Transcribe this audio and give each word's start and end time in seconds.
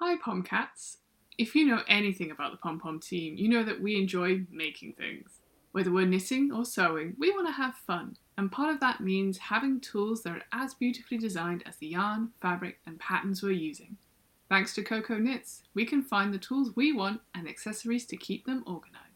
Hi, 0.00 0.16
Pomcats. 0.16 0.98
If 1.38 1.56
you 1.56 1.66
know 1.66 1.82
anything 1.88 2.30
about 2.30 2.52
the 2.52 2.58
Pom 2.58 2.78
Pom 2.78 3.00
team, 3.00 3.34
you 3.36 3.48
know 3.48 3.64
that 3.64 3.82
we 3.82 3.96
enjoy 3.96 4.42
making 4.48 4.92
things. 4.92 5.40
Whether 5.72 5.90
we're 5.90 6.06
knitting 6.06 6.52
or 6.52 6.64
sewing, 6.64 7.16
we 7.18 7.32
want 7.32 7.48
to 7.48 7.52
have 7.52 7.74
fun, 7.74 8.16
and 8.36 8.52
part 8.52 8.72
of 8.72 8.78
that 8.78 9.00
means 9.00 9.38
having 9.38 9.80
tools 9.80 10.22
that 10.22 10.34
are 10.34 10.42
as 10.52 10.74
beautifully 10.74 11.18
designed 11.18 11.64
as 11.66 11.78
the 11.78 11.88
yarn, 11.88 12.30
fabric, 12.40 12.78
and 12.86 13.00
patterns 13.00 13.42
we're 13.42 13.50
using. 13.50 13.96
Thanks 14.48 14.72
to 14.76 14.84
Cocoknits, 14.84 15.62
we 15.74 15.84
can 15.84 16.02
find 16.02 16.32
the 16.32 16.38
tools 16.38 16.76
we 16.76 16.92
want 16.92 17.20
and 17.34 17.48
accessories 17.48 18.06
to 18.06 18.16
keep 18.16 18.46
them 18.46 18.62
organised. 18.68 19.08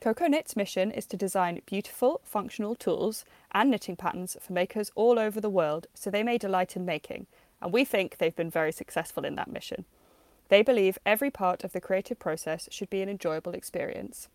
Cocoknits' 0.00 0.56
mission 0.56 0.90
is 0.90 1.04
to 1.04 1.18
design 1.18 1.60
beautiful, 1.66 2.22
functional 2.24 2.74
tools 2.74 3.26
and 3.52 3.70
knitting 3.70 3.96
patterns 3.96 4.34
for 4.40 4.54
makers 4.54 4.90
all 4.94 5.18
over 5.18 5.42
the 5.42 5.50
world 5.50 5.88
so 5.92 6.10
they 6.10 6.22
may 6.22 6.38
delight 6.38 6.74
in 6.74 6.86
making, 6.86 7.26
and 7.60 7.72
we 7.72 7.84
think 7.84 8.18
they've 8.18 8.34
been 8.34 8.50
very 8.50 8.72
successful 8.72 9.24
in 9.24 9.34
that 9.36 9.50
mission. 9.50 9.84
They 10.48 10.62
believe 10.62 10.98
every 11.06 11.30
part 11.30 11.62
of 11.62 11.72
the 11.72 11.80
creative 11.80 12.18
process 12.18 12.68
should 12.70 12.90
be 12.90 13.02
an 13.02 13.08
enjoyable 13.08 13.52
experience. 13.52 14.28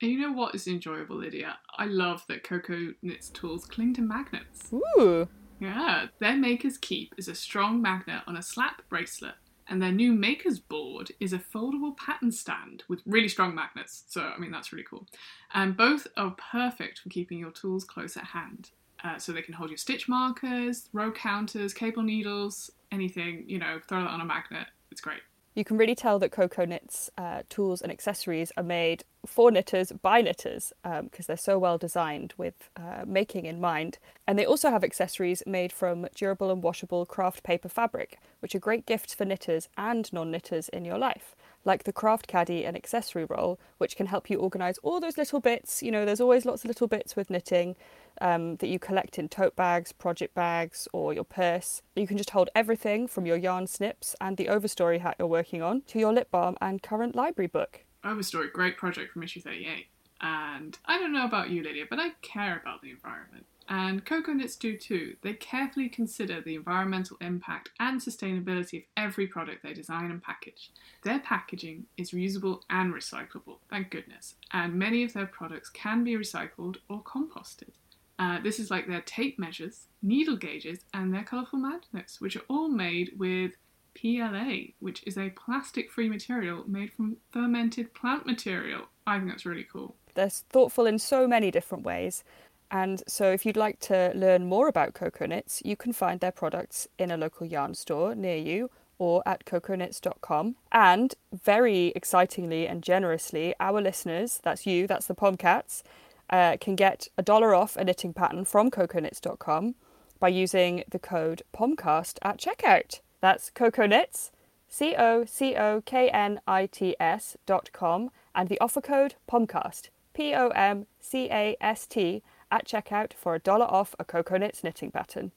And 0.00 0.10
you 0.10 0.20
know 0.20 0.32
what 0.32 0.54
is 0.54 0.66
enjoyable, 0.66 1.16
Lydia? 1.16 1.58
I 1.78 1.86
love 1.86 2.24
that 2.28 2.44
Coco 2.44 2.92
Knits 3.02 3.30
tools 3.30 3.64
cling 3.64 3.94
to 3.94 4.02
magnets. 4.02 4.70
Ooh! 4.72 5.28
Yeah, 5.58 6.06
their 6.20 6.36
Maker's 6.36 6.76
Keep 6.76 7.14
is 7.16 7.28
a 7.28 7.34
strong 7.34 7.80
magnet 7.80 8.22
on 8.26 8.36
a 8.36 8.42
slap 8.42 8.82
bracelet, 8.90 9.36
and 9.66 9.80
their 9.80 9.92
new 9.92 10.12
Maker's 10.12 10.60
Board 10.60 11.12
is 11.18 11.32
a 11.32 11.38
foldable 11.38 11.96
pattern 11.96 12.30
stand 12.30 12.84
with 12.88 13.00
really 13.06 13.28
strong 13.28 13.54
magnets. 13.54 14.04
So, 14.06 14.20
I 14.20 14.38
mean, 14.38 14.50
that's 14.50 14.70
really 14.70 14.84
cool. 14.88 15.06
And 15.54 15.76
both 15.76 16.06
are 16.16 16.36
perfect 16.36 16.98
for 16.98 17.08
keeping 17.08 17.38
your 17.38 17.50
tools 17.50 17.84
close 17.84 18.18
at 18.18 18.24
hand. 18.24 18.70
Uh, 19.04 19.18
so 19.18 19.30
they 19.30 19.42
can 19.42 19.54
hold 19.54 19.70
your 19.70 19.76
stitch 19.76 20.08
markers, 20.08 20.88
row 20.92 21.12
counters, 21.12 21.74
cable 21.74 22.02
needles, 22.02 22.70
anything, 22.90 23.44
you 23.46 23.58
know, 23.58 23.78
throw 23.86 24.00
that 24.00 24.10
on 24.10 24.20
a 24.20 24.24
magnet. 24.24 24.66
It's 24.90 25.00
great. 25.00 25.20
You 25.56 25.64
can 25.64 25.78
really 25.78 25.94
tell 25.94 26.18
that 26.18 26.32
Cocoknits 26.32 27.08
uh, 27.16 27.40
tools 27.48 27.80
and 27.80 27.90
accessories 27.90 28.52
are 28.58 28.62
made 28.62 29.04
for 29.24 29.50
knitters 29.50 29.90
by 29.90 30.20
knitters 30.20 30.74
because 30.82 31.00
um, 31.00 31.24
they're 31.26 31.36
so 31.38 31.58
well 31.58 31.78
designed 31.78 32.34
with 32.36 32.68
uh, 32.76 33.04
making 33.06 33.46
in 33.46 33.58
mind. 33.58 33.98
And 34.26 34.38
they 34.38 34.44
also 34.44 34.70
have 34.70 34.84
accessories 34.84 35.42
made 35.46 35.72
from 35.72 36.06
durable 36.14 36.50
and 36.50 36.62
washable 36.62 37.06
craft 37.06 37.42
paper 37.42 37.70
fabric, 37.70 38.18
which 38.40 38.54
are 38.54 38.58
great 38.58 38.84
gifts 38.84 39.14
for 39.14 39.24
knitters 39.24 39.70
and 39.78 40.12
non 40.12 40.30
knitters 40.30 40.68
in 40.68 40.84
your 40.84 40.98
life, 40.98 41.34
like 41.66 41.84
the 41.84 41.92
craft 41.92 42.28
caddy 42.28 42.64
and 42.64 42.76
accessory 42.76 43.24
roll, 43.24 43.58
which 43.78 43.96
can 43.96 44.06
help 44.06 44.30
you 44.30 44.38
organise 44.38 44.78
all 44.78 45.00
those 45.00 45.18
little 45.18 45.40
bits. 45.40 45.82
You 45.82 45.90
know, 45.90 46.04
there's 46.06 46.20
always 46.20 46.46
lots 46.46 46.64
of 46.64 46.68
little 46.68 46.86
bits 46.86 47.16
with 47.16 47.28
knitting 47.28 47.76
um, 48.20 48.56
that 48.56 48.68
you 48.68 48.78
collect 48.78 49.18
in 49.18 49.28
tote 49.28 49.56
bags, 49.56 49.92
project 49.92 50.34
bags, 50.34 50.88
or 50.92 51.12
your 51.12 51.24
purse. 51.24 51.82
You 51.96 52.06
can 52.06 52.16
just 52.16 52.30
hold 52.30 52.48
everything 52.54 53.08
from 53.08 53.26
your 53.26 53.36
yarn 53.36 53.66
snips 53.66 54.14
and 54.20 54.36
the 54.36 54.46
overstory 54.46 55.00
hat 55.00 55.16
you're 55.18 55.28
working 55.28 55.60
on 55.60 55.82
to 55.88 55.98
your 55.98 56.12
lip 56.12 56.30
balm 56.30 56.56
and 56.60 56.82
current 56.82 57.14
library 57.14 57.48
book. 57.48 57.84
Overstory, 58.04 58.52
great 58.52 58.76
project 58.76 59.12
from 59.12 59.24
issue 59.24 59.40
38. 59.40 59.86
And 60.20 60.78
I 60.86 60.98
don't 60.98 61.12
know 61.12 61.26
about 61.26 61.50
you, 61.50 61.62
Lydia, 61.62 61.84
but 61.90 61.98
I 61.98 62.10
care 62.22 62.58
about 62.58 62.80
the 62.80 62.90
environment. 62.90 63.46
And 63.68 64.04
Cocoknits 64.04 64.58
do 64.58 64.76
too. 64.76 65.16
They 65.22 65.32
carefully 65.32 65.88
consider 65.88 66.40
the 66.40 66.54
environmental 66.54 67.16
impact 67.20 67.70
and 67.80 68.00
sustainability 68.00 68.78
of 68.78 68.84
every 68.96 69.26
product 69.26 69.62
they 69.62 69.72
design 69.72 70.10
and 70.10 70.22
package. 70.22 70.70
Their 71.02 71.18
packaging 71.18 71.86
is 71.96 72.12
reusable 72.12 72.60
and 72.70 72.94
recyclable, 72.94 73.58
thank 73.68 73.90
goodness, 73.90 74.34
and 74.52 74.74
many 74.74 75.02
of 75.02 75.12
their 75.12 75.26
products 75.26 75.68
can 75.68 76.04
be 76.04 76.14
recycled 76.14 76.76
or 76.88 77.02
composted. 77.02 77.70
Uh, 78.18 78.40
this 78.40 78.58
is 78.58 78.70
like 78.70 78.86
their 78.86 79.02
tape 79.02 79.38
measures, 79.38 79.88
needle 80.00 80.36
gauges, 80.36 80.80
and 80.94 81.12
their 81.12 81.24
colourful 81.24 81.58
magnets, 81.58 82.20
which 82.20 82.36
are 82.36 82.44
all 82.48 82.68
made 82.68 83.12
with 83.18 83.52
PLA, 83.94 84.72
which 84.78 85.02
is 85.06 85.18
a 85.18 85.30
plastic 85.30 85.90
free 85.90 86.08
material 86.08 86.64
made 86.66 86.92
from 86.92 87.16
fermented 87.32 87.94
plant 87.94 88.26
material. 88.26 88.86
I 89.06 89.18
think 89.18 89.30
that's 89.30 89.46
really 89.46 89.66
cool. 89.70 89.96
They're 90.14 90.30
thoughtful 90.30 90.86
in 90.86 90.98
so 90.98 91.28
many 91.28 91.50
different 91.50 91.84
ways. 91.84 92.24
And 92.70 93.02
so, 93.06 93.30
if 93.30 93.46
you'd 93.46 93.56
like 93.56 93.78
to 93.80 94.12
learn 94.14 94.46
more 94.46 94.68
about 94.68 94.94
Cocoknits, 94.94 95.62
you 95.64 95.76
can 95.76 95.92
find 95.92 96.20
their 96.20 96.32
products 96.32 96.88
in 96.98 97.10
a 97.10 97.16
local 97.16 97.46
yarn 97.46 97.74
store 97.74 98.14
near 98.14 98.36
you 98.36 98.70
or 98.98 99.22
at 99.26 99.44
cocoknits.com. 99.44 100.56
And 100.72 101.14
very 101.32 101.92
excitingly 101.94 102.66
and 102.66 102.82
generously, 102.82 103.54
our 103.60 103.80
listeners, 103.80 104.40
that's 104.42 104.66
you, 104.66 104.86
that's 104.86 105.06
the 105.06 105.14
Pomcats, 105.14 105.82
uh, 106.30 106.56
can 106.60 106.76
get 106.76 107.08
a 107.16 107.22
dollar 107.22 107.54
off 107.54 107.76
a 107.76 107.84
knitting 107.84 108.12
pattern 108.12 108.44
from 108.44 108.70
cocoknits.com 108.70 109.74
by 110.18 110.28
using 110.28 110.82
the 110.90 110.98
code 110.98 111.42
POMCAST 111.54 112.18
at 112.22 112.38
checkout. 112.38 113.00
That's 113.20 113.50
Cocoknits, 113.50 114.30
C 114.68 114.94
O 114.96 115.24
C 115.24 115.54
O 115.54 115.82
K 115.84 116.08
N 116.08 116.40
I 116.46 116.66
T 116.66 116.96
S 116.98 117.36
dot 117.46 117.70
com, 117.72 118.10
and 118.34 118.48
the 118.48 118.60
offer 118.60 118.80
code 118.80 119.14
POMCAST, 119.30 119.90
P 120.14 120.34
O 120.34 120.48
M 120.48 120.86
C 121.00 121.28
A 121.30 121.56
S 121.60 121.86
T, 121.86 122.22
at 122.50 122.66
checkout 122.66 123.12
for 123.12 123.34
a 123.34 123.38
dollar 123.38 123.66
off 123.66 123.94
a 123.98 124.04
Cocoknits 124.04 124.62
knitting 124.62 124.90
pattern. 124.90 125.32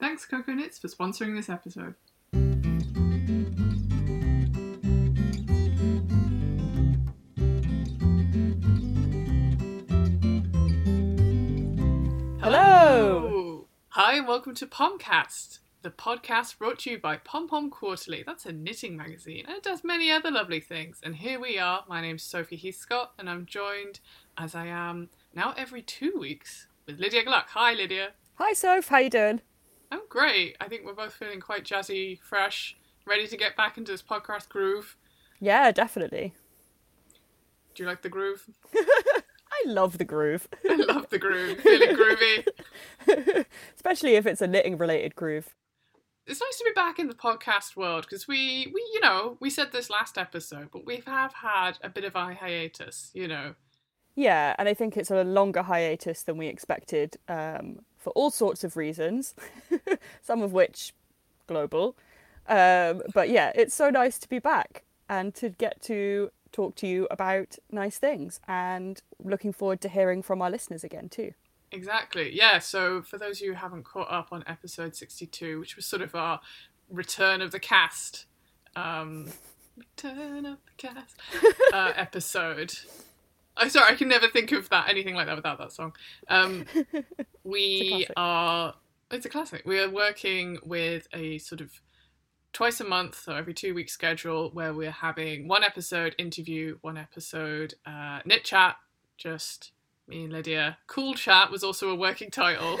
Thanks, 0.00 0.26
Cocoknits, 0.26 0.80
for 0.80 0.88
sponsoring 0.88 1.36
this 1.36 1.48
episode. 1.48 1.94
Hello. 12.40 13.66
Hi, 13.90 14.16
and 14.16 14.28
welcome 14.28 14.54
to 14.56 14.66
Pomcast, 14.66 15.60
the 15.82 15.90
podcast 15.90 16.58
brought 16.58 16.80
to 16.80 16.90
you 16.90 16.98
by 16.98 17.16
Pom 17.16 17.48
Pom 17.48 17.70
Quarterly. 17.70 18.24
That's 18.26 18.44
a 18.44 18.52
knitting 18.52 18.96
magazine, 18.96 19.44
and 19.46 19.56
it 19.56 19.62
does 19.62 19.84
many 19.84 20.10
other 20.10 20.30
lovely 20.30 20.60
things. 20.60 21.00
And 21.02 21.16
here 21.16 21.40
we 21.40 21.58
are. 21.58 21.84
My 21.88 22.02
name's 22.02 22.22
Sophie 22.22 22.58
Heathscott, 22.58 23.10
and 23.18 23.30
I'm 23.30 23.46
joined, 23.46 24.00
as 24.36 24.54
I 24.54 24.66
am 24.66 25.08
now 25.34 25.54
every 25.56 25.82
two 25.82 26.14
weeks, 26.18 26.66
with 26.86 26.98
Lydia 26.98 27.24
Gluck. 27.24 27.48
Hi, 27.50 27.74
Lydia. 27.74 28.10
Hi, 28.34 28.52
Soph. 28.52 28.88
How 28.88 28.98
you 28.98 29.10
doing? 29.10 29.40
I'm 29.90 30.02
great. 30.08 30.56
I 30.60 30.68
think 30.68 30.84
we're 30.84 30.94
both 30.94 31.14
feeling 31.14 31.40
quite 31.40 31.64
jazzy, 31.64 32.20
fresh, 32.20 32.76
ready 33.06 33.26
to 33.26 33.36
get 33.36 33.56
back 33.56 33.76
into 33.76 33.92
this 33.92 34.02
podcast 34.02 34.48
groove. 34.48 34.96
Yeah, 35.40 35.72
definitely. 35.72 36.34
Do 37.74 37.82
you 37.82 37.88
like 37.88 38.02
the 38.02 38.08
groove? 38.08 38.48
I 38.74 39.62
love 39.66 39.98
the 39.98 40.04
groove. 40.04 40.48
I 40.68 40.76
love 40.76 41.08
the 41.10 41.18
groove. 41.18 41.58
Feeling 41.60 41.96
groovy. 41.96 42.46
Especially 43.74 44.14
if 44.14 44.26
it's 44.26 44.40
a 44.40 44.46
knitting 44.46 44.78
related 44.78 45.14
groove. 45.14 45.54
It's 46.26 46.40
nice 46.40 46.56
to 46.58 46.64
be 46.64 46.72
back 46.74 46.98
in 46.98 47.08
the 47.08 47.14
podcast 47.14 47.76
world 47.76 48.06
because 48.08 48.26
we, 48.26 48.70
we, 48.72 48.90
you 48.94 49.00
know, 49.00 49.36
we 49.40 49.50
said 49.50 49.72
this 49.72 49.90
last 49.90 50.16
episode, 50.16 50.70
but 50.72 50.86
we 50.86 51.02
have 51.06 51.34
had 51.34 51.72
a 51.82 51.88
bit 51.88 52.04
of 52.04 52.16
a 52.16 52.34
hiatus, 52.34 53.10
you 53.12 53.28
know. 53.28 53.54
Yeah, 54.14 54.54
and 54.58 54.68
I 54.68 54.74
think 54.74 54.96
it's 54.96 55.10
a 55.10 55.24
longer 55.24 55.62
hiatus 55.62 56.22
than 56.22 56.36
we 56.36 56.46
expected 56.46 57.16
um, 57.28 57.80
for 57.98 58.10
all 58.10 58.30
sorts 58.30 58.62
of 58.62 58.76
reasons, 58.76 59.34
some 60.22 60.42
of 60.42 60.52
which 60.52 60.92
global. 61.46 61.96
Um, 62.46 63.02
but 63.12 63.28
yeah, 63.28 63.52
it's 63.54 63.74
so 63.74 63.90
nice 63.90 64.18
to 64.18 64.28
be 64.28 64.38
back 64.38 64.84
and 65.08 65.34
to 65.34 65.48
get 65.48 65.82
to 65.82 66.30
talk 66.52 66.76
to 66.76 66.86
you 66.86 67.08
about 67.10 67.56
nice 67.70 67.98
things 67.98 68.40
and 68.46 69.02
looking 69.22 69.52
forward 69.52 69.80
to 69.80 69.88
hearing 69.88 70.22
from 70.22 70.40
our 70.40 70.50
listeners 70.50 70.84
again 70.84 71.08
too. 71.08 71.32
Exactly. 71.72 72.34
Yeah. 72.34 72.60
So 72.60 73.02
for 73.02 73.18
those 73.18 73.38
of 73.40 73.46
you 73.46 73.52
who 73.52 73.58
haven't 73.58 73.84
caught 73.84 74.10
up 74.10 74.28
on 74.30 74.44
episode 74.46 74.94
62, 74.94 75.58
which 75.58 75.74
was 75.74 75.84
sort 75.84 76.02
of 76.02 76.14
our 76.14 76.40
return 76.88 77.42
of 77.42 77.50
the 77.50 77.58
cast, 77.58 78.26
um, 78.76 79.30
return 79.76 80.46
of 80.46 80.58
the 80.64 80.88
cast 80.88 81.16
uh, 81.72 81.92
episode. 81.96 82.74
I'm 83.56 83.70
sorry, 83.70 83.92
I 83.92 83.96
can 83.96 84.08
never 84.08 84.28
think 84.28 84.52
of 84.52 84.68
that 84.70 84.88
anything 84.88 85.14
like 85.14 85.26
that 85.26 85.36
without 85.36 85.58
that 85.58 85.72
song. 85.72 85.94
Um, 86.28 86.64
we 87.44 88.06
are. 88.16 88.74
It's 89.10 89.26
a 89.26 89.28
classic. 89.28 89.62
We 89.64 89.78
are 89.78 89.88
working 89.88 90.58
with 90.64 91.06
a 91.12 91.38
sort 91.38 91.60
of 91.60 91.70
twice 92.52 92.80
a 92.80 92.84
month, 92.84 93.20
so 93.20 93.34
every 93.34 93.54
two 93.54 93.74
week 93.74 93.90
schedule, 93.90 94.50
where 94.52 94.72
we're 94.72 94.90
having 94.90 95.46
one 95.46 95.62
episode 95.62 96.14
interview, 96.18 96.78
one 96.80 96.96
episode 96.96 97.74
uh, 97.86 98.20
knit 98.24 98.44
chat, 98.44 98.76
just 99.16 99.72
me 100.08 100.24
and 100.24 100.32
Lydia. 100.32 100.78
Cool 100.86 101.14
chat 101.14 101.50
was 101.50 101.62
also 101.62 101.90
a 101.90 101.94
working 101.94 102.30
title. 102.30 102.78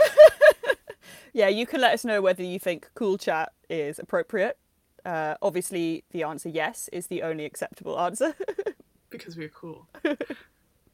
yeah, 1.32 1.48
you 1.48 1.66
can 1.66 1.80
let 1.80 1.94
us 1.94 2.04
know 2.04 2.20
whether 2.20 2.42
you 2.42 2.58
think 2.58 2.90
cool 2.94 3.16
chat 3.16 3.52
is 3.68 3.98
appropriate. 3.98 4.58
Uh, 5.04 5.34
obviously, 5.42 6.04
the 6.10 6.22
answer 6.22 6.48
yes 6.48 6.88
is 6.92 7.08
the 7.08 7.22
only 7.22 7.44
acceptable 7.44 7.98
answer. 8.00 8.34
because 9.10 9.36
we're 9.36 9.48
cool. 9.48 9.86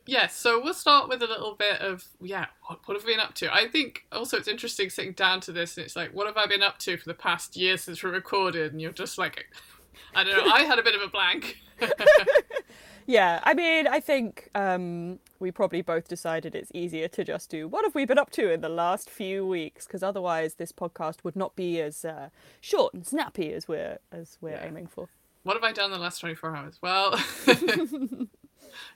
Yes, 0.06 0.36
so 0.36 0.60
we'll 0.62 0.74
start 0.74 1.08
with 1.08 1.22
a 1.22 1.26
little 1.26 1.54
bit 1.54 1.80
of 1.80 2.04
yeah, 2.20 2.46
what, 2.66 2.80
what 2.86 2.96
have 2.96 3.04
we 3.04 3.12
been 3.12 3.20
up 3.20 3.34
to? 3.34 3.52
I 3.54 3.68
think 3.68 4.04
also 4.12 4.36
it's 4.36 4.48
interesting 4.48 4.90
sitting 4.90 5.12
down 5.12 5.40
to 5.42 5.52
this 5.52 5.76
and 5.76 5.84
it's 5.84 5.96
like, 5.96 6.14
what 6.14 6.26
have 6.26 6.36
I 6.36 6.46
been 6.46 6.62
up 6.62 6.78
to 6.80 6.96
for 6.96 7.08
the 7.08 7.14
past 7.14 7.56
year 7.56 7.76
since 7.76 8.02
we 8.02 8.10
recorded? 8.10 8.72
And 8.72 8.80
you're 8.80 8.92
just 8.92 9.18
like, 9.18 9.46
I 10.14 10.24
don't 10.24 10.44
know, 10.46 10.52
I 10.52 10.62
had 10.62 10.78
a 10.78 10.82
bit 10.82 10.94
of 10.94 11.02
a 11.02 11.08
blank. 11.08 11.58
yeah, 13.06 13.40
I 13.42 13.54
mean, 13.54 13.86
I 13.86 14.00
think 14.00 14.48
um, 14.54 15.18
we 15.38 15.50
probably 15.50 15.82
both 15.82 16.08
decided 16.08 16.54
it's 16.54 16.70
easier 16.74 17.08
to 17.08 17.24
just 17.24 17.48
do 17.50 17.66
what 17.68 17.84
have 17.84 17.94
we 17.94 18.04
been 18.04 18.18
up 18.18 18.30
to 18.32 18.50
in 18.52 18.60
the 18.60 18.68
last 18.68 19.08
few 19.08 19.46
weeks 19.46 19.86
because 19.86 20.02
otherwise 20.02 20.54
this 20.54 20.72
podcast 20.72 21.24
would 21.24 21.36
not 21.36 21.56
be 21.56 21.80
as 21.80 22.04
uh, 22.04 22.28
short 22.60 22.92
and 22.94 23.06
snappy 23.06 23.52
as 23.52 23.66
we're 23.68 23.98
as 24.12 24.36
we're 24.40 24.50
Yeah. 24.52 24.66
aiming 24.66 24.86
for. 24.88 25.08
What 25.42 25.54
have 25.54 25.64
I 25.64 25.72
done 25.72 25.86
in 25.86 25.92
the 25.92 25.98
last 25.98 26.20
24 26.20 26.54
hours? 26.54 26.78
Well, 26.82 27.18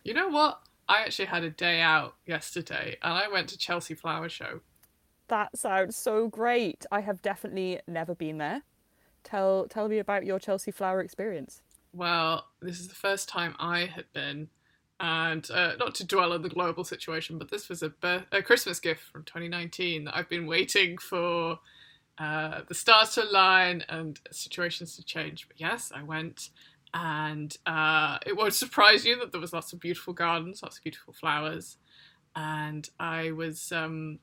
you 0.05 0.13
know 0.15 0.29
what? 0.29 0.61
I 0.89 1.03
actually 1.03 1.27
had 1.27 1.45
a 1.45 1.51
day 1.51 1.81
out 1.81 2.17
yesterday 2.27 2.97
and 3.03 3.15
I 3.15 3.29
went 3.29 3.49
to 3.51 3.59
Chelsea 3.59 3.95
Flower 3.95 4.29
Show. 4.29 4.61
That 5.29 5.57
sounds 5.57 5.97
so 5.97 6.29
great. 6.29 6.85
I 6.93 7.01
have 7.01 7.23
definitely 7.23 7.81
never 7.87 8.15
been 8.15 8.39
there. 8.39 8.63
Tell 9.23 9.67
tell 9.69 9.89
me 9.89 9.99
about 9.99 10.27
your 10.27 10.39
Chelsea 10.39 10.71
flower 10.71 11.01
experience. 11.01 11.63
Well, 11.95 12.47
this 12.61 12.79
is 12.79 12.89
the 12.89 12.95
first 12.95 13.29
time 13.29 13.55
I 13.59 13.87
had 13.87 14.05
been, 14.13 14.49
and 15.01 15.49
uh, 15.51 15.77
not 15.79 15.95
to 15.97 16.05
dwell 16.05 16.33
on 16.33 16.43
the 16.43 16.49
global 16.49 16.85
situation, 16.85 17.39
but 17.39 17.51
this 17.51 17.69
was 17.69 17.83
a, 17.83 17.89
birth- 17.89 18.27
a 18.33 18.43
Christmas 18.43 18.81
gift 18.81 19.03
from 19.05 19.23
2019 19.23 20.05
that 20.05 20.17
I've 20.17 20.29
been 20.29 20.47
waiting 20.47 20.99
for 20.99 21.61
uh, 22.19 22.63
the 22.69 22.75
stars 22.75 23.11
to 23.15 23.25
align 23.25 23.85
and 23.89 24.21
situations 24.31 24.97
to 24.97 25.05
change. 25.05 25.47
But 25.49 25.61
yes, 25.61 25.93
I 25.95 26.03
went, 26.03 26.51
and 26.95 27.55
uh, 27.67 28.19
it 28.25 28.37
won't 28.37 28.55
surprise 28.65 29.05
you 29.05 29.19
that 29.19 29.33
there 29.33 29.41
was 29.41 29.53
lots 29.53 29.73
of 29.73 29.81
beautiful 29.81 30.15
gardens, 30.15 30.63
lots 30.63 30.79
of 30.79 30.83
beautiful 30.83 31.13
flowers, 31.13 31.77
and 32.35 32.89
I 32.99 33.33
was. 33.33 33.73
Um, 33.73 34.21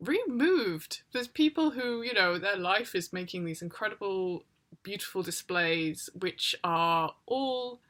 really 0.00 0.30
moved. 0.30 1.02
There's 1.12 1.28
people 1.28 1.70
who, 1.70 2.02
you 2.02 2.14
know, 2.14 2.38
their 2.38 2.56
life 2.56 2.94
is 2.94 3.12
making 3.12 3.44
these 3.44 3.62
incredible, 3.62 4.44
beautiful 4.82 5.22
displays, 5.22 6.10
which 6.14 6.54
are 6.64 7.14
all 7.26 7.80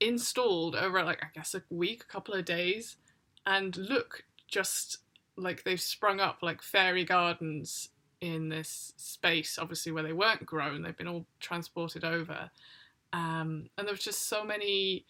installed 0.00 0.76
over, 0.76 1.02
like, 1.02 1.22
I 1.22 1.28
guess 1.34 1.54
a 1.54 1.62
week, 1.70 2.02
a 2.02 2.12
couple 2.12 2.34
of 2.34 2.44
days, 2.44 2.96
and 3.44 3.76
look 3.76 4.24
just 4.48 4.98
like 5.36 5.64
they've 5.64 5.80
sprung 5.80 6.20
up 6.20 6.38
like 6.42 6.62
fairy 6.62 7.04
gardens 7.04 7.90
in 8.20 8.48
this 8.48 8.92
space, 8.96 9.58
obviously, 9.58 9.92
where 9.92 10.02
they 10.02 10.12
weren't 10.12 10.46
grown. 10.46 10.82
They've 10.82 10.96
been 10.96 11.08
all 11.08 11.26
transported 11.40 12.04
over. 12.04 12.50
Um, 13.12 13.68
and 13.76 13.86
there 13.86 13.94
was 13.94 14.04
just 14.04 14.28
so 14.28 14.44
many 14.44 15.06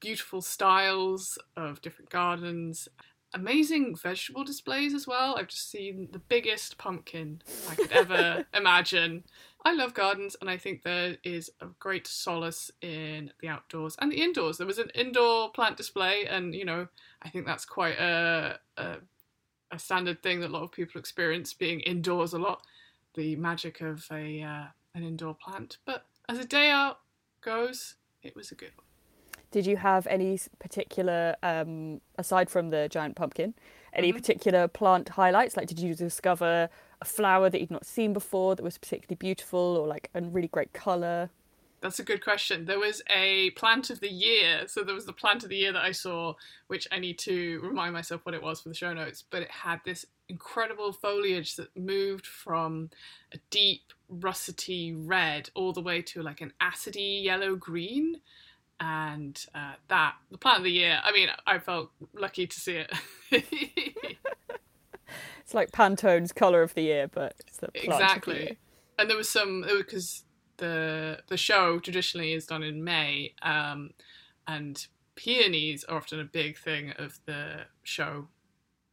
beautiful 0.00 0.40
styles 0.40 1.38
of 1.56 1.82
different 1.82 2.10
gardens 2.10 2.88
amazing 3.34 3.96
vegetable 3.96 4.44
displays 4.44 4.94
as 4.94 5.06
well. 5.06 5.36
I've 5.36 5.48
just 5.48 5.70
seen 5.70 6.08
the 6.12 6.18
biggest 6.18 6.78
pumpkin 6.78 7.42
I 7.68 7.74
could 7.74 7.92
ever 7.92 8.46
imagine. 8.54 9.24
I 9.64 9.74
love 9.74 9.94
gardens, 9.94 10.36
and 10.40 10.48
I 10.48 10.56
think 10.56 10.82
there 10.82 11.16
is 11.22 11.50
a 11.60 11.66
great 11.78 12.06
solace 12.06 12.70
in 12.80 13.30
the 13.40 13.48
outdoors 13.48 13.96
and 14.00 14.10
the 14.10 14.22
indoors. 14.22 14.56
There 14.58 14.66
was 14.66 14.78
an 14.78 14.90
indoor 14.94 15.50
plant 15.50 15.76
display, 15.76 16.26
and 16.26 16.54
you 16.54 16.64
know, 16.64 16.88
I 17.22 17.28
think 17.28 17.46
that's 17.46 17.66
quite 17.66 17.98
a, 17.98 18.58
a, 18.78 18.96
a 19.70 19.78
standard 19.78 20.22
thing 20.22 20.40
that 20.40 20.48
a 20.50 20.52
lot 20.52 20.62
of 20.62 20.72
people 20.72 20.98
experience 20.98 21.52
being 21.52 21.80
indoors 21.80 22.32
a 22.32 22.38
lot. 22.38 22.62
The 23.14 23.36
magic 23.36 23.80
of 23.80 24.06
a 24.10 24.42
uh, 24.42 24.64
an 24.94 25.04
indoor 25.04 25.34
plant, 25.34 25.78
but 25.84 26.06
as 26.28 26.38
a 26.38 26.44
day 26.44 26.70
out 26.70 27.00
goes, 27.40 27.96
it 28.22 28.36
was 28.36 28.50
a 28.50 28.54
good 28.54 28.72
one. 28.76 28.86
Did 29.50 29.66
you 29.66 29.76
have 29.78 30.06
any 30.06 30.38
particular, 30.60 31.34
um, 31.42 32.00
aside 32.16 32.48
from 32.48 32.70
the 32.70 32.88
giant 32.88 33.16
pumpkin, 33.16 33.54
any 33.92 34.12
Mhm. 34.12 34.16
particular 34.16 34.68
plant 34.68 35.08
highlights? 35.10 35.56
Like, 35.56 35.66
did 35.66 35.80
you 35.80 35.94
discover 35.94 36.68
a 37.00 37.04
flower 37.04 37.50
that 37.50 37.60
you'd 37.60 37.70
not 37.70 37.84
seen 37.84 38.12
before 38.12 38.54
that 38.54 38.62
was 38.62 38.78
particularly 38.78 39.16
beautiful 39.16 39.76
or 39.76 39.88
like 39.88 40.10
a 40.14 40.20
really 40.20 40.48
great 40.48 40.72
colour? 40.72 41.30
That's 41.80 41.98
a 41.98 42.04
good 42.04 42.22
question. 42.22 42.66
There 42.66 42.78
was 42.78 43.02
a 43.08 43.50
plant 43.52 43.90
of 43.90 44.00
the 44.00 44.10
year. 44.10 44.68
So 44.68 44.84
there 44.84 44.94
was 44.94 45.06
the 45.06 45.14
plant 45.14 45.42
of 45.42 45.48
the 45.48 45.56
year 45.56 45.72
that 45.72 45.82
I 45.82 45.92
saw, 45.92 46.34
which 46.66 46.86
I 46.92 46.98
need 46.98 47.18
to 47.20 47.58
remind 47.60 47.94
myself 47.94 48.24
what 48.26 48.34
it 48.34 48.42
was 48.42 48.60
for 48.60 48.68
the 48.68 48.74
show 48.74 48.92
notes. 48.92 49.24
But 49.28 49.42
it 49.42 49.50
had 49.50 49.80
this 49.84 50.04
incredible 50.30 50.92
foliage 50.92 51.56
that 51.56 51.76
moved 51.76 52.26
from 52.26 52.90
a 53.32 53.38
deep 53.50 53.92
russety 54.12 54.94
red 54.96 55.50
all 55.54 55.72
the 55.72 55.82
way 55.82 56.00
to 56.02 56.22
like 56.22 56.40
an 56.40 56.52
acidy 56.60 57.22
yellow 57.22 57.56
green. 57.56 58.20
And 58.78 59.44
uh, 59.54 59.74
that, 59.88 60.14
the 60.30 60.38
plant 60.38 60.58
of 60.58 60.64
the 60.64 60.70
year, 60.70 61.00
I 61.04 61.12
mean, 61.12 61.28
I 61.46 61.58
felt 61.58 61.90
lucky 62.14 62.46
to 62.46 62.60
see 62.60 62.76
it. 62.76 62.92
It's 65.50 65.54
like 65.56 65.72
Pantone's 65.72 66.30
colour 66.30 66.62
of 66.62 66.74
the 66.74 66.82
year, 66.82 67.08
but 67.08 67.34
it's 67.40 67.56
the 67.56 67.72
plant 67.72 67.84
the 67.88 67.92
exactly 67.92 68.40
year. 68.40 68.56
and 69.00 69.10
there 69.10 69.16
was 69.16 69.28
some 69.28 69.64
because 69.66 70.22
the 70.58 71.18
the 71.26 71.36
show 71.36 71.80
traditionally 71.80 72.32
is 72.34 72.46
done 72.46 72.62
in 72.62 72.84
may 72.84 73.34
um 73.42 73.90
and 74.46 74.86
peonies 75.16 75.82
are 75.82 75.96
often 75.96 76.20
a 76.20 76.24
big 76.24 76.56
thing 76.56 76.92
of 76.98 77.18
the 77.26 77.62
show 77.82 78.28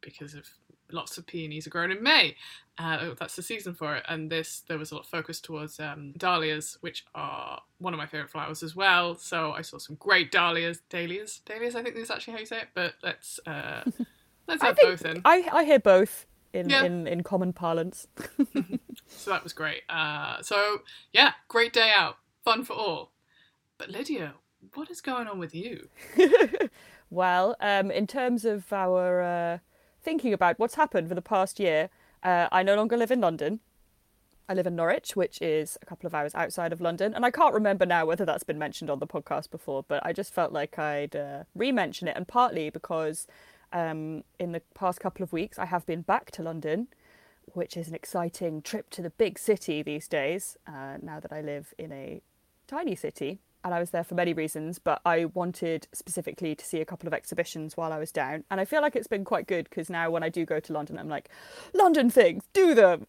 because 0.01 0.33
of 0.33 0.49
lots 0.91 1.17
of 1.17 1.25
peonies 1.27 1.67
are 1.67 1.69
grown 1.69 1.91
in 1.91 2.01
may 2.01 2.35
uh, 2.79 3.13
that's 3.19 3.35
the 3.35 3.41
season 3.41 3.73
for 3.73 3.95
it 3.95 4.03
and 4.07 4.31
this 4.31 4.63
there 4.67 4.77
was 4.77 4.91
a 4.91 4.95
lot 4.95 5.01
of 5.03 5.07
focus 5.09 5.39
towards 5.41 5.79
um, 5.79 6.13
dahlias 6.17 6.77
which 6.81 7.05
are 7.15 7.61
one 7.79 7.93
of 7.93 7.97
my 7.97 8.05
favorite 8.05 8.29
flowers 8.29 8.63
as 8.63 8.75
well 8.75 9.15
so 9.15 9.51
i 9.51 9.61
saw 9.61 9.77
some 9.77 9.95
great 9.97 10.31
dahlias 10.31 10.79
dahlias 10.89 11.41
dahlias 11.45 11.75
i 11.75 11.81
think 11.83 11.95
is 11.95 12.09
actually 12.11 12.33
how 12.33 12.39
you 12.39 12.45
say 12.45 12.59
it 12.59 12.67
but 12.73 12.93
let's 13.03 13.39
uh 13.47 13.83
let's 14.47 14.61
have 14.63 14.77
both 14.81 15.03
in 15.05 15.21
I, 15.25 15.47
I 15.51 15.63
hear 15.65 15.79
both 15.79 16.25
in, 16.53 16.69
Yeah. 16.69 16.83
in, 16.83 17.05
in 17.07 17.23
common 17.23 17.53
parlance. 17.53 18.07
So 19.09 19.31
that 19.31 19.43
was 19.43 19.51
great. 19.53 19.81
Uh, 19.89 20.41
so 20.41 20.79
yeah, 21.11 21.33
great 21.47 21.73
day 21.73 21.91
out, 21.95 22.17
fun 22.45 22.63
for 22.63 22.73
all. 22.73 23.11
But 23.77 23.89
Lydia, 23.89 24.35
what 24.73 24.89
is 24.89 25.01
going 25.01 25.27
on 25.27 25.39
with 25.39 25.53
you? 25.55 25.89
Well, 27.09 27.55
um, 27.61 27.89
in 27.89 28.05
terms 28.05 28.43
of 28.43 28.71
our 28.73 29.21
uh, 29.21 29.57
thinking 30.07 30.31
about 30.31 30.57
what's 30.57 30.75
happened 30.75 31.09
for 31.09 31.15
the 31.15 31.21
past 31.21 31.59
year, 31.59 31.89
uh, 32.23 32.47
I 32.49 32.63
no 32.63 32.75
longer 32.77 32.95
live 32.95 33.11
in 33.11 33.19
London. 33.19 33.59
I 34.47 34.53
live 34.53 34.65
in 34.65 34.73
Norwich, 34.73 35.17
which 35.17 35.37
is 35.41 35.77
a 35.81 35.85
couple 35.85 36.07
of 36.07 36.15
hours 36.15 36.33
outside 36.33 36.71
of 36.71 36.79
London, 36.79 37.13
and 37.13 37.25
I 37.25 37.29
can't 37.29 37.53
remember 37.53 37.85
now 37.85 38.05
whether 38.05 38.23
that's 38.23 38.45
been 38.45 38.57
mentioned 38.57 38.89
on 38.89 38.99
the 38.99 39.05
podcast 39.05 39.51
before, 39.51 39.83
but 39.85 39.99
I 40.05 40.13
just 40.13 40.33
felt 40.33 40.53
like 40.53 40.79
I'd 40.79 41.13
uh, 41.13 41.43
re-mention 41.53 42.07
it, 42.07 42.15
and 42.15 42.25
partly 42.25 42.69
because 42.69 43.27
um, 43.73 44.23
in 44.39 44.53
the 44.53 44.61
past 44.73 45.01
couple 45.01 45.23
of 45.23 45.33
weeks 45.33 45.59
I 45.59 45.65
have 45.65 45.85
been 45.85 46.03
back 46.03 46.31
to 46.31 46.41
London, 46.41 46.87
which 47.47 47.75
is 47.75 47.89
an 47.89 47.93
exciting 47.93 48.61
trip 48.61 48.89
to 48.91 49.01
the 49.01 49.09
big 49.09 49.37
city 49.37 49.83
these 49.83 50.07
days. 50.07 50.55
Uh, 50.65 50.95
now 51.01 51.19
that 51.19 51.33
I 51.33 51.41
live 51.41 51.73
in 51.77 51.91
a 51.91 52.21
tiny 52.65 52.95
city, 52.95 53.39
and 53.63 53.73
I 53.73 53.79
was 53.79 53.91
there 53.91 54.03
for 54.03 54.15
many 54.15 54.33
reasons, 54.33 54.79
but 54.79 55.01
I 55.05 55.25
wanted 55.25 55.87
specifically 55.91 56.55
to 56.55 56.65
see 56.65 56.79
a 56.79 56.85
couple 56.85 57.07
of 57.07 57.13
exhibitions 57.13 57.75
while 57.75 57.91
I 57.91 57.97
was 57.97 58.11
down. 58.11 58.43
And 58.49 58.61
I 58.61 58.65
feel 58.65 58.81
like 58.81 58.95
it's 58.95 59.07
been 59.07 59.25
quite 59.25 59.47
good 59.47 59.69
because 59.69 59.89
now 59.89 60.09
when 60.09 60.23
I 60.23 60.29
do 60.29 60.45
go 60.45 60.59
to 60.59 60.73
London, 60.73 60.97
I'm 60.97 61.09
like, 61.09 61.29
London 61.73 62.09
things, 62.09 62.43
do 62.53 62.73
them. 62.73 63.07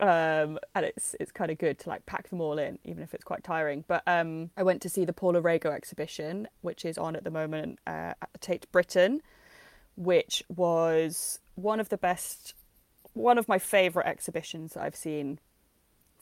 Um, 0.00 0.58
and 0.74 0.84
it's 0.84 1.14
it's 1.20 1.30
kind 1.30 1.52
of 1.52 1.58
good 1.58 1.78
to 1.80 1.88
like 1.88 2.04
pack 2.04 2.28
them 2.28 2.40
all 2.40 2.58
in, 2.58 2.78
even 2.84 3.02
if 3.02 3.14
it's 3.14 3.24
quite 3.24 3.44
tiring. 3.44 3.84
But 3.86 4.02
um, 4.06 4.50
I 4.56 4.62
went 4.62 4.82
to 4.82 4.88
see 4.88 5.04
the 5.04 5.12
Paula 5.12 5.40
Rego 5.40 5.72
exhibition, 5.72 6.48
which 6.62 6.84
is 6.84 6.98
on 6.98 7.14
at 7.14 7.22
the 7.22 7.30
moment 7.30 7.78
uh, 7.86 8.14
at 8.20 8.28
the 8.32 8.38
Tate 8.38 8.70
Britain, 8.72 9.22
which 9.96 10.42
was 10.54 11.38
one 11.54 11.78
of 11.78 11.90
the 11.90 11.96
best, 11.96 12.54
one 13.12 13.38
of 13.38 13.46
my 13.46 13.58
favourite 13.58 14.08
exhibitions 14.08 14.74
that 14.74 14.82
I've 14.82 14.96
seen 14.96 15.38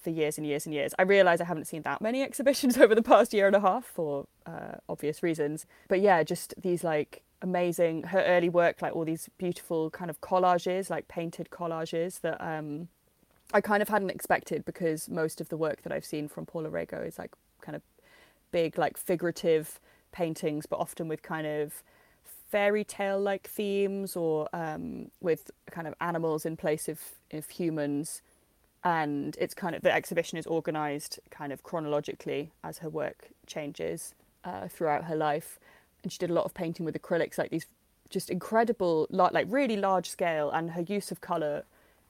for 0.03 0.11
years 0.11 0.37
and 0.37 0.47
years 0.47 0.67
and 0.67 0.75
years. 0.75 0.93
I 0.99 1.03
realise 1.03 1.41
I 1.41 1.45
haven't 1.45 1.67
seen 1.67 1.83
that 1.83 2.01
many 2.01 2.23
exhibitions 2.29 2.77
over 2.77 2.95
the 2.95 3.03
past 3.03 3.33
year 3.33 3.47
and 3.47 3.57
a 3.57 3.61
half 3.61 3.85
for 3.85 4.27
uh, 4.47 4.77
obvious 4.89 5.23
reasons. 5.23 5.67
But 5.89 6.01
yeah, 6.01 6.23
just 6.23 6.55
these 6.61 6.85
like 6.85 7.23
amazing 7.41 8.05
her 8.05 8.23
early 8.23 8.49
work, 8.49 8.83
like 8.83 8.95
all 8.95 9.05
these 9.05 9.29
beautiful 9.39 9.91
kind 9.91 10.11
of 10.11 10.21
collages, 10.21 10.91
like 10.91 11.09
painted 11.09 11.49
collages 11.51 12.21
that 12.21 12.41
um, 12.41 12.89
I 13.53 13.61
kind 13.61 13.83
of 13.83 13.89
hadn't 13.89 14.11
expected 14.11 14.65
because 14.65 15.09
most 15.09 15.41
of 15.41 15.49
the 15.49 15.57
work 15.57 15.83
that 15.83 15.93
I've 15.93 16.05
seen 16.05 16.29
from 16.29 16.47
Paula 16.47 16.71
Rego 16.71 17.07
is 17.07 17.19
like 17.19 17.33
kind 17.61 17.77
of 17.77 17.83
big, 18.51 18.79
like 18.79 18.97
figurative 18.97 19.81
paintings, 20.13 20.67
but 20.67 20.79
often 20.79 21.09
with 21.09 21.23
kind 21.23 21.47
of 21.47 21.83
fairy 22.51 22.85
tale 22.85 23.19
like 23.19 23.49
themes 23.49 24.15
or 24.15 24.49
um, 24.53 25.11
with 25.21 25.51
kind 25.71 25.89
of 25.89 25.95
animals 26.01 26.45
in 26.45 26.57
place 26.57 26.89
of, 26.89 27.01
of 27.33 27.49
humans 27.49 28.21
and 28.85 29.37
it's 29.39 29.55
kind 29.55 29.75
of 29.75 29.83
the 29.83 29.93
exhibition 29.93 30.39
is 30.39 30.47
organized 30.47 31.21
kind 31.31 31.53
of 31.53 31.63
chronologically 31.63 32.51
as 32.65 32.79
her 32.79 32.89
work 32.89 33.31
changes 33.47 34.15
uh, 34.45 34.67
throughout 34.69 35.05
her 35.05 35.15
life. 35.17 35.61
And 36.03 36.11
she 36.11 36.19
did 36.19 36.31
a 36.31 36.35
lot 36.35 36.45
of 36.45 36.55
painting 36.55 36.85
with 36.85 37.01
acrylics 37.01 37.39
like 37.39 37.51
these 37.51 37.67
just 38.11 38.29
incredible 38.29 39.07
like 39.11 39.47
really 39.49 39.77
large 39.77 40.11
scale. 40.11 40.51
And 40.51 40.73
her 40.73 40.83
use 40.83 41.13
of 41.13 41.21
color 41.21 41.65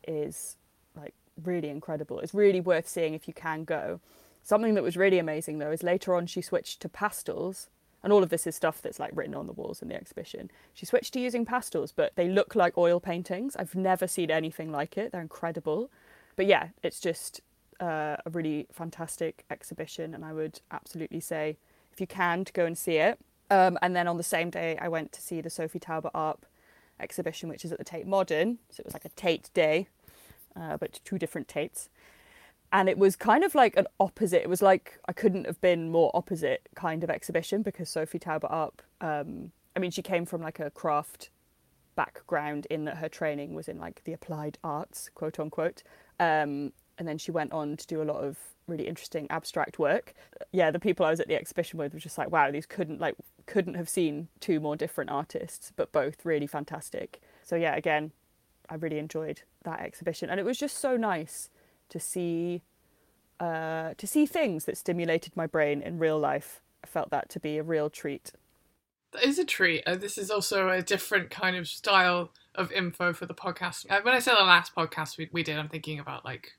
is 0.08 0.56
like 0.96 1.14
really 1.44 1.68
incredible. 1.68 2.20
It's 2.20 2.34
really 2.34 2.60
worth 2.60 2.88
seeing 2.88 3.12
if 3.12 3.28
you 3.28 3.34
can 3.34 3.64
go. 3.64 4.00
Something 4.42 4.74
that 4.74 4.82
was 4.82 4.96
really 4.96 5.18
amazing 5.18 5.58
though 5.58 5.70
is 5.70 5.82
later 5.82 6.14
on 6.14 6.26
she 6.26 6.40
switched 6.40 6.80
to 6.80 6.88
pastels. 6.88 7.68
And 8.02 8.12
all 8.12 8.22
of 8.22 8.30
this 8.30 8.46
is 8.46 8.56
stuff 8.56 8.82
that's 8.82 8.98
like 8.98 9.12
written 9.14 9.34
on 9.34 9.46
the 9.46 9.52
walls 9.52 9.80
in 9.82 9.88
the 9.88 9.94
exhibition. 9.94 10.50
She 10.74 10.86
switched 10.86 11.12
to 11.12 11.20
using 11.20 11.44
pastels 11.44 11.92
but 11.94 12.12
they 12.16 12.28
look 12.28 12.54
like 12.54 12.78
oil 12.78 12.98
paintings. 12.98 13.56
I've 13.56 13.74
never 13.74 14.08
seen 14.08 14.30
anything 14.30 14.72
like 14.72 14.96
it. 14.96 15.12
They're 15.12 15.20
incredible 15.20 15.90
but 16.36 16.46
yeah, 16.46 16.68
it's 16.82 17.00
just 17.00 17.40
uh, 17.80 18.16
a 18.24 18.30
really 18.30 18.66
fantastic 18.72 19.44
exhibition, 19.50 20.14
and 20.14 20.24
I 20.24 20.32
would 20.32 20.60
absolutely 20.70 21.20
say 21.20 21.56
if 21.92 22.00
you 22.00 22.06
can 22.06 22.44
to 22.44 22.52
go 22.52 22.64
and 22.64 22.76
see 22.76 22.96
it. 22.96 23.18
Um, 23.50 23.76
and 23.82 23.94
then 23.94 24.08
on 24.08 24.16
the 24.16 24.22
same 24.22 24.48
day, 24.48 24.78
I 24.80 24.88
went 24.88 25.12
to 25.12 25.20
see 25.20 25.42
the 25.42 25.50
Sophie 25.50 25.78
Taeuber-Arp 25.78 26.46
exhibition, 26.98 27.48
which 27.48 27.64
is 27.64 27.72
at 27.72 27.78
the 27.78 27.84
Tate 27.84 28.06
Modern. 28.06 28.58
So 28.70 28.80
it 28.80 28.86
was 28.86 28.94
like 28.94 29.04
a 29.04 29.10
Tate 29.10 29.50
day, 29.52 29.88
uh, 30.56 30.78
but 30.78 31.00
two 31.04 31.18
different 31.18 31.48
Tates. 31.48 31.90
And 32.72 32.88
it 32.88 32.96
was 32.96 33.16
kind 33.16 33.44
of 33.44 33.54
like 33.54 33.76
an 33.76 33.86
opposite. 34.00 34.42
It 34.42 34.48
was 34.48 34.62
like 34.62 34.98
I 35.06 35.12
couldn't 35.12 35.46
have 35.46 35.60
been 35.60 35.90
more 35.90 36.10
opposite 36.14 36.66
kind 36.74 37.04
of 37.04 37.10
exhibition 37.10 37.60
because 37.60 37.90
Sophie 37.90 38.18
Taeuber-Arp, 38.18 38.80
um, 39.02 39.52
I 39.76 39.80
mean, 39.80 39.90
she 39.90 40.00
came 40.00 40.24
from 40.24 40.40
like 40.40 40.58
a 40.58 40.70
craft 40.70 41.28
background 41.94 42.66
in 42.70 42.86
that 42.86 42.96
her 42.96 43.08
training 43.08 43.54
was 43.54 43.68
in 43.68 43.78
like 43.78 44.02
the 44.04 44.14
applied 44.14 44.56
arts, 44.64 45.10
quote 45.14 45.38
unquote. 45.38 45.82
Um, 46.22 46.72
and 46.98 47.08
then 47.08 47.18
she 47.18 47.32
went 47.32 47.52
on 47.52 47.76
to 47.76 47.86
do 47.86 48.00
a 48.00 48.04
lot 48.04 48.22
of 48.22 48.38
really 48.68 48.86
interesting 48.86 49.26
abstract 49.30 49.78
work. 49.78 50.14
Yeah, 50.52 50.70
the 50.70 50.78
people 50.78 51.04
I 51.04 51.10
was 51.10 51.18
at 51.18 51.26
the 51.26 51.34
exhibition 51.34 51.78
with 51.78 51.92
were 51.92 51.98
just 51.98 52.16
like, 52.16 52.30
wow, 52.30 52.50
these 52.50 52.66
couldn't 52.66 53.00
like 53.00 53.16
couldn't 53.46 53.74
have 53.74 53.88
seen 53.88 54.28
two 54.38 54.60
more 54.60 54.76
different 54.76 55.10
artists, 55.10 55.72
but 55.74 55.90
both 55.90 56.24
really 56.24 56.46
fantastic. 56.46 57.20
So 57.42 57.56
yeah, 57.56 57.74
again, 57.74 58.12
I 58.68 58.76
really 58.76 58.98
enjoyed 58.98 59.42
that 59.64 59.80
exhibition, 59.80 60.30
and 60.30 60.38
it 60.38 60.44
was 60.44 60.58
just 60.58 60.78
so 60.78 60.96
nice 60.96 61.50
to 61.88 61.98
see 61.98 62.62
uh, 63.40 63.94
to 63.96 64.06
see 64.06 64.26
things 64.26 64.66
that 64.66 64.76
stimulated 64.76 65.36
my 65.36 65.46
brain 65.46 65.82
in 65.82 65.98
real 65.98 66.18
life. 66.18 66.60
I 66.84 66.86
felt 66.86 67.10
that 67.10 67.28
to 67.30 67.40
be 67.40 67.58
a 67.58 67.62
real 67.62 67.90
treat. 67.90 68.32
That 69.12 69.24
is 69.24 69.38
a 69.38 69.44
treat. 69.44 69.82
Uh, 69.86 69.96
this 69.96 70.16
is 70.16 70.30
also 70.30 70.68
a 70.68 70.82
different 70.82 71.30
kind 71.30 71.56
of 71.56 71.66
style 71.66 72.30
of 72.54 72.72
info 72.72 73.12
for 73.12 73.26
the 73.26 73.34
podcast. 73.34 73.86
Uh, 73.90 74.00
when 74.02 74.14
I 74.14 74.18
said 74.18 74.34
the 74.36 74.44
last 74.44 74.74
podcast 74.74 75.18
we, 75.18 75.28
we 75.32 75.42
did, 75.42 75.58
I'm 75.58 75.68
thinking 75.68 75.98
about 75.98 76.24
like 76.24 76.52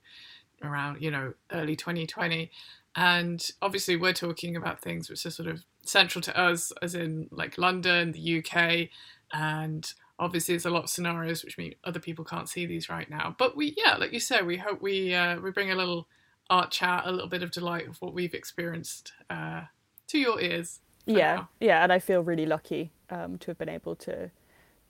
around, 0.63 1.01
you 1.01 1.11
know, 1.11 1.33
early 1.51 1.75
2020. 1.75 2.51
And 2.95 3.45
obviously, 3.61 3.95
we're 3.95 4.13
talking 4.13 4.55
about 4.55 4.81
things 4.81 5.09
which 5.09 5.25
are 5.25 5.31
sort 5.31 5.49
of 5.49 5.63
central 5.83 6.21
to 6.21 6.39
us, 6.39 6.71
as 6.81 6.93
in 6.95 7.27
like 7.31 7.57
London, 7.57 8.11
the 8.11 8.39
UK, 8.39 8.89
and 9.33 9.93
obviously 10.19 10.53
there's 10.53 10.65
a 10.65 10.69
lot 10.69 10.83
of 10.83 10.89
scenarios 10.89 11.43
which 11.43 11.57
mean 11.57 11.73
other 11.83 11.99
people 11.99 12.23
can't 12.23 12.47
see 12.47 12.65
these 12.65 12.89
right 12.89 13.09
now. 13.09 13.35
But 13.37 13.57
we, 13.57 13.73
yeah, 13.77 13.95
like 13.95 14.13
you 14.13 14.19
said, 14.19 14.45
we 14.45 14.57
hope 14.57 14.81
we 14.81 15.13
uh, 15.13 15.39
we 15.39 15.51
bring 15.51 15.71
a 15.71 15.75
little 15.75 16.07
art 16.49 16.71
chat, 16.71 17.03
a 17.05 17.11
little 17.11 17.29
bit 17.29 17.43
of 17.43 17.51
delight 17.51 17.87
of 17.87 18.01
what 18.01 18.13
we've 18.13 18.33
experienced 18.33 19.13
uh, 19.29 19.63
to 20.07 20.19
your 20.19 20.39
ears. 20.39 20.79
Yeah, 21.05 21.35
now. 21.35 21.49
yeah, 21.59 21.83
and 21.83 21.91
I 21.91 21.99
feel 21.99 22.21
really 22.21 22.45
lucky 22.45 22.91
um, 23.09 23.37
to 23.39 23.47
have 23.47 23.57
been 23.57 23.69
able 23.69 23.95
to 23.97 24.31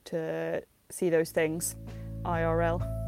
to 0.06 0.64
see 0.94 1.10
those 1.10 1.32
things 1.32 1.76
IRL. 2.24 3.03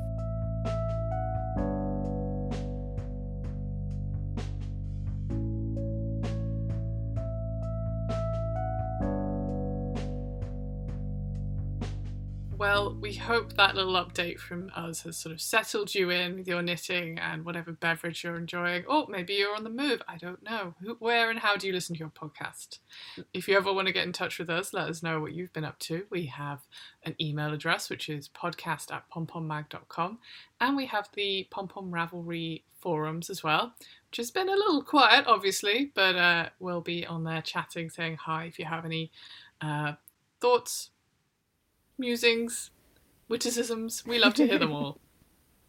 Hope 13.16 13.54
that 13.54 13.76
little 13.76 13.94
update 13.94 14.40
from 14.40 14.72
us 14.76 15.02
has 15.04 15.18
sort 15.18 15.34
of 15.34 15.42
settled 15.42 15.94
you 15.94 16.10
in 16.10 16.36
with 16.36 16.48
your 16.48 16.62
knitting 16.62 17.18
and 17.20 17.46
whatever 17.46 17.72
beverage 17.72 18.24
you're 18.24 18.38
enjoying. 18.38 18.86
Or 18.86 19.08
maybe 19.08 19.34
you're 19.34 19.56
on 19.56 19.64
the 19.64 19.70
move. 19.70 20.02
I 20.08 20.18
don't 20.18 20.44
know. 20.44 20.76
Where 21.00 21.30
and 21.30 21.40
how 21.40 21.56
do 21.56 21.68
you 21.68 21.74
listen 21.74 21.96
to 21.96 22.00
your 22.00 22.10
podcast? 22.10 22.80
If 23.34 23.48
you 23.48 23.58
ever 23.58 23.74
want 23.74 23.88
to 23.88 23.94
get 23.94 24.06
in 24.06 24.14
touch 24.14 24.40
with 24.40 24.50
us, 24.50 24.74
let 24.74 24.90
us 24.90 25.04
know 25.04 25.20
what 25.20 25.34
you've 25.34 25.54
been 25.54 25.66
up 25.66 25.80
to. 25.80 26.06
We 26.10 26.28
have 26.28 26.62
an 27.04 27.16
email 27.20 27.54
address, 27.54 27.90
which 27.90 28.10
is 28.10 28.30
podcast 28.30 28.92
at 28.94 29.10
pompommag.com. 29.10 30.20
And 30.62 30.78
we 30.78 30.86
have 30.86 31.10
the 31.14 31.48
Pom 31.52 31.68
Pom 31.68 31.92
Ravelry 31.92 32.64
forums 32.80 33.30
as 33.32 33.44
well, 33.44 33.74
which 34.10 34.18
has 34.18 34.30
been 34.30 34.48
a 34.48 34.56
little 34.56 34.84
quiet, 34.84 35.26
obviously, 35.28 35.92
but 35.96 36.16
uh, 36.16 36.50
we'll 36.60 36.82
be 36.82 37.06
on 37.06 37.24
there 37.24 37.42
chatting, 37.42 37.90
saying 37.90 38.18
hi 38.18 38.46
if 38.46 38.60
you 38.60 38.66
have 38.66 38.86
any 38.86 39.12
uh, 39.60 39.94
thoughts, 40.40 40.92
musings, 41.98 42.70
witticisms. 43.28 44.06
We 44.06 44.20
love 44.20 44.34
to 44.36 44.48
hear 44.48 44.60
them 44.60 44.72
all. 44.72 45.00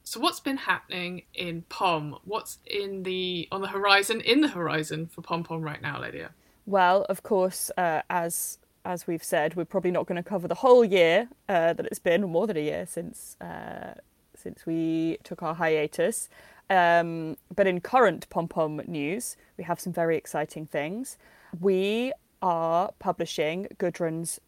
So 0.09 0.21
what's 0.21 0.39
been 0.39 0.59
happening 0.59 1.23
in 1.35 1.63
Pom? 1.63 2.21
What's 2.23 2.59
in 2.65 3.03
the 3.03 3.49
on 3.51 3.61
the 3.61 3.67
horizon 3.67 4.21
in 4.21 4.41
the 4.41 4.47
horizon 4.47 5.09
for 5.09 5.21
Pom 5.21 5.43
Pom 5.43 5.63
right 5.63 5.83
now, 5.83 6.01
Lydia? 6.01 6.31
Well, 6.65 7.07
of 7.09 7.25
course, 7.25 7.73
uh, 7.77 8.03
as 8.09 8.59
as 8.85 9.09
we've 9.09 9.25
said, 9.25 9.57
we're 9.57 9.65
probably 9.65 9.91
not 9.91 10.07
going 10.07 10.23
to 10.23 10.23
cover 10.23 10.47
the 10.47 10.55
whole 10.55 10.85
year 10.85 11.29
uh, 11.49 11.73
that 11.73 11.87
it's 11.87 11.99
been, 11.99 12.23
more 12.23 12.47
than 12.47 12.57
a 12.57 12.61
year 12.61 12.87
since 12.87 13.37
uh, 13.41 13.95
since 14.37 14.65
we 14.65 15.19
took 15.25 15.43
our 15.43 15.57
hiatus. 15.57 16.29
Um, 16.71 17.37
but 17.55 17.67
in 17.67 17.81
current 17.81 18.29
Pom 18.31 18.47
Pom 18.47 18.81
news, 18.87 19.37
we 19.57 19.65
have 19.65 19.81
some 19.81 19.93
very 19.93 20.17
exciting 20.17 20.67
things. 20.67 21.19
We 21.61 22.13
are 22.43 22.93
publishing 23.01 23.67
Gudrun's 23.79 24.41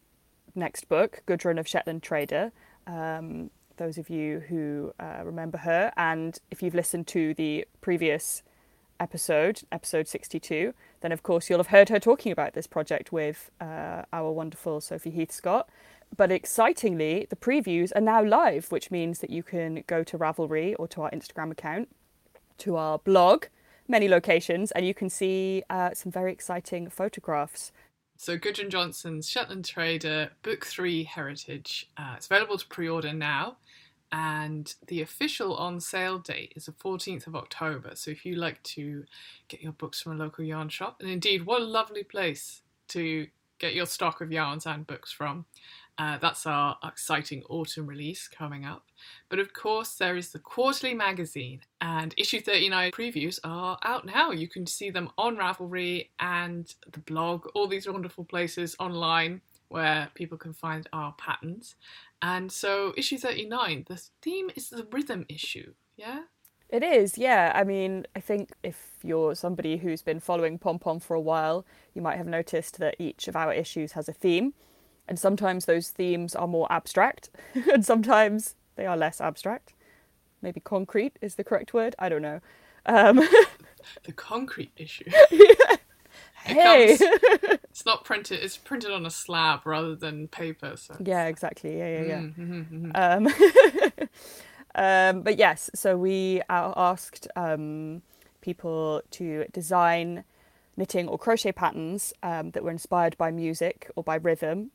next 0.55 0.87
book, 0.87 1.21
Gudrun 1.25 1.59
of 1.59 1.67
Shetland 1.67 2.01
Trader. 2.01 2.53
Um, 2.89 3.51
those 3.77 3.97
of 3.97 4.09
you 4.09 4.39
who 4.39 4.93
uh, 4.99 5.21
remember 5.23 5.59
her, 5.59 5.93
and 5.95 6.37
if 6.51 6.61
you've 6.61 6.75
listened 6.75 7.07
to 7.07 7.33
the 7.35 7.65
previous 7.81 8.43
episode, 8.99 9.61
episode 9.71 10.07
62, 10.07 10.73
then 11.01 11.11
of 11.11 11.23
course 11.23 11.49
you'll 11.49 11.59
have 11.59 11.67
heard 11.67 11.89
her 11.89 11.99
talking 11.99 12.31
about 12.31 12.53
this 12.53 12.67
project 12.67 13.11
with 13.11 13.51
uh, 13.61 14.03
our 14.11 14.31
wonderful 14.31 14.81
Sophie 14.81 15.11
Heathscott. 15.11 15.65
But 16.15 16.31
excitingly, 16.31 17.27
the 17.29 17.35
previews 17.35 17.91
are 17.95 18.01
now 18.01 18.23
live, 18.23 18.71
which 18.71 18.89
means 18.89 19.19
that 19.19 19.29
you 19.29 19.43
can 19.43 19.83
go 19.85 20.03
to 20.03 20.17
Ravelry 20.17 20.75
or 20.79 20.87
to 20.89 21.03
our 21.03 21.11
Instagram 21.11 21.51
account, 21.51 21.89
to 22.57 22.75
our 22.75 22.97
blog, 22.97 23.45
many 23.87 24.07
locations, 24.07 24.71
and 24.71 24.85
you 24.85 24.95
can 24.95 25.09
see 25.09 25.63
uh, 25.69 25.93
some 25.93 26.11
very 26.11 26.31
exciting 26.31 26.89
photographs 26.89 27.71
so 28.19 28.37
Gudrun 28.37 28.69
Johnston's 28.69 29.29
Shetland 29.29 29.63
Trader 29.63 30.29
Book 30.43 30.65
3 30.65 31.05
Heritage. 31.05 31.89
Uh, 31.97 32.15
it's 32.17 32.25
available 32.25 32.57
to 32.57 32.67
pre-order 32.67 33.13
now 33.13 33.55
and 34.11 34.73
the 34.87 35.01
official 35.01 35.55
on 35.55 35.79
sale 35.79 36.17
date 36.17 36.53
is 36.55 36.65
the 36.65 36.73
14th 36.73 37.27
of 37.27 37.35
October. 37.35 37.91
So 37.93 38.11
if 38.11 38.25
you 38.25 38.35
like 38.35 38.61
to 38.63 39.05
get 39.47 39.61
your 39.61 39.71
books 39.71 40.01
from 40.01 40.13
a 40.13 40.23
local 40.23 40.43
yarn 40.43 40.67
shop, 40.69 40.97
and 40.99 41.09
indeed 41.09 41.45
what 41.45 41.61
a 41.61 41.65
lovely 41.65 42.03
place 42.03 42.61
to 42.89 43.27
get 43.59 43.73
your 43.73 43.85
stock 43.85 44.21
of 44.21 44.31
yarns 44.31 44.65
and 44.65 44.87
books 44.87 45.11
from. 45.11 45.45
Uh, 45.99 46.17
that's 46.17 46.45
our 46.45 46.77
exciting 46.85 47.43
autumn 47.49 47.85
release 47.85 48.29
coming 48.29 48.63
up. 48.63 48.85
But 49.27 49.39
of 49.39 49.51
course, 49.51 49.95
there 49.95 50.15
is 50.15 50.31
the 50.31 50.39
quarterly 50.39 50.93
magazine, 50.93 51.59
and 51.81 52.15
issue 52.17 52.39
39 52.39 52.91
previews 52.93 53.37
are 53.43 53.77
out 53.83 54.05
now. 54.05 54.31
You 54.31 54.47
can 54.47 54.65
see 54.65 54.91
them 54.91 55.09
on 55.17 55.35
Ravelry 55.35 56.07
and 56.21 56.73
the 56.89 56.99
blog, 56.99 57.47
all 57.53 57.67
these 57.67 57.85
wonderful 57.85 58.23
places 58.23 58.77
online 58.79 59.41
where 59.67 60.09
people 60.15 60.37
can 60.37 60.53
find 60.53 60.87
our 60.93 61.13
patterns. 61.17 61.75
And 62.21 62.49
so, 62.49 62.93
issue 62.95 63.17
39, 63.17 63.85
the 63.89 64.01
theme 64.21 64.49
is 64.55 64.69
the 64.69 64.87
rhythm 64.91 65.25
issue, 65.27 65.73
yeah? 65.97 66.21
It 66.69 66.81
is, 66.81 67.17
yeah. 67.17 67.51
I 67.53 67.65
mean, 67.65 68.05
I 68.15 68.21
think 68.21 68.51
if 68.63 68.91
you're 69.03 69.35
somebody 69.35 69.77
who's 69.77 70.01
been 70.01 70.21
following 70.21 70.59
Pom 70.59 70.79
Pom 70.79 70.99
for 71.01 71.15
a 71.15 71.21
while, 71.21 71.65
you 71.93 72.01
might 72.01 72.17
have 72.17 72.27
noticed 72.27 72.79
that 72.79 72.95
each 72.99 73.27
of 73.27 73.35
our 73.35 73.53
issues 73.53 73.93
has 73.93 74.07
a 74.07 74.13
theme 74.13 74.53
and 75.09 75.19
sometimes 75.19 75.65
those 75.65 75.89
themes 75.89 76.35
are 76.35 76.47
more 76.47 76.71
abstract 76.71 77.29
and 77.73 77.83
sometimes 77.83 78.55
they 78.75 78.85
are 78.85 78.95
less 78.95 79.19
abstract. 79.19 79.73
Maybe 80.41 80.61
concrete 80.61 81.17
is 81.19 81.35
the 81.35 81.43
correct 81.43 81.73
word? 81.73 81.95
I 81.99 82.07
don't 82.07 82.21
know. 82.21 82.39
Um, 82.85 83.17
the 84.05 84.13
concrete 84.13 84.71
issue. 84.77 85.11
Yeah. 86.47 86.53
hey! 86.55 86.97
It 86.99 87.61
it's 87.69 87.85
not 87.85 88.05
printed 88.05 88.39
it's 88.41 88.55
printed 88.55 88.91
on 88.91 89.05
a 89.05 89.09
slab 89.11 89.65
rather 89.65 89.93
than 89.93 90.29
paper 90.29 90.77
so 90.77 90.95
yeah 91.03 91.25
exactly. 91.25 91.77
Yeah 91.77 92.01
yeah 92.01 92.03
yeah. 92.03 92.21
Mm-hmm, 92.21 92.91
um, 92.95 93.27
um, 94.75 95.21
but 95.21 95.37
yes 95.37 95.69
so 95.75 95.97
we 95.97 96.41
asked 96.49 97.27
um, 97.35 98.01
people 98.39 99.01
to 99.11 99.45
design 99.51 100.23
knitting 100.77 101.09
or 101.09 101.17
crochet 101.19 101.51
patterns 101.51 102.13
um, 102.23 102.51
that 102.51 102.63
were 102.63 102.71
inspired 102.71 103.17
by 103.17 103.31
music 103.31 103.91
or 103.97 104.03
by 104.03 104.15
rhythm 104.15 104.71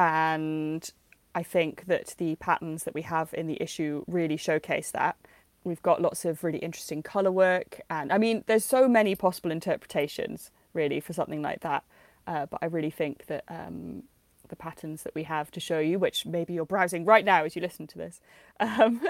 and 0.00 0.90
I 1.34 1.42
think 1.42 1.84
that 1.86 2.14
the 2.16 2.36
patterns 2.36 2.84
that 2.84 2.94
we 2.94 3.02
have 3.02 3.34
in 3.34 3.46
the 3.46 3.62
issue 3.62 4.02
really 4.08 4.38
showcase 4.38 4.90
that. 4.92 5.16
We've 5.62 5.82
got 5.82 6.00
lots 6.00 6.24
of 6.24 6.42
really 6.42 6.58
interesting 6.58 7.02
colour 7.02 7.30
work, 7.30 7.82
and 7.90 8.10
I 8.10 8.16
mean, 8.16 8.42
there's 8.46 8.64
so 8.64 8.88
many 8.88 9.14
possible 9.14 9.50
interpretations 9.50 10.50
really 10.72 11.00
for 11.00 11.12
something 11.12 11.42
like 11.42 11.60
that. 11.60 11.84
Uh, 12.26 12.46
but 12.46 12.60
I 12.62 12.66
really 12.66 12.90
think 12.90 13.26
that 13.26 13.44
um, 13.48 14.04
the 14.48 14.56
patterns 14.56 15.02
that 15.02 15.14
we 15.14 15.24
have 15.24 15.50
to 15.50 15.60
show 15.60 15.80
you, 15.80 15.98
which 15.98 16.24
maybe 16.24 16.54
you're 16.54 16.64
browsing 16.64 17.04
right 17.04 17.24
now 17.24 17.44
as 17.44 17.54
you 17.54 17.60
listen 17.60 17.86
to 17.88 17.98
this, 17.98 18.22
um, 18.60 19.02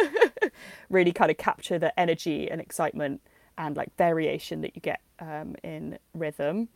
really 0.91 1.13
kind 1.13 1.31
of 1.31 1.37
capture 1.37 1.79
the 1.79 1.99
energy 1.99 2.51
and 2.51 2.61
excitement 2.61 3.21
and 3.57 3.77
like 3.77 3.95
variation 3.97 4.61
that 4.63 4.75
you 4.75 4.81
get 4.81 5.03
um, 5.21 5.55
in 5.63 6.01
rhythm. 6.15 6.69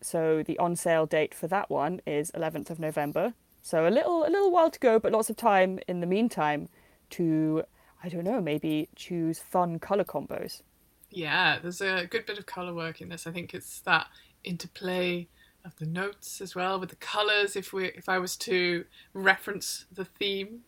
So 0.00 0.42
the 0.42 0.58
on 0.58 0.74
sale 0.74 1.06
date 1.06 1.32
for 1.32 1.46
that 1.46 1.70
one 1.70 2.00
is 2.04 2.32
11th 2.32 2.70
of 2.70 2.80
November. 2.80 3.34
So 3.62 3.86
a 3.86 3.90
little 3.90 4.24
a 4.24 4.30
little 4.30 4.50
while 4.50 4.70
to 4.70 4.78
go, 4.78 4.98
but 4.98 5.12
lots 5.12 5.30
of 5.30 5.36
time 5.36 5.78
in 5.86 6.00
the 6.00 6.06
meantime 6.06 6.68
to 7.10 7.64
I 8.02 8.08
don't 8.08 8.24
know, 8.24 8.40
maybe 8.40 8.88
choose 8.96 9.38
fun 9.38 9.78
color 9.78 10.04
combos. 10.04 10.62
Yeah, 11.10 11.58
there's 11.60 11.80
a 11.80 12.06
good 12.06 12.26
bit 12.26 12.38
of 12.38 12.46
color 12.46 12.74
work 12.74 13.00
in 13.00 13.08
this. 13.08 13.26
I 13.26 13.30
think 13.30 13.54
it's 13.54 13.80
that 13.80 14.08
interplay 14.42 15.28
of 15.64 15.76
the 15.76 15.86
notes 15.86 16.40
as 16.40 16.54
well 16.54 16.80
with 16.80 16.90
the 16.90 16.96
colours. 16.96 17.54
If 17.54 17.72
we 17.72 17.86
if 17.86 18.08
I 18.08 18.18
was 18.18 18.36
to 18.38 18.84
reference 19.14 19.84
the 19.92 20.04
theme, 20.04 20.62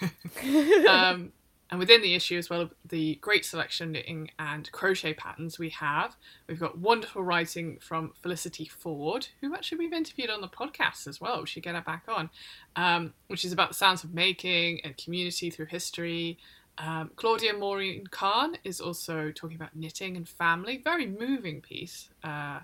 um, 0.88 1.32
and 1.70 1.80
within 1.80 2.00
the 2.00 2.14
issue 2.14 2.38
as 2.38 2.48
well, 2.48 2.70
the 2.88 3.16
great 3.16 3.44
selection 3.44 3.92
knitting 3.92 4.30
and 4.38 4.70
crochet 4.70 5.14
patterns 5.14 5.58
we 5.58 5.70
have. 5.70 6.14
We've 6.46 6.60
got 6.60 6.78
wonderful 6.78 7.24
writing 7.24 7.78
from 7.80 8.12
Felicity 8.22 8.66
Ford, 8.66 9.28
who 9.40 9.52
actually 9.52 9.78
we've 9.78 9.92
interviewed 9.92 10.30
on 10.30 10.40
the 10.40 10.48
podcast 10.48 11.08
as 11.08 11.20
well. 11.20 11.40
We 11.40 11.46
should 11.46 11.64
get 11.64 11.74
her 11.74 11.80
back 11.80 12.04
on, 12.08 12.30
um, 12.76 13.14
which 13.26 13.44
is 13.44 13.52
about 13.52 13.70
the 13.70 13.74
sounds 13.74 14.04
of 14.04 14.14
making 14.14 14.80
and 14.84 14.96
community 14.96 15.50
through 15.50 15.66
history. 15.66 16.38
Um, 16.78 17.10
Claudia 17.16 17.54
Maureen 17.54 18.06
Khan 18.06 18.58
is 18.62 18.80
also 18.80 19.32
talking 19.32 19.56
about 19.56 19.74
knitting 19.74 20.16
and 20.16 20.28
family. 20.28 20.80
Very 20.84 21.06
moving 21.06 21.60
piece. 21.62 22.10
Uh, 22.22 22.60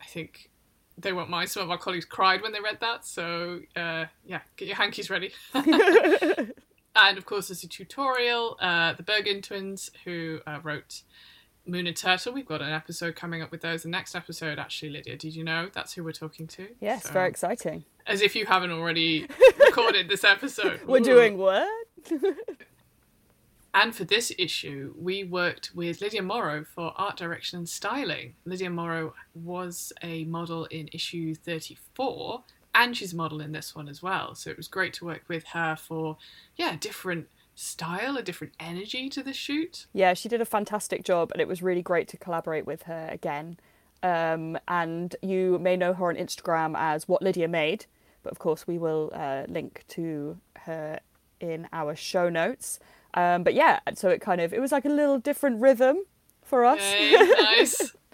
I 0.00 0.06
think 0.08 0.50
they 0.98 1.12
won't 1.12 1.30
mind. 1.30 1.50
Some 1.50 1.62
of 1.62 1.70
our 1.70 1.78
colleagues 1.78 2.04
cried 2.04 2.42
when 2.42 2.52
they 2.52 2.60
read 2.60 2.78
that. 2.80 3.06
So, 3.06 3.60
uh, 3.76 4.06
yeah, 4.24 4.40
get 4.56 4.66
your 4.66 4.76
hankies 4.76 5.08
ready. 5.08 5.30
and 7.08 7.18
of 7.18 7.24
course, 7.26 7.48
there's 7.48 7.64
a 7.64 7.68
tutorial. 7.68 8.56
Uh, 8.60 8.92
the 8.94 9.02
Bergen 9.02 9.42
twins, 9.42 9.90
who 10.04 10.40
uh, 10.46 10.58
wrote 10.62 11.02
Moon 11.66 11.86
and 11.86 11.96
Turtle, 11.96 12.32
we've 12.32 12.46
got 12.46 12.62
an 12.62 12.72
episode 12.72 13.16
coming 13.16 13.42
up 13.42 13.50
with 13.50 13.60
those. 13.60 13.82
The 13.82 13.88
next 13.88 14.14
episode, 14.14 14.58
actually, 14.58 14.90
Lydia, 14.90 15.16
did 15.16 15.34
you 15.34 15.44
know 15.44 15.68
that's 15.72 15.92
who 15.94 16.04
we're 16.04 16.12
talking 16.12 16.46
to? 16.48 16.68
Yes, 16.80 17.04
So- 17.04 17.12
very 17.12 17.28
exciting. 17.28 17.84
As 18.06 18.22
if 18.22 18.34
you 18.34 18.46
haven't 18.46 18.70
already 18.72 19.26
recorded 19.60 20.08
this 20.08 20.24
episode. 20.24 20.80
We're 20.86 20.98
Ooh. 21.00 21.04
doing 21.04 21.38
what? 21.38 21.68
And 23.72 23.94
for 23.94 24.02
this 24.04 24.32
issue, 24.36 24.94
we 24.98 25.22
worked 25.22 25.70
with 25.76 26.00
Lydia 26.00 26.22
Morrow 26.22 26.64
for 26.64 26.92
art 26.96 27.16
direction 27.16 27.58
and 27.58 27.68
styling. 27.68 28.34
Lydia 28.44 28.68
Morrow 28.68 29.14
was 29.32 29.92
a 30.02 30.24
model 30.24 30.64
in 30.66 30.88
issue 30.92 31.36
34, 31.36 32.42
and 32.74 32.96
she's 32.96 33.12
a 33.12 33.16
model 33.16 33.40
in 33.40 33.52
this 33.52 33.74
one 33.74 33.88
as 33.88 34.02
well. 34.02 34.34
So 34.34 34.50
it 34.50 34.56
was 34.56 34.68
great 34.68 34.92
to 34.94 35.04
work 35.04 35.24
with 35.28 35.44
her 35.48 35.76
for, 35.76 36.16
yeah, 36.56 36.76
different 36.78 37.28
style, 37.54 38.16
a 38.16 38.22
different 38.22 38.54
energy 38.58 39.08
to 39.10 39.22
the 39.22 39.32
shoot. 39.32 39.86
Yeah, 39.92 40.14
she 40.14 40.28
did 40.28 40.40
a 40.40 40.46
fantastic 40.46 41.04
job, 41.04 41.30
and 41.32 41.40
it 41.40 41.48
was 41.48 41.62
really 41.62 41.82
great 41.82 42.08
to 42.08 42.16
collaborate 42.16 42.66
with 42.66 42.84
her 42.84 43.08
again. 43.10 43.58
Um, 44.02 44.58
and 44.66 45.14
you 45.20 45.58
may 45.58 45.76
know 45.76 45.92
her 45.92 46.08
on 46.08 46.16
Instagram 46.16 46.74
as 46.76 47.06
What 47.06 47.22
Lydia 47.22 47.48
Made, 47.48 47.86
but 48.22 48.32
of 48.32 48.38
course, 48.38 48.66
we 48.66 48.78
will 48.78 49.10
uh, 49.14 49.44
link 49.48 49.84
to 49.88 50.38
her 50.64 51.00
in 51.40 51.68
our 51.72 51.94
show 51.94 52.28
notes. 52.28 52.78
Um, 53.14 53.42
but 53.42 53.54
yeah, 53.54 53.80
so 53.94 54.08
it 54.08 54.20
kind 54.20 54.40
of 54.40 54.54
it 54.54 54.60
was 54.60 54.72
like 54.72 54.84
a 54.84 54.90
little 54.90 55.18
different 55.18 55.60
rhythm 55.60 56.04
for 56.42 56.64
us. 56.64 56.80
Yay, 56.80 57.12
nice. 57.12 57.96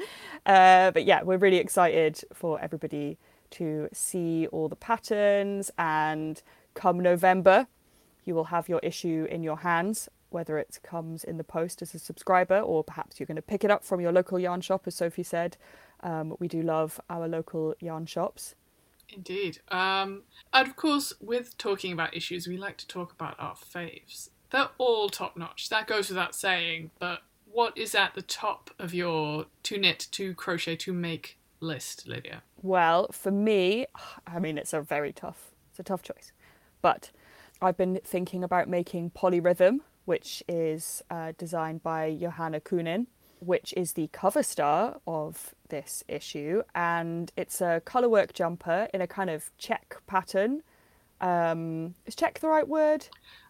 Uh, 0.45 0.93
but 0.93 1.05
yeah, 1.05 1.25
we're 1.25 1.39
really 1.39 1.57
excited 1.57 2.23
for 2.33 2.61
everybody 2.61 3.19
to 3.53 3.89
see 3.93 4.47
all 4.49 4.69
the 4.69 4.77
patterns. 4.77 5.71
And 5.79 6.43
come 6.75 7.01
November, 7.01 7.67
you 8.25 8.35
will 8.35 8.45
have 8.45 8.69
your 8.69 8.81
issue 8.83 9.27
in 9.31 9.43
your 9.43 9.59
hands, 9.59 10.09
whether 10.31 10.59
it 10.59 10.79
comes 10.83 11.25
in 11.25 11.37
the 11.37 11.45
post 11.45 11.83
as 11.83 11.95
a 11.95 11.99
subscriber 11.99 12.59
or 12.59 12.85
perhaps 12.85 13.19
you're 13.19 13.27
going 13.27 13.37
to 13.37 13.43
pick 13.43 13.65
it 13.65 13.71
up 13.71 13.85
from 13.85 14.01
your 14.01 14.13
local 14.13 14.39
yarn 14.39 14.61
shop, 14.61 14.83
as 14.87 14.95
Sophie 14.95 15.23
said. 15.23 15.57
Um, 16.01 16.37
we 16.39 16.49
do 16.49 16.63
love 16.63 17.01
our 17.09 17.27
local 17.27 17.75
yarn 17.81 18.07
shops. 18.07 18.55
Indeed. 19.09 19.61
Um, 19.69 20.23
and 20.53 20.69
of 20.69 20.77
course, 20.77 21.13
with 21.21 21.57
talking 21.59 21.93
about 21.93 22.17
issues, 22.17 22.47
we 22.47 22.57
like 22.57 22.77
to 22.79 22.87
talk 22.87 23.13
about 23.13 23.37
our 23.39 23.55
faves. 23.55 24.31
They're 24.51 24.69
all 24.79 25.09
top 25.09 25.37
notch. 25.37 25.69
That 25.69 25.87
goes 25.87 26.09
without 26.09 26.35
saying, 26.35 26.91
but 26.99 27.23
what 27.51 27.77
is 27.79 27.95
at 27.95 28.15
the 28.15 28.23
top 28.23 28.71
of 28.79 28.93
your 28.93 29.47
to 29.65 29.79
knit, 29.79 30.09
to 30.13 30.35
crochet, 30.35 30.77
to 30.77 30.93
make 30.93 31.39
list, 31.61 32.07
Lydia? 32.07 32.43
Well, 32.63 33.09
for 33.13 33.31
me, 33.31 33.87
I 34.27 34.39
mean, 34.39 34.59
it's 34.59 34.73
a 34.73 34.81
very 34.81 35.13
tough, 35.13 35.53
it's 35.71 35.79
a 35.81 35.83
tough 35.83 36.03
choice. 36.03 36.33
But 36.83 37.11
I've 37.61 37.77
been 37.77 38.01
thinking 38.05 38.45
about 38.45 38.69
making 38.69 39.11
Polyrhythm, 39.11 39.79
which 40.05 40.43
is 40.49 41.03
uh, 41.11 41.33
designed 41.39 41.83
by 41.83 42.17
Johanna 42.21 42.61
Kunin, 42.61 43.07
which 43.41 43.75
is 43.77 43.93
the 43.93 44.09
cover 44.13 44.43
star 44.43 45.01
of 45.07 45.55
this 45.69 46.05
issue. 46.09 46.63
And 46.75 47.33
it's 47.37 47.61
a 47.61 47.83
colourwork 47.85 48.33
jumper 48.33 48.89
in 48.95 49.01
a 49.01 49.07
kind 49.07 49.31
of 49.31 49.51
check 49.59 49.97
pattern. 50.07 50.63
Um, 51.21 51.95
is 52.05 52.15
check 52.15 52.41
the 52.41 52.49
right 52.49 52.69
word? 52.69 53.09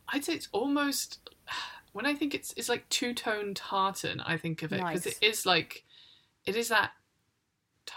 I'd 0.09 0.24
say 0.24 0.35
it's 0.35 0.48
almost 0.52 1.30
when 1.92 2.07
I 2.07 2.14
think 2.14 2.35
it's 2.35 2.52
it's 2.57 2.68
like 2.68 2.88
two 2.88 3.12
tone 3.12 3.54
tartan. 3.54 4.20
I 4.20 4.37
think 4.37 4.62
of 4.62 4.72
it 4.72 4.76
because 4.76 5.04
Nice. 5.07 5.18
it 5.20 5.24
is 5.24 5.46
like 5.46 5.85
it 6.44 6.57
is 6.57 6.68
that. 6.68 6.92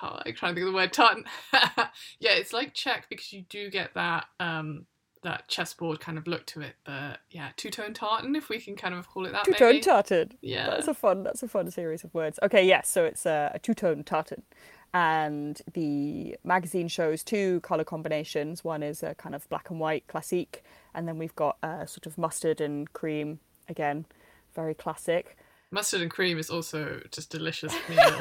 I'm 0.01 0.33
trying 0.33 0.55
to 0.55 0.61
think 0.61 0.67
of 0.67 0.73
the 0.73 0.77
word 0.77 0.93
tartan. 0.93 1.25
yeah, 2.19 2.31
it's 2.31 2.53
like 2.53 2.73
check 2.73 3.07
because 3.09 3.33
you 3.33 3.43
do 3.49 3.69
get 3.69 3.93
that 3.95 4.25
um 4.39 4.85
that 5.21 5.47
chessboard 5.47 5.99
kind 5.99 6.17
of 6.17 6.27
look 6.27 6.45
to 6.47 6.61
it. 6.61 6.75
But 6.85 7.19
yeah, 7.29 7.49
two 7.57 7.69
tone 7.69 7.93
tartan 7.93 8.35
if 8.35 8.49
we 8.49 8.59
can 8.59 8.75
kind 8.75 8.93
of 8.93 9.07
call 9.07 9.25
it 9.25 9.31
that. 9.31 9.45
Two 9.45 9.53
tone 9.53 9.81
tartan. 9.81 10.33
Yeah. 10.41 10.69
That's 10.69 10.87
a 10.87 10.93
fun. 10.93 11.23
That's 11.23 11.43
a 11.43 11.47
fun 11.47 11.69
series 11.71 12.03
of 12.03 12.13
words. 12.13 12.39
Okay, 12.43 12.65
yes. 12.65 12.89
so 12.89 13.05
it's 13.05 13.25
a, 13.25 13.51
a 13.53 13.59
two 13.59 13.73
tone 13.73 14.03
tartan, 14.03 14.43
and 14.93 15.61
the 15.73 16.37
magazine 16.43 16.87
shows 16.87 17.23
two 17.23 17.59
color 17.61 17.83
combinations. 17.83 18.63
One 18.63 18.83
is 18.83 19.03
a 19.03 19.15
kind 19.15 19.35
of 19.35 19.47
black 19.49 19.69
and 19.69 19.79
white 19.79 20.07
classique, 20.07 20.63
and 20.93 21.07
then 21.07 21.17
we've 21.17 21.35
got 21.35 21.57
a 21.61 21.87
sort 21.87 22.05
of 22.05 22.17
mustard 22.17 22.61
and 22.61 22.91
cream. 22.93 23.39
Again, 23.67 24.05
very 24.55 24.73
classic. 24.73 25.37
Mustard 25.71 26.01
and 26.01 26.09
cream 26.09 26.39
is 26.39 26.49
also 26.49 27.01
just 27.11 27.29
delicious 27.29 27.73
meal. 27.89 28.19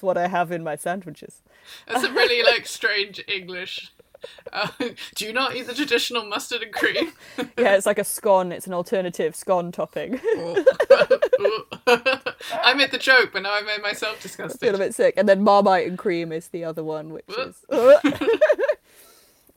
It's 0.00 0.02
what 0.02 0.16
I 0.16 0.28
have 0.28 0.50
in 0.50 0.64
my 0.64 0.76
sandwiches. 0.76 1.42
That's 1.86 2.04
a 2.04 2.10
really 2.10 2.42
like 2.42 2.66
strange 2.66 3.22
English. 3.28 3.92
Uh, 4.50 4.68
do 5.14 5.26
you 5.26 5.32
not 5.34 5.54
eat 5.54 5.66
the 5.66 5.74
traditional 5.74 6.24
mustard 6.24 6.62
and 6.62 6.72
cream? 6.72 7.12
Yeah, 7.58 7.76
it's 7.76 7.84
like 7.84 7.98
a 7.98 8.04
scone. 8.04 8.50
It's 8.50 8.66
an 8.66 8.72
alternative 8.72 9.36
scone 9.36 9.72
topping. 9.72 10.18
I 10.24 10.64
made 12.74 12.92
the 12.92 12.98
joke, 12.98 13.28
but 13.34 13.42
now 13.42 13.52
I 13.52 13.60
made 13.60 13.82
myself 13.82 14.16
feel 14.16 14.46
a 14.46 14.48
disgusted. 14.48 14.78
bit 14.78 14.94
sick. 14.94 15.12
And 15.18 15.28
then 15.28 15.42
Marmite 15.42 15.86
and 15.86 15.98
cream 15.98 16.32
is 16.32 16.48
the 16.48 16.64
other 16.64 16.82
one, 16.82 17.12
which 17.12 17.26
is. 17.28 17.62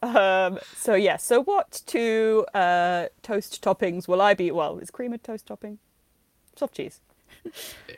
um, 0.01 0.59
so 0.75 0.95
yeah. 0.95 1.15
So 1.15 1.41
what 1.41 1.83
two 1.85 2.45
uh, 2.53 3.05
toast 3.21 3.63
toppings 3.63 4.09
will 4.09 4.21
I 4.21 4.33
be? 4.33 4.51
Well, 4.51 4.77
is 4.79 4.91
cream 4.91 5.13
a 5.13 5.17
toast 5.17 5.45
topping? 5.45 5.79
Soft 6.57 6.75
cheese. 6.75 6.99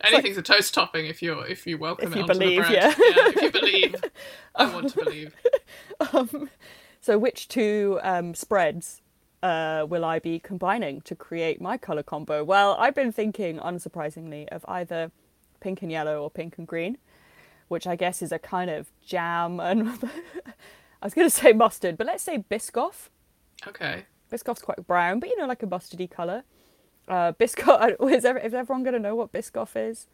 Anything's 0.01 0.38
a 0.38 0.41
toast 0.41 0.73
topping 0.73 1.05
if 1.05 1.21
you're 1.21 1.45
if 1.47 1.65
you 1.67 1.77
welcome 1.77 2.08
If 2.08 2.13
it 2.13 2.17
you 2.17 2.21
onto 2.23 2.34
believe, 2.34 2.63
the 2.63 2.67
bread. 2.69 2.73
yeah. 2.73 2.93
If 2.97 3.41
you 3.41 3.51
believe, 3.51 3.95
I 4.55 4.73
want 4.73 4.89
to 4.89 5.03
believe. 5.03 5.36
Um, 6.12 6.49
so 6.99 7.17
which 7.17 7.47
two 7.47 7.99
um, 8.03 8.34
spreads 8.36 9.01
uh, 9.41 9.86
will 9.88 10.03
I 10.03 10.19
be 10.19 10.39
combining 10.39 11.01
to 11.01 11.15
create 11.15 11.62
my 11.62 11.77
color 11.77 12.03
combo? 12.03 12.43
Well, 12.43 12.75
I've 12.79 12.95
been 12.95 13.12
thinking, 13.12 13.60
unsurprisingly, 13.60 14.47
of 14.49 14.65
either 14.67 15.12
pink 15.62 15.81
and 15.84 15.91
yellow 15.91 16.21
or 16.21 16.29
pink 16.29 16.58
and 16.58 16.67
green, 16.67 16.97
which 17.69 17.88
I 17.88 17.95
guess 17.95 18.21
is 18.21 18.31
a 18.31 18.39
kind 18.39 18.69
of 18.69 18.91
jam 19.05 19.60
and 19.60 19.88
I 21.01 21.05
was 21.05 21.13
going 21.13 21.27
to 21.27 21.36
say 21.36 21.53
mustard, 21.53 21.97
but 21.97 22.08
let's 22.08 22.23
say 22.23 22.39
Biscoff. 22.49 23.10
Okay. 23.67 24.05
Biscoff's 24.31 24.62
quite 24.62 24.86
brown, 24.88 25.19
but 25.19 25.29
you 25.29 25.38
know, 25.38 25.45
like 25.45 25.63
a 25.63 25.67
mustardy 25.67 26.10
colour. 26.10 26.43
Uh, 27.07 27.33
Biscoff, 27.33 27.95
is, 28.11 28.25
is 28.25 28.53
everyone 28.53 28.83
going 28.83 28.93
to 28.93 28.99
know 28.99 29.15
what 29.15 29.31
Biscoff 29.31 29.75
is? 29.75 30.07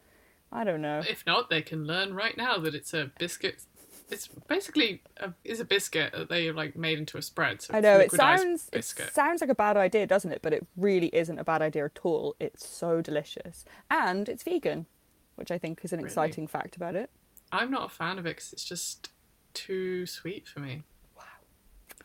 I 0.51 0.63
don't 0.63 0.81
know. 0.81 1.01
If 1.07 1.25
not, 1.25 1.49
they 1.49 1.61
can 1.61 1.85
learn 1.85 2.13
right 2.13 2.35
now 2.35 2.57
that 2.57 2.75
it's 2.75 2.93
a 2.93 3.11
biscuit. 3.17 3.61
It's 4.09 4.27
basically 4.49 5.01
a, 5.15 5.31
is 5.45 5.61
a 5.61 5.65
biscuit 5.65 6.11
that 6.11 6.27
they 6.27 6.51
like 6.51 6.75
made 6.75 6.99
into 6.99 7.17
a 7.17 7.21
spread. 7.21 7.61
So 7.61 7.73
I 7.73 7.79
know 7.79 7.97
it 7.97 8.11
sounds 8.11 8.65
it 8.67 8.71
biscuit. 8.71 9.13
sounds 9.13 9.39
like 9.39 9.49
a 9.49 9.55
bad 9.55 9.77
idea, 9.77 10.05
doesn't 10.05 10.29
it? 10.33 10.41
But 10.41 10.51
it 10.51 10.67
really 10.75 11.07
isn't 11.13 11.39
a 11.39 11.45
bad 11.45 11.61
idea 11.61 11.85
at 11.85 11.99
all. 12.03 12.35
It's 12.37 12.67
so 12.67 13.01
delicious, 13.01 13.63
and 13.89 14.27
it's 14.27 14.43
vegan, 14.43 14.87
which 15.35 15.49
I 15.51 15.57
think 15.57 15.79
is 15.83 15.93
an 15.93 15.99
Really? 15.99 16.07
exciting 16.07 16.47
fact 16.47 16.75
about 16.75 16.95
it. 16.95 17.09
I'm 17.53 17.71
not 17.71 17.85
a 17.85 17.89
fan 17.89 18.19
of 18.19 18.25
it 18.25 18.35
because 18.35 18.51
it's 18.51 18.65
just 18.65 19.09
too 19.53 20.05
sweet 20.05 20.45
for 20.49 20.59
me. 20.59 20.83
Wow. 21.17 21.23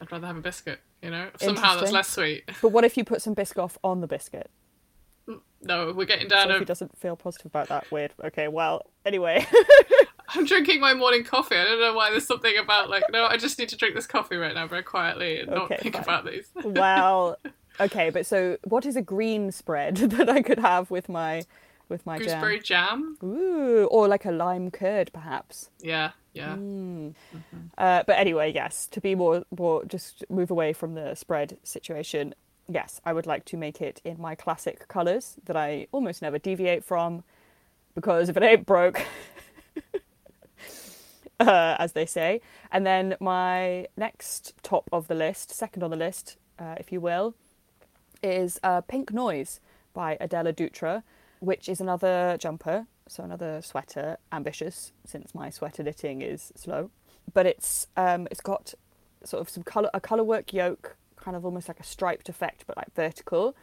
I'd 0.01 0.12
rather 0.12 0.29
have 0.29 0.37
a 0.37 0.40
biscuit. 0.40 0.79
You 1.03 1.11
know, 1.11 1.31
somehow 1.40 1.79
that's 1.81 1.90
less 1.90 2.09
sweet. 2.09 2.44
But 2.62 2.70
what 2.70 2.85
if 2.85 2.96
you 2.96 3.05
put 3.05 3.20
some 3.22 3.35
Biscoff 3.35 3.77
on 3.83 4.01
the 4.01 4.07
biscuit? 4.07 4.51
No, 5.62 5.93
we're 5.93 6.07
getting 6.07 6.29
down. 6.29 6.49
Sophie 6.49 6.62
A, 6.62 6.67
doesn't 6.67 6.99
feel 6.99 7.17
positive 7.17 7.47
about 7.47 7.69
that. 7.69 7.91
Weird. 7.91 8.12
Okay, 8.25 8.49
well, 8.49 8.83
anyway. 9.05 9.47
I'm 10.29 10.45
drinking 10.45 10.81
my 10.81 10.95
morning 10.95 11.25
coffee. 11.25 11.57
I 11.57 11.65
don't 11.65 11.81
know 11.81 11.95
why. 11.95 12.11
There's 12.11 12.27
something 12.27 12.57
about 12.59 12.91
like 12.91 13.05
no. 13.11 13.27
I 13.27 13.37
just 13.37 13.59
need 13.59 13.69
to 13.71 13.77
drink 13.77 13.95
this 13.95 14.07
coffee 14.07 14.37
right 14.37 14.55
now, 14.55 14.67
very 14.67 14.83
quietly, 14.83 15.41
and 15.41 15.51
not 15.51 15.69
think 15.69 15.95
fine. 15.95 16.03
about 16.03 16.27
these. 16.27 16.49
well, 16.65 17.39
okay, 17.81 18.11
but 18.11 18.27
so 18.27 18.59
what 18.65 18.87
is 18.87 18.97
a 18.97 19.03
green 19.03 19.51
spread 19.53 19.97
that 19.97 20.29
I 20.29 20.43
could 20.43 20.59
have 20.59 20.91
with 20.91 21.09
my 21.09 21.45
with 21.89 22.05
my 22.05 22.19
Gooseberry 22.19 22.61
jam. 22.61 23.17
jam? 23.21 23.29
Ooh, 23.29 23.87
or 23.87 24.09
like 24.09 24.25
a 24.25 24.33
lime 24.33 24.71
curd, 24.71 25.12
perhaps. 25.12 25.71
Yeah, 25.81 26.12
yeah. 26.33 26.57
Mm. 26.57 27.15
Uh, 27.79 28.03
but 28.07 28.19
anyway, 28.19 28.53
yes, 28.53 28.89
to 28.89 29.01
be 29.01 29.15
more, 29.15 29.45
more, 29.57 29.85
just 29.85 30.25
move 30.29 30.51
away 30.51 30.73
from 30.73 30.95
the 30.95 31.15
spread 31.15 31.59
situation. 31.62 32.35
Yes, 32.68 33.00
I 33.05 33.12
would 33.12 33.26
like 33.26 33.44
to 33.46 33.57
make 33.57 33.81
it 33.81 34.00
in 34.05 34.20
my 34.20 34.35
classic 34.35 34.88
colours 34.88 35.37
that 35.44 35.57
I 35.57 35.87
almost 35.92 36.20
never 36.20 36.38
deviate 36.38 36.83
from, 36.85 37.22
because 37.94 38.29
if 38.29 38.37
it 38.37 38.42
ain't 38.42 38.66
broke, 38.66 39.02
uh, 41.40 41.76
as 41.79 41.92
they 41.92 42.07
say. 42.07 42.40
And 42.72 42.87
then 42.87 43.16
my 43.20 43.87
next 43.96 44.55
top 44.62 44.88
of 44.92 45.09
the 45.09 45.14
list, 45.14 45.52
second 45.52 45.83
on 45.83 45.90
the 45.90 45.96
list, 45.96 46.37
uh, 46.59 46.74
if 46.79 46.90
you 46.90 47.00
will, 47.00 47.35
is 48.22 48.59
uh, 48.62 48.81
Pink 48.81 49.12
Noise 49.12 49.61
by 49.94 50.16
Adela 50.20 50.52
Dutra, 50.52 51.02
which 51.40 51.68
is 51.68 51.81
another 51.81 52.37
jumper, 52.38 52.87
so 53.09 53.22
another 53.22 53.61
sweater, 53.62 54.16
ambitious 54.33 54.92
since 55.05 55.35
my 55.35 55.50
sweater 55.50 55.83
knitting 55.83 56.22
is 56.22 56.52
slow. 56.57 56.90
But 57.33 57.46
it's 57.46 57.87
um, 57.96 58.26
it's 58.31 58.40
got 58.40 58.74
sort 59.24 59.40
of 59.40 59.48
some 59.48 59.62
color 59.62 59.90
a 59.92 60.00
color 60.00 60.24
work 60.24 60.52
yoke, 60.52 60.96
kind 61.27 61.37
of 61.37 61.45
almost 61.45 61.67
like 61.67 61.81
a 61.81 61.85
striped 61.85 62.29
effect, 62.29 62.62
but 62.69 62.77
like 62.77 62.95
vertical, 62.95 63.57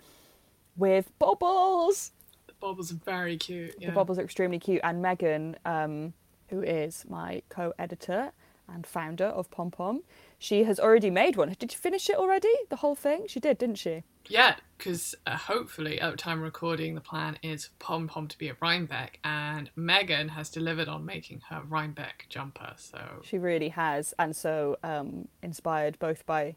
with 0.75 1.17
bobbles. 1.17 2.11
The 2.45 2.53
bobbles 2.59 2.91
are 2.91 2.99
very 3.05 3.37
cute. 3.37 3.73
Yeah. 3.79 3.87
The 3.87 3.93
bobbles 3.93 4.19
are 4.19 4.23
extremely 4.23 4.59
cute, 4.59 4.81
and 4.83 5.01
Megan, 5.01 5.55
um, 5.63 6.13
who 6.49 6.61
is 6.61 7.05
my 7.09 7.41
co-editor 7.47 8.33
and 8.67 8.85
founder 8.85 9.25
of 9.25 9.49
Pom 9.49 9.71
Pom, 9.71 10.03
she 10.39 10.65
has 10.65 10.77
already 10.77 11.09
made 11.09 11.37
one. 11.37 11.55
Did 11.57 11.71
you 11.71 11.77
finish 11.77 12.09
it 12.09 12.17
already? 12.17 12.53
The 12.69 12.77
whole 12.77 12.95
thing? 12.95 13.27
She 13.27 13.39
did, 13.39 13.57
didn't 13.57 13.77
she? 13.77 14.03
Yeah, 14.27 14.55
because 14.77 15.15
uh, 15.25 15.37
hopefully 15.37 16.01
at 16.01 16.11
the 16.11 16.17
time 16.17 16.39
of 16.39 16.43
recording, 16.43 16.95
the 16.95 17.01
plan 17.01 17.37
is 17.41 17.69
Pom 17.79 18.09
Pom 18.09 18.27
to 18.27 18.37
be 18.37 18.49
at 18.49 18.57
Rhinebeck, 18.61 19.19
and 19.23 19.69
Megan 19.77 20.27
has 20.29 20.49
delivered 20.49 20.89
on 20.89 21.05
making 21.05 21.43
her 21.49 21.61
Rhinebeck 21.65 22.25
jumper. 22.27 22.73
So 22.75 22.99
She 23.23 23.37
really 23.37 23.69
has, 23.69 24.13
and 24.19 24.35
so 24.35 24.77
um, 24.83 25.29
inspired 25.41 25.97
both 25.99 26.25
by 26.25 26.55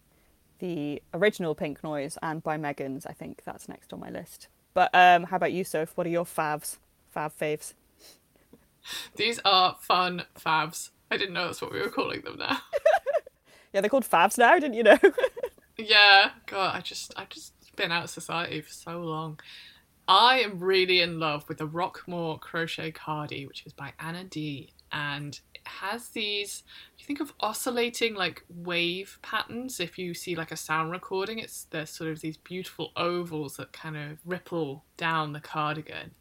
the 0.59 1.03
original 1.15 1.55
Pink 1.55 1.83
Noise 1.85 2.19
and 2.23 2.43
by 2.43 2.57
Megan's. 2.57 3.07
I 3.07 3.13
think 3.13 3.43
that's 3.45 3.69
next 3.69 3.93
on 3.93 4.01
my 4.01 4.11
list. 4.11 4.49
But 4.75 4.91
um, 4.95 5.25
how 5.25 5.37
about 5.37 5.53
you, 5.53 5.65
Soph? 5.65 5.93
What 5.97 6.07
are 6.07 6.11
your 6.11 6.25
favs? 6.25 6.79
Fav 7.15 7.33
faves? 7.41 7.75
these 9.17 9.41
are 9.45 9.77
fun 9.81 10.25
favs. 10.39 10.91
I 11.11 11.17
didn't 11.17 11.35
know 11.35 11.47
that's 11.47 11.63
what 11.63 11.73
we 11.73 11.81
were 11.81 11.89
calling 11.89 12.23
them 12.23 12.39
now. 12.39 12.59
Yeah, 13.73 13.83
they're 13.83 13.91
called 13.91 14.09
favs 14.09 14.39
now, 14.39 14.55
didn't 14.55 14.73
you 14.73 14.85
know? 14.85 14.99
yeah, 15.77 16.31
God, 16.47 16.75
I 16.75 16.81
just 16.81 17.13
I've 17.15 17.29
just 17.29 17.53
been 17.77 17.93
out 17.93 18.05
of 18.05 18.11
society 18.11 18.63
for 18.63 18.73
so 18.73 19.01
long. 19.03 19.39
I 20.09 20.39
am 20.39 20.61
really 20.61 21.03
in 21.03 21.21
love 21.21 21.47
with 21.47 21.59
the 21.59 21.69
Rockmore 21.69 22.41
Crochet 22.41 22.93
Cardi, 22.93 23.47
which 23.47 23.67
is 23.67 23.75
by 23.75 23.93
Anna 24.01 24.25
D. 24.25 24.71
And 24.93 25.39
has 25.67 26.09
these, 26.09 26.63
you 26.99 27.05
think 27.05 27.21
of 27.21 27.33
oscillating 27.41 28.15
like 28.15 28.45
wave 28.49 29.19
patterns, 29.23 29.81
if 29.81 29.99
you 29.99 30.15
see 30.15 30.35
like 30.35 30.53
a 30.53 30.57
sound 30.57 30.91
recording, 30.91 31.39
it's 31.39 31.65
there's 31.71 31.91
sort 31.91 32.11
of 32.11 32.21
these 32.21 32.37
beautiful 32.37 32.93
ovals 32.97 33.57
that 33.57 33.73
kind 33.73 33.97
of 33.97 34.19
ripple 34.25 34.85
down 34.97 35.33
the 35.33 35.41
cardigan. 35.41 36.13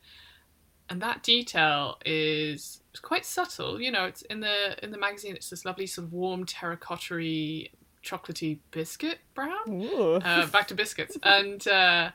And 0.89 1.01
that 1.01 1.23
detail 1.23 1.97
is 2.05 2.81
quite 3.01 3.25
subtle. 3.25 3.81
You 3.81 3.91
know, 3.91 4.05
it's 4.05 4.21
in 4.23 4.39
the 4.39 4.77
in 4.83 4.91
the 4.91 4.99
magazine. 4.99 5.35
It's 5.35 5.49
this 5.49 5.65
lovely 5.65 5.87
sort 5.87 6.05
of 6.07 6.13
warm 6.13 6.45
terracotta 6.45 7.69
chocolatey 8.03 8.59
biscuit 8.69 9.17
brown. 9.33 9.81
Uh, 10.23 10.45
back 10.47 10.67
to 10.67 10.75
biscuits, 10.75 11.17
and 11.23 11.67
uh, 11.67 12.11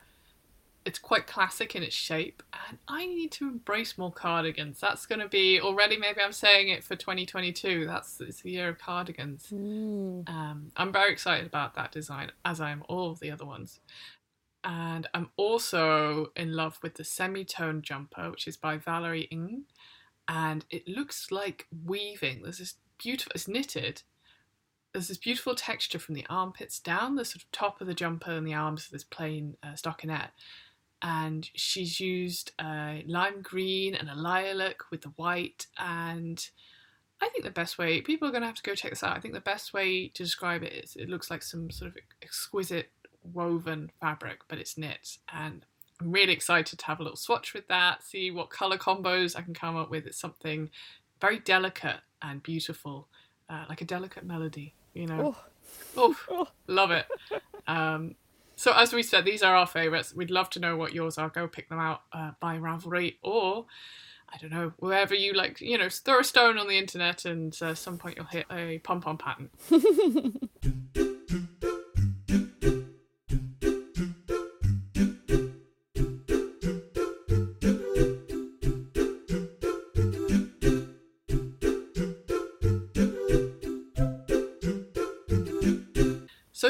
it's 0.85 0.99
quite 0.99 1.27
classic 1.27 1.75
in 1.75 1.83
its 1.83 1.95
shape. 1.95 2.41
And 2.69 2.79
I 2.87 3.05
need 3.05 3.31
to 3.33 3.47
embrace 3.47 3.97
more 3.97 4.11
cardigans. 4.11 4.79
That's 4.79 5.05
going 5.05 5.19
to 5.19 5.27
be 5.27 5.59
already. 5.59 5.97
Maybe 5.97 6.21
I'm 6.21 6.31
saying 6.31 6.69
it 6.69 6.83
for 6.83 6.95
2022. 6.95 7.85
That's 7.85 8.19
it's 8.19 8.41
the 8.41 8.51
year 8.51 8.69
of 8.69 8.79
cardigans. 8.79 9.47
Mm. 9.53 10.27
Um, 10.27 10.71
I'm 10.75 10.91
very 10.91 11.11
excited 11.11 11.45
about 11.45 11.75
that 11.75 11.91
design, 11.91 12.31
as 12.45 12.59
I 12.59 12.71
am 12.71 12.83
all 12.87 13.11
of 13.11 13.19
the 13.19 13.31
other 13.31 13.45
ones. 13.45 13.79
And 14.63 15.07
I'm 15.13 15.29
also 15.37 16.31
in 16.35 16.53
love 16.53 16.79
with 16.83 16.95
the 16.95 17.03
semitone 17.03 17.81
jumper, 17.81 18.29
which 18.31 18.47
is 18.47 18.57
by 18.57 18.77
Valerie 18.77 19.27
Ng. 19.31 19.63
And 20.27 20.65
it 20.69 20.87
looks 20.87 21.31
like 21.31 21.67
weaving. 21.85 22.41
There's 22.43 22.59
this 22.59 22.75
beautiful, 22.97 23.31
it's 23.35 23.47
knitted. 23.47 24.03
There's 24.93 25.07
this 25.07 25.17
beautiful 25.17 25.55
texture 25.55 25.99
from 25.99 26.15
the 26.15 26.25
armpits 26.29 26.79
down, 26.79 27.15
the 27.15 27.25
sort 27.25 27.43
of 27.43 27.51
top 27.51 27.81
of 27.81 27.87
the 27.87 27.93
jumper 27.93 28.31
and 28.31 28.45
the 28.45 28.53
arms 28.53 28.85
of 28.85 28.91
this 28.91 29.03
plain 29.03 29.55
uh, 29.63 29.73
stockinette. 29.73 30.29
And 31.01 31.49
she's 31.55 31.99
used 31.99 32.51
a 32.59 33.03
lime 33.07 33.41
green 33.41 33.95
and 33.95 34.09
a 34.09 34.15
lilac 34.15 34.91
with 34.91 35.01
the 35.01 35.09
white. 35.15 35.67
And 35.77 36.47
I 37.21 37.29
think 37.29 37.43
the 37.43 37.51
best 37.51 37.77
way, 37.77 38.01
people 38.01 38.27
are 38.27 38.31
going 38.31 38.41
to 38.41 38.47
have 38.47 38.55
to 38.55 38.63
go 38.63 38.75
check 38.75 38.91
this 38.91 39.03
out. 39.03 39.15
I 39.15 39.19
think 39.19 39.33
the 39.33 39.41
best 39.41 39.73
way 39.73 40.09
to 40.09 40.23
describe 40.23 40.63
it 40.63 40.73
is 40.73 40.95
it 40.95 41.09
looks 41.09 41.31
like 41.31 41.43
some 41.43 41.71
sort 41.71 41.91
of 41.91 41.97
exquisite 42.21 42.89
woven 43.23 43.91
fabric, 43.99 44.41
but 44.47 44.59
it's 44.59 44.77
knit. 44.77 45.17
And 45.33 45.65
I'm 45.99 46.11
really 46.11 46.33
excited 46.33 46.79
to 46.79 46.85
have 46.85 46.99
a 46.99 47.03
little 47.03 47.17
swatch 47.17 47.53
with 47.53 47.67
that, 47.67 48.03
see 48.03 48.31
what 48.31 48.49
colour 48.49 48.77
combos 48.77 49.37
I 49.37 49.41
can 49.41 49.53
come 49.53 49.77
up 49.77 49.89
with. 49.89 50.05
It's 50.07 50.19
something 50.19 50.69
very 51.19 51.39
delicate 51.39 51.99
and 52.21 52.41
beautiful, 52.41 53.07
uh, 53.49 53.65
like 53.69 53.81
a 53.81 53.85
delicate 53.85 54.25
melody, 54.25 54.73
you 54.93 55.05
know. 55.07 55.35
Oh. 55.35 55.45
Oof, 55.97 56.27
love 56.67 56.91
it. 56.91 57.05
Um, 57.67 58.15
so 58.61 58.73
as 58.73 58.93
we 58.93 59.01
said, 59.01 59.25
these 59.25 59.41
are 59.41 59.55
our 59.55 59.65
favourites. 59.65 60.13
We'd 60.13 60.29
love 60.29 60.47
to 60.51 60.59
know 60.59 60.77
what 60.77 60.93
yours 60.93 61.17
are. 61.17 61.29
Go 61.29 61.47
pick 61.47 61.67
them 61.67 61.79
out 61.79 62.03
uh, 62.13 62.33
by 62.39 62.59
Ravelry 62.59 63.15
or 63.23 63.65
I 64.29 64.37
don't 64.37 64.51
know 64.51 64.73
wherever 64.77 65.15
you 65.15 65.33
like. 65.33 65.59
You 65.61 65.79
know, 65.79 65.89
throw 65.89 66.19
a 66.19 66.23
stone 66.23 66.59
on 66.59 66.67
the 66.67 66.77
internet, 66.77 67.25
and 67.25 67.57
uh, 67.59 67.73
some 67.73 67.97
point 67.97 68.17
you'll 68.17 68.27
hit 68.27 68.45
a 68.51 68.77
pom 68.77 69.01
pom 69.01 69.17
pattern. 69.17 69.49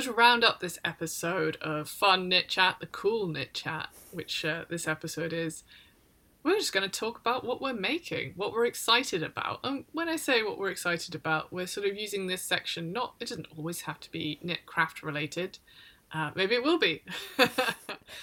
To 0.02 0.12
round 0.12 0.44
up 0.44 0.62
this 0.62 0.80
episode 0.84 1.58
of 1.62 1.88
fun 1.88 2.28
knit 2.28 2.48
chat, 2.50 2.78
the 2.80 2.88
cool 2.88 3.28
knit 3.28 3.54
chat, 3.54 3.90
which 4.12 4.44
uh, 4.44 4.66
this 4.68 4.88
episode 4.88 5.32
is, 5.32 5.64
we're 6.42 6.58
just 6.58 6.74
going 6.74 6.90
to 6.90 7.00
talk 7.00 7.20
about 7.20 7.46
what 7.46 7.62
we're 7.62 7.74
making, 7.74 8.34
what 8.36 8.52
we're 8.52 8.66
excited 8.66 9.22
about. 9.22 9.60
And 9.64 9.86
when 9.92 10.10
I 10.10 10.16
say 10.16 10.42
what 10.42 10.58
we're 10.58 10.72
excited 10.72 11.14
about, 11.14 11.54
we're 11.54 11.68
sort 11.68 11.86
of 11.86 11.96
using 11.96 12.26
this 12.26 12.42
section. 12.42 12.92
Not 12.92 13.14
it 13.20 13.28
doesn't 13.28 13.46
always 13.56 13.82
have 13.82 14.00
to 14.00 14.10
be 14.10 14.40
knit 14.42 14.66
craft 14.66 15.04
related. 15.04 15.60
Uh, 16.12 16.32
maybe 16.34 16.56
it 16.56 16.64
will 16.64 16.80
be. 16.80 17.04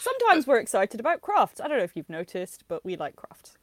Sometimes 0.01 0.49
we're 0.49 0.59
excited 0.59 0.99
about 0.99 1.21
crafts. 1.21 1.61
I 1.61 1.69
don't 1.69 1.79
know 1.79 1.85
if 1.85 1.95
you've 1.95 2.11
noticed, 2.11 2.65
but 2.67 2.85
we 2.85 2.97
like 2.97 3.15
crafts. 3.15 3.58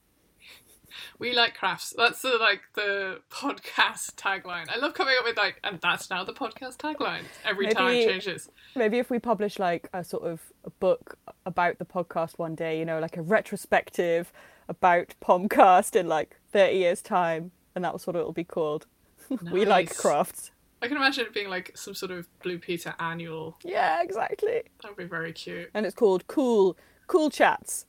We 1.20 1.34
like 1.34 1.56
crafts. 1.56 1.94
That's 1.98 2.22
the, 2.22 2.38
like 2.40 2.62
the 2.74 3.22
podcast 3.30 4.16
tagline. 4.16 4.70
I 4.70 4.78
love 4.78 4.94
coming 4.94 5.16
up 5.18 5.26
with 5.26 5.38
like, 5.38 5.60
and 5.64 5.80
that's 5.82 6.10
now 6.10 6.24
the 6.24 6.34
podcast 6.34 6.78
tagline. 6.78 7.24
Every 7.44 7.68
time 7.68 7.96
it 7.96 8.08
changes. 8.08 8.50
Maybe 8.76 9.00
if 9.00 9.10
we 9.10 9.20
publish 9.20 9.60
like 9.60 9.90
a 9.94 10.04
sort 10.04 10.24
of 10.24 10.42
a 10.64 10.70
book 10.70 11.18
about 11.46 11.80
the 11.80 11.86
podcast 11.86 12.38
one 12.38 12.56
day, 12.56 12.80
you 12.80 12.86
know, 12.86 13.00
like 13.00 13.18
a 13.18 13.22
retrospective 13.22 14.32
about 14.68 15.14
Pomcast 15.22 15.96
in 15.96 16.08
like 16.08 16.38
30 16.52 16.78
years' 16.78 17.02
time, 17.02 17.52
and 17.76 17.84
that's 17.84 18.08
what 18.08 18.16
it'll 18.16 18.32
be 18.32 18.44
called. 18.44 18.88
we 19.52 19.66
like 19.66 19.96
crafts. 19.96 20.52
I 20.82 20.88
can 20.88 20.98
imagine 20.98 21.26
it 21.26 21.34
being 21.34 21.50
like 21.50 21.72
some 21.76 21.96
sort 21.96 22.12
of 22.12 22.28
Blue 22.42 22.60
Peter 22.60 22.94
annual. 23.00 23.58
Yeah, 23.64 24.04
exactly. 24.04 24.64
That 24.82 24.90
would 24.90 24.98
be 24.98 25.06
very 25.06 25.34
cute. 25.34 25.70
And 25.74 25.86
it's 25.86 25.96
called 25.96 26.28
Cool 26.28 26.78
Cool 27.08 27.30
Chats. 27.30 27.86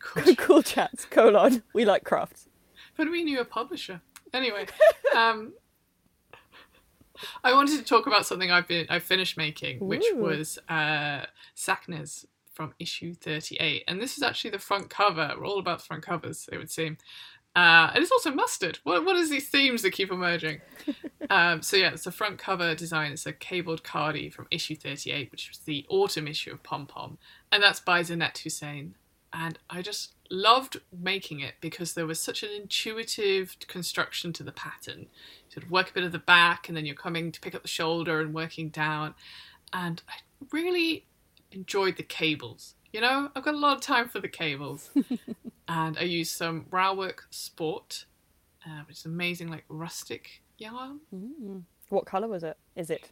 Cool. 0.00 0.34
cool 0.36 0.62
Chats, 0.62 1.04
colon. 1.04 1.62
We 1.72 1.84
like 1.84 2.04
crafts. 2.04 2.48
But 2.96 3.10
we 3.10 3.24
knew 3.24 3.40
a 3.40 3.44
publisher. 3.44 4.00
Anyway, 4.34 4.66
um, 5.16 5.52
I 7.44 7.52
wanted 7.54 7.78
to 7.78 7.84
talk 7.84 8.06
about 8.06 8.26
something 8.26 8.50
I've 8.50 8.68
been 8.68 8.86
I 8.88 8.98
finished 8.98 9.36
making, 9.36 9.80
which 9.80 10.04
Ooh. 10.12 10.16
was 10.16 10.58
uh, 10.68 11.26
Saknes 11.56 12.26
from 12.52 12.74
issue 12.78 13.14
thirty 13.14 13.56
eight, 13.56 13.84
and 13.88 14.00
this 14.00 14.16
is 14.16 14.22
actually 14.22 14.50
the 14.50 14.58
front 14.58 14.90
cover. 14.90 15.34
We're 15.36 15.46
all 15.46 15.58
about 15.58 15.78
the 15.78 15.84
front 15.84 16.02
covers, 16.04 16.48
it 16.52 16.58
would 16.58 16.70
seem. 16.70 16.98
Uh, 17.54 17.90
and 17.94 18.02
it's 18.02 18.12
also 18.12 18.30
mustard. 18.30 18.78
What 18.84 19.04
what 19.04 19.16
is 19.16 19.30
these 19.30 19.48
themes 19.48 19.82
that 19.82 19.92
keep 19.92 20.10
emerging? 20.10 20.60
um, 21.30 21.60
so 21.60 21.76
yeah, 21.76 21.92
it's 21.92 22.06
a 22.06 22.12
front 22.12 22.38
cover 22.38 22.74
design. 22.74 23.12
It's 23.12 23.26
a 23.26 23.32
cabled 23.32 23.84
cardi 23.84 24.30
from 24.30 24.46
issue 24.50 24.76
thirty 24.76 25.10
eight, 25.10 25.30
which 25.30 25.48
was 25.50 25.58
the 25.58 25.84
autumn 25.88 26.26
issue 26.26 26.52
of 26.52 26.62
Pom 26.62 26.86
Pom, 26.86 27.18
and 27.50 27.62
that's 27.62 27.80
by 27.80 28.02
Zanette 28.02 28.38
Hussein. 28.38 28.94
And 29.32 29.58
I 29.70 29.82
just 29.82 30.12
loved 30.30 30.80
making 30.92 31.40
it 31.40 31.54
because 31.60 31.94
there 31.94 32.06
was 32.06 32.20
such 32.20 32.42
an 32.42 32.50
intuitive 32.50 33.56
construction 33.66 34.32
to 34.34 34.42
the 34.42 34.52
pattern. 34.52 35.00
You 35.00 35.54
sort 35.54 35.64
of 35.64 35.70
work 35.70 35.90
a 35.90 35.92
bit 35.92 36.04
of 36.04 36.12
the 36.12 36.18
back, 36.18 36.68
and 36.68 36.76
then 36.76 36.86
you're 36.86 36.94
coming 36.94 37.32
to 37.32 37.40
pick 37.40 37.54
up 37.54 37.62
the 37.62 37.68
shoulder 37.68 38.20
and 38.20 38.34
working 38.34 38.68
down. 38.68 39.14
And 39.72 40.02
I 40.08 40.14
really 40.50 41.06
enjoyed 41.50 41.96
the 41.96 42.02
cables. 42.02 42.74
You 42.92 43.00
know, 43.00 43.30
I've 43.34 43.44
got 43.44 43.54
a 43.54 43.58
lot 43.58 43.76
of 43.76 43.82
time 43.82 44.08
for 44.08 44.20
the 44.20 44.28
cables. 44.28 44.90
and 45.68 45.98
I 45.98 46.02
used 46.02 46.36
some 46.36 46.66
Rowwork 46.70 47.20
Sport, 47.30 48.04
uh, 48.66 48.82
which 48.86 48.98
is 48.98 49.06
amazing, 49.06 49.48
like 49.48 49.64
rustic 49.68 50.42
yarn. 50.58 51.00
Mm. 51.14 51.62
What 51.88 52.06
colour 52.06 52.28
was 52.28 52.42
it? 52.42 52.56
Is 52.76 52.90
it? 52.90 53.10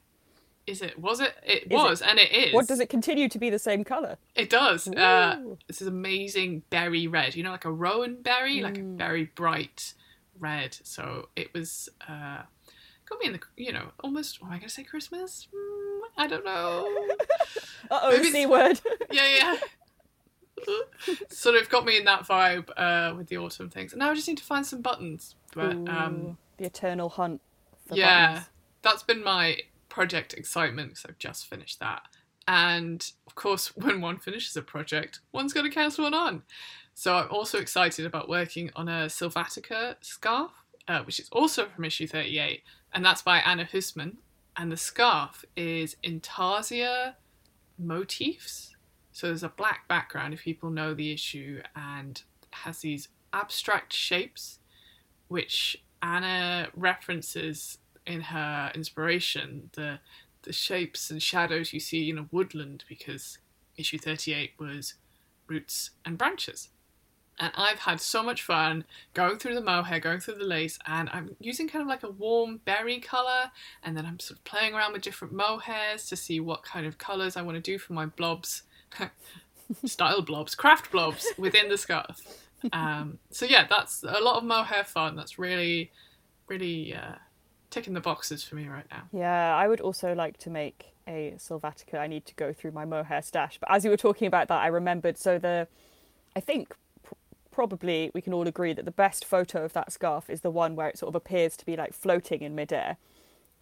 Is 0.70 0.82
it? 0.82 0.98
Was 1.00 1.18
it? 1.20 1.34
It 1.42 1.64
Is 1.64 1.70
was, 1.72 2.00
and 2.00 2.16
it 2.18 2.30
is. 2.30 2.54
What 2.54 2.68
does 2.68 2.78
it 2.78 2.88
continue 2.88 3.28
to 3.28 3.38
be 3.40 3.50
the 3.50 3.58
same 3.58 3.82
colour? 3.82 4.18
It 4.36 4.48
does. 4.50 4.86
Uh, 4.86 5.36
this 5.66 5.82
is 5.82 5.88
amazing 5.88 6.62
berry 6.70 7.08
red. 7.08 7.34
You 7.34 7.42
know, 7.42 7.50
like 7.50 7.64
a 7.64 7.72
rowan 7.72 8.22
berry, 8.22 8.60
like 8.62 8.78
a 8.78 8.82
Mm. 8.82 8.96
very 8.96 9.24
bright 9.24 9.94
red. 10.38 10.76
So 10.84 11.28
it 11.34 11.52
was 11.52 11.88
uh, 12.08 12.42
got 13.04 13.18
me 13.20 13.26
in 13.26 13.32
the 13.32 13.40
you 13.56 13.72
know 13.72 13.90
almost. 14.04 14.38
Oh, 14.40 14.46
am 14.46 14.52
I 14.52 14.58
gonna 14.58 14.68
say 14.68 14.84
Christmas? 14.84 15.48
Mm, 15.52 16.00
I 16.16 16.26
don't 16.28 16.44
know. 16.44 16.88
Uh 17.90 17.98
oh, 18.04 18.22
C 18.22 18.46
word. 18.46 18.80
yeah, 19.10 19.26
yeah. 19.38 19.56
sort 21.30 21.56
of 21.56 21.68
got 21.68 21.84
me 21.84 21.96
in 21.96 22.04
that 22.04 22.26
vibe 22.28 22.68
uh, 22.76 23.14
with 23.16 23.26
the 23.28 23.36
autumn 23.38 23.68
things. 23.70 23.92
And 23.92 23.98
now 23.98 24.10
I 24.10 24.14
just 24.14 24.28
need 24.28 24.38
to 24.38 24.44
find 24.44 24.64
some 24.64 24.80
buttons. 24.82 25.34
But 25.54 25.76
um, 25.88 26.36
the 26.58 26.66
eternal 26.66 27.08
hunt. 27.08 27.40
For 27.88 27.96
yeah, 27.96 28.28
buttons. 28.28 28.46
that's 28.82 29.02
been 29.02 29.24
my 29.24 29.58
project 29.90 30.32
excitement 30.32 30.90
because 30.90 31.04
I've 31.06 31.18
just 31.18 31.46
finished 31.46 31.80
that. 31.80 32.02
And 32.48 33.10
of 33.26 33.34
course, 33.34 33.68
when 33.76 34.00
one 34.00 34.18
finishes 34.18 34.56
a 34.56 34.62
project, 34.62 35.20
one's 35.32 35.52
got 35.52 35.62
to 35.62 35.70
cancel 35.70 36.04
one 36.04 36.14
on. 36.14 36.42
So 36.94 37.14
I'm 37.14 37.30
also 37.30 37.58
excited 37.58 38.06
about 38.06 38.28
working 38.28 38.70
on 38.74 38.88
a 38.88 39.06
Sylvatica 39.06 39.96
scarf, 40.00 40.50
uh, 40.88 41.02
which 41.02 41.20
is 41.20 41.28
also 41.30 41.66
from 41.66 41.84
issue 41.84 42.06
38, 42.06 42.62
and 42.92 43.04
that's 43.04 43.22
by 43.22 43.38
Anna 43.38 43.64
Husman. 43.64 44.16
And 44.56 44.70
the 44.70 44.76
scarf 44.76 45.44
is 45.56 45.96
Intarsia 46.02 47.14
motifs. 47.78 48.76
So 49.12 49.28
there's 49.28 49.42
a 49.42 49.48
black 49.48 49.86
background 49.88 50.34
if 50.34 50.42
people 50.42 50.70
know 50.70 50.92
the 50.92 51.12
issue, 51.12 51.62
and 51.74 52.22
has 52.50 52.80
these 52.80 53.08
abstract 53.32 53.92
shapes, 53.92 54.58
which 55.28 55.82
Anna 56.02 56.68
references 56.74 57.78
in 58.10 58.20
her 58.20 58.70
inspiration 58.74 59.70
the 59.74 60.00
the 60.42 60.52
shapes 60.52 61.10
and 61.10 61.22
shadows 61.22 61.72
you 61.72 61.80
see 61.80 62.08
in 62.08 62.18
a 62.18 62.26
woodland 62.30 62.84
because 62.88 63.38
issue 63.76 63.98
38 63.98 64.52
was 64.58 64.94
roots 65.46 65.90
and 66.04 66.16
branches. 66.16 66.68
And 67.38 67.52
I've 67.56 67.80
had 67.80 68.00
so 68.00 68.22
much 68.22 68.42
fun 68.42 68.84
going 69.14 69.38
through 69.38 69.54
the 69.54 69.62
mohair, 69.62 69.98
going 69.98 70.20
through 70.20 70.34
the 70.34 70.44
lace, 70.44 70.78
and 70.86 71.08
I'm 71.10 71.36
using 71.40 71.68
kind 71.68 71.80
of 71.80 71.88
like 71.88 72.02
a 72.02 72.10
warm 72.10 72.60
berry 72.66 73.00
colour, 73.00 73.50
and 73.82 73.96
then 73.96 74.04
I'm 74.04 74.20
sort 74.20 74.38
of 74.38 74.44
playing 74.44 74.74
around 74.74 74.92
with 74.92 75.02
different 75.02 75.32
mohairs 75.32 76.06
to 76.10 76.16
see 76.16 76.38
what 76.38 76.62
kind 76.62 76.84
of 76.84 76.98
colours 76.98 77.36
I 77.36 77.42
want 77.42 77.56
to 77.56 77.62
do 77.62 77.78
for 77.78 77.94
my 77.94 78.04
blobs, 78.04 78.64
style 79.86 80.20
blobs, 80.20 80.54
craft 80.54 80.92
blobs 80.92 81.26
within 81.38 81.70
the 81.70 81.78
scarf. 81.78 82.20
Um, 82.74 83.18
so 83.30 83.46
yeah, 83.46 83.66
that's 83.68 84.02
a 84.02 84.20
lot 84.20 84.36
of 84.36 84.44
mohair 84.44 84.84
fun. 84.84 85.16
That's 85.16 85.38
really, 85.38 85.92
really 86.46 86.94
uh, 86.94 87.14
ticking 87.70 87.94
the 87.94 88.00
boxes 88.00 88.42
for 88.42 88.56
me 88.56 88.68
right 88.68 88.86
now. 88.90 89.02
Yeah, 89.12 89.54
I 89.54 89.68
would 89.68 89.80
also 89.80 90.14
like 90.14 90.38
to 90.38 90.50
make 90.50 90.92
a 91.06 91.34
Sylvatica. 91.38 91.98
I 91.98 92.06
need 92.06 92.26
to 92.26 92.34
go 92.34 92.52
through 92.52 92.72
my 92.72 92.84
mohair 92.84 93.22
stash. 93.22 93.58
But 93.58 93.70
as 93.70 93.84
you 93.84 93.90
were 93.90 93.96
talking 93.96 94.26
about 94.26 94.48
that, 94.48 94.60
I 94.60 94.66
remembered. 94.66 95.18
So 95.18 95.38
the, 95.38 95.68
I 96.36 96.40
think 96.40 96.74
pr- 97.02 97.14
probably 97.50 98.10
we 98.14 98.20
can 98.20 98.32
all 98.32 98.46
agree 98.46 98.72
that 98.72 98.84
the 98.84 98.90
best 98.90 99.24
photo 99.24 99.64
of 99.64 99.72
that 99.72 99.92
scarf 99.92 100.28
is 100.28 100.40
the 100.42 100.50
one 100.50 100.76
where 100.76 100.88
it 100.88 100.98
sort 100.98 101.08
of 101.08 101.14
appears 101.14 101.56
to 101.58 101.66
be 101.66 101.76
like 101.76 101.92
floating 101.92 102.42
in 102.42 102.54
midair. 102.54 102.96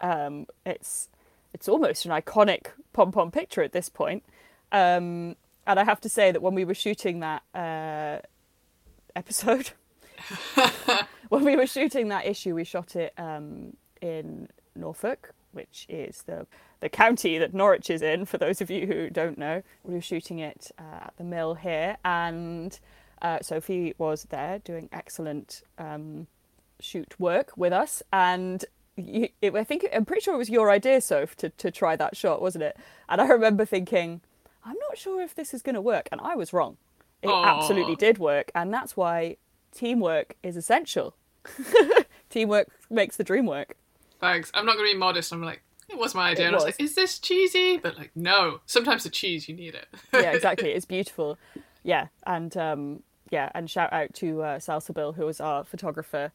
Um, 0.01 0.47
it's 0.65 1.09
it's 1.53 1.67
almost 1.67 2.05
an 2.05 2.11
iconic 2.11 2.67
pom 2.93 3.11
pom 3.11 3.31
picture 3.31 3.61
at 3.63 3.71
this 3.71 3.89
point. 3.89 4.23
Um, 4.71 5.35
and 5.65 5.79
I 5.79 5.83
have 5.83 6.01
to 6.01 6.09
say 6.09 6.31
that 6.31 6.41
when 6.41 6.55
we 6.55 6.65
were 6.65 6.73
shooting 6.73 7.19
that 7.19 7.43
uh, 7.53 8.19
episode, 9.15 9.71
when 11.29 11.43
we 11.43 11.55
were 11.55 11.67
shooting 11.67 12.09
that 12.09 12.25
issue, 12.25 12.55
we 12.55 12.63
shot 12.63 12.95
it 12.95 13.13
um, 13.17 13.75
in 14.01 14.49
Norfolk, 14.75 15.33
which 15.51 15.85
is 15.89 16.23
the 16.23 16.47
the 16.79 16.89
county 16.89 17.37
that 17.37 17.53
Norwich 17.53 17.89
is 17.89 18.01
in. 18.01 18.25
For 18.25 18.37
those 18.37 18.61
of 18.61 18.69
you 18.69 18.87
who 18.87 19.09
don't 19.09 19.37
know, 19.37 19.61
we 19.83 19.93
were 19.93 20.01
shooting 20.01 20.39
it 20.39 20.71
uh, 20.79 21.05
at 21.05 21.13
the 21.17 21.23
mill 21.23 21.55
here, 21.55 21.97
and 22.05 22.79
uh, 23.21 23.39
Sophie 23.41 23.93
was 23.97 24.23
there 24.29 24.59
doing 24.59 24.89
excellent 24.91 25.63
um, 25.77 26.27
shoot 26.79 27.19
work 27.19 27.51
with 27.57 27.73
us. 27.73 28.01
And 28.13 28.63
you, 28.95 29.29
it, 29.41 29.53
I 29.55 29.63
think 29.63 29.85
I'm 29.93 30.05
pretty 30.05 30.21
sure 30.21 30.35
it 30.35 30.37
was 30.37 30.49
your 30.49 30.69
idea, 30.71 31.01
Soph, 31.01 31.35
to 31.37 31.49
to 31.49 31.71
try 31.71 31.95
that 31.95 32.15
shot, 32.15 32.41
wasn't 32.41 32.63
it? 32.63 32.77
And 33.07 33.19
I 33.21 33.27
remember 33.27 33.65
thinking, 33.65 34.21
I'm 34.63 34.77
not 34.87 34.97
sure 34.97 35.21
if 35.21 35.35
this 35.35 35.53
is 35.53 35.61
going 35.61 35.75
to 35.75 35.81
work, 35.81 36.09
and 36.11 36.21
I 36.21 36.35
was 36.35 36.53
wrong. 36.53 36.77
It 37.21 37.27
Aw. 37.27 37.59
absolutely 37.59 37.95
did 37.95 38.17
work, 38.17 38.51
and 38.55 38.73
that's 38.73 38.95
why 38.95 39.37
teamwork 39.73 40.35
is 40.43 40.55
essential. 40.55 41.15
teamwork 42.29 42.69
makes 42.89 43.17
the 43.17 43.23
dream 43.23 43.45
work. 43.45 43.75
Thanks. 44.19 44.51
I'm 44.53 44.65
not 44.65 44.75
going 44.75 44.89
to 44.89 44.93
be 44.93 44.99
modest. 44.99 45.31
I'm 45.31 45.43
like, 45.43 45.61
it 45.89 45.97
was 45.97 46.13
my 46.13 46.29
idea. 46.29 46.45
It 46.45 46.47
and 46.47 46.55
I 46.55 46.57
was 46.57 46.65
was. 46.65 46.73
like, 46.79 46.81
is 46.83 46.95
this 46.95 47.19
cheesy? 47.19 47.77
But 47.77 47.97
like, 47.97 48.11
no. 48.15 48.61
Sometimes 48.65 49.03
the 49.03 49.09
cheese, 49.09 49.49
you 49.49 49.55
need 49.55 49.75
it. 49.75 49.87
yeah, 50.13 50.31
exactly. 50.31 50.71
It's 50.75 50.85
beautiful. 50.85 51.37
Yeah, 51.83 52.07
and 52.25 52.55
um, 52.57 53.03
yeah, 53.31 53.49
and 53.55 53.69
shout 53.69 53.91
out 53.93 54.13
to 54.15 54.41
uh, 54.41 54.59
Salsabil, 54.59 55.15
who 55.15 55.25
was 55.25 55.39
our 55.39 55.63
photographer 55.63 56.31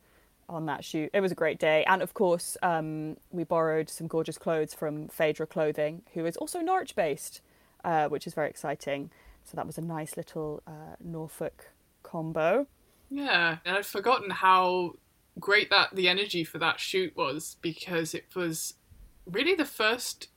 on 0.48 0.66
that 0.66 0.84
shoot. 0.84 1.10
It 1.12 1.20
was 1.20 1.32
a 1.32 1.34
great 1.34 1.58
day, 1.58 1.84
and 1.86 2.02
of 2.02 2.14
course, 2.14 2.56
um, 2.62 3.16
we 3.30 3.44
borrowed 3.44 3.88
some 3.88 4.06
gorgeous 4.06 4.38
clothes 4.38 4.74
from 4.74 5.08
Phaedra 5.08 5.46
Clothing, 5.46 6.02
who 6.14 6.26
is 6.26 6.36
also 6.36 6.60
Norwich 6.60 6.96
based, 6.96 7.40
uh, 7.84 8.08
which 8.08 8.26
is 8.26 8.34
very 8.34 8.48
exciting. 8.48 9.10
So 9.44 9.56
that 9.56 9.66
was 9.66 9.76
a 9.78 9.82
nice 9.82 10.16
little 10.16 10.62
uh, 10.66 10.96
Norfolk 11.02 11.70
combo. 12.02 12.66
Yeah, 13.10 13.58
and 13.64 13.76
I'd 13.76 13.86
forgotten 13.86 14.30
how 14.30 14.94
great 15.38 15.70
that 15.70 15.94
the 15.94 16.08
energy 16.08 16.44
for 16.44 16.58
that 16.58 16.80
shoot 16.80 17.16
was 17.16 17.56
because 17.60 18.14
it 18.14 18.26
was 18.34 18.74
really 19.26 19.54
the 19.54 19.64
first 19.64 20.28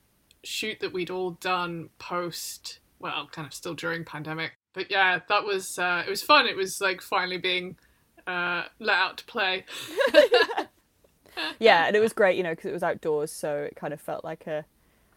shoot 0.43 0.79
that 0.79 0.93
we'd 0.93 1.09
all 1.09 1.31
done 1.31 1.89
post, 1.99 2.79
well, 2.99 3.27
kind 3.31 3.47
of 3.47 3.53
still 3.53 3.73
during 3.73 4.03
pandemic. 4.03 4.53
But 4.73 4.91
yeah, 4.91 5.19
that 5.29 5.43
was 5.43 5.79
uh, 5.79 6.03
it 6.05 6.09
was 6.09 6.21
fun. 6.21 6.47
It 6.47 6.55
was 6.55 6.81
like 6.81 7.01
finally 7.01 7.37
being 7.37 7.77
uh, 8.25 8.63
let 8.79 8.97
out 8.97 9.17
to 9.17 9.25
play. 9.25 9.65
Yeah, 11.59 11.85
and 11.87 11.95
it 11.95 11.99
was 11.99 12.13
great, 12.13 12.37
you 12.37 12.43
know, 12.43 12.51
because 12.51 12.65
it 12.65 12.73
was 12.73 12.83
outdoors, 12.83 13.31
so 13.31 13.57
it 13.63 13.75
kind 13.75 13.93
of 13.93 14.01
felt 14.01 14.23
like 14.23 14.47
a, 14.47 14.65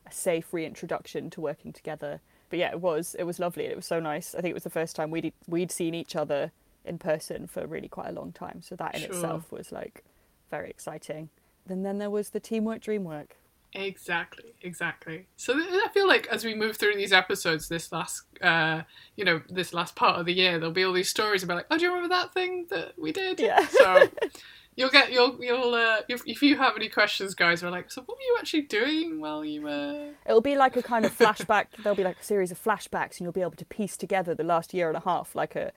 a 0.07 0.13
safe 0.13 0.53
reintroduction 0.53 1.31
to 1.31 1.41
working 1.41 1.73
together. 1.73 2.21
But 2.49 2.59
yeah, 2.59 2.71
it 2.71 2.81
was 2.81 3.15
it 3.19 3.25
was 3.25 3.39
lovely. 3.39 3.65
It 3.65 3.77
was 3.77 3.87
so 3.87 4.01
nice. 4.01 4.35
I 4.35 4.41
think 4.41 4.51
it 4.51 4.55
was 4.55 4.65
the 4.65 4.71
first 4.71 4.97
time 4.97 5.11
we'd 5.11 5.33
we'd 5.47 5.71
seen 5.71 5.95
each 5.95 6.17
other 6.17 6.53
in 6.91 6.99
person 6.99 7.47
for 7.47 7.67
really 7.67 7.89
quite 7.89 8.09
a 8.09 8.13
long 8.13 8.33
time. 8.33 8.61
So 8.61 8.77
that 8.77 8.95
in 8.95 9.01
Sure. 9.01 9.11
itself 9.11 9.51
was 9.51 9.73
like 9.73 10.05
very 10.51 10.69
exciting. 10.69 11.31
And 11.69 11.87
then 11.87 11.97
there 11.99 12.11
was 12.11 12.31
the 12.31 12.41
teamwork 12.41 12.83
dreamwork. 12.83 13.29
Exactly, 13.73 14.53
exactly. 14.63 15.27
So 15.37 15.55
I 15.57 15.87
feel 15.95 16.09
like 16.09 16.27
as 16.27 16.45
we 16.45 16.55
move 16.55 16.77
through 16.77 16.97
these 16.97 17.13
episodes, 17.13 17.69
this 17.69 17.93
last, 17.93 18.25
uh, 18.43 18.83
you 19.17 19.25
know, 19.25 19.41
this 19.49 19.73
last 19.73 19.95
part 19.95 20.19
of 20.19 20.27
the 20.27 20.33
year, 20.35 20.59
there'll 20.59 20.73
be 20.75 20.83
all 20.85 20.93
these 20.93 21.09
stories 21.09 21.43
about 21.45 21.57
like, 21.57 21.67
oh, 21.71 21.79
do 21.79 21.85
you 21.85 21.91
remember 21.95 22.13
that 22.15 22.35
thing 22.35 22.67
that 22.71 22.95
we 22.99 23.13
did? 23.13 23.39
Yeah. 23.39 23.65
So 23.69 24.09
you'll 24.77 24.91
get 24.91 25.13
you'll 25.13 25.37
you'll 25.41 25.75
uh, 25.75 26.01
if, 26.09 26.23
if 26.27 26.43
you 26.43 26.57
have 26.57 26.75
any 26.75 26.89
questions, 26.89 27.35
guys, 27.37 27.63
we're 27.63 27.71
like, 27.71 27.93
so 27.93 28.03
what 28.03 28.19
were 28.19 28.23
you 28.23 28.37
actually 28.41 28.63
doing 28.63 29.21
while 29.21 29.45
you 29.45 29.63
were? 29.63 30.11
It'll 30.27 30.41
be 30.41 30.57
like 30.57 30.77
a 30.77 30.83
kind 30.83 31.05
of 31.05 31.17
flashback. 31.17 31.67
There'll 31.83 31.97
be 31.97 32.05
like 32.05 32.19
a 32.21 32.25
series 32.25 32.51
of 32.51 32.61
flashbacks, 32.63 33.13
and 33.19 33.21
you'll 33.21 33.33
be 33.33 33.43
able 33.43 33.53
to 33.53 33.65
piece 33.67 33.97
together 33.97 34.35
the 34.35 34.43
last 34.43 34.75
year 34.75 34.89
and 34.89 34.97
a 34.97 35.01
half, 35.01 35.37
like 35.37 35.55
a 35.55 35.71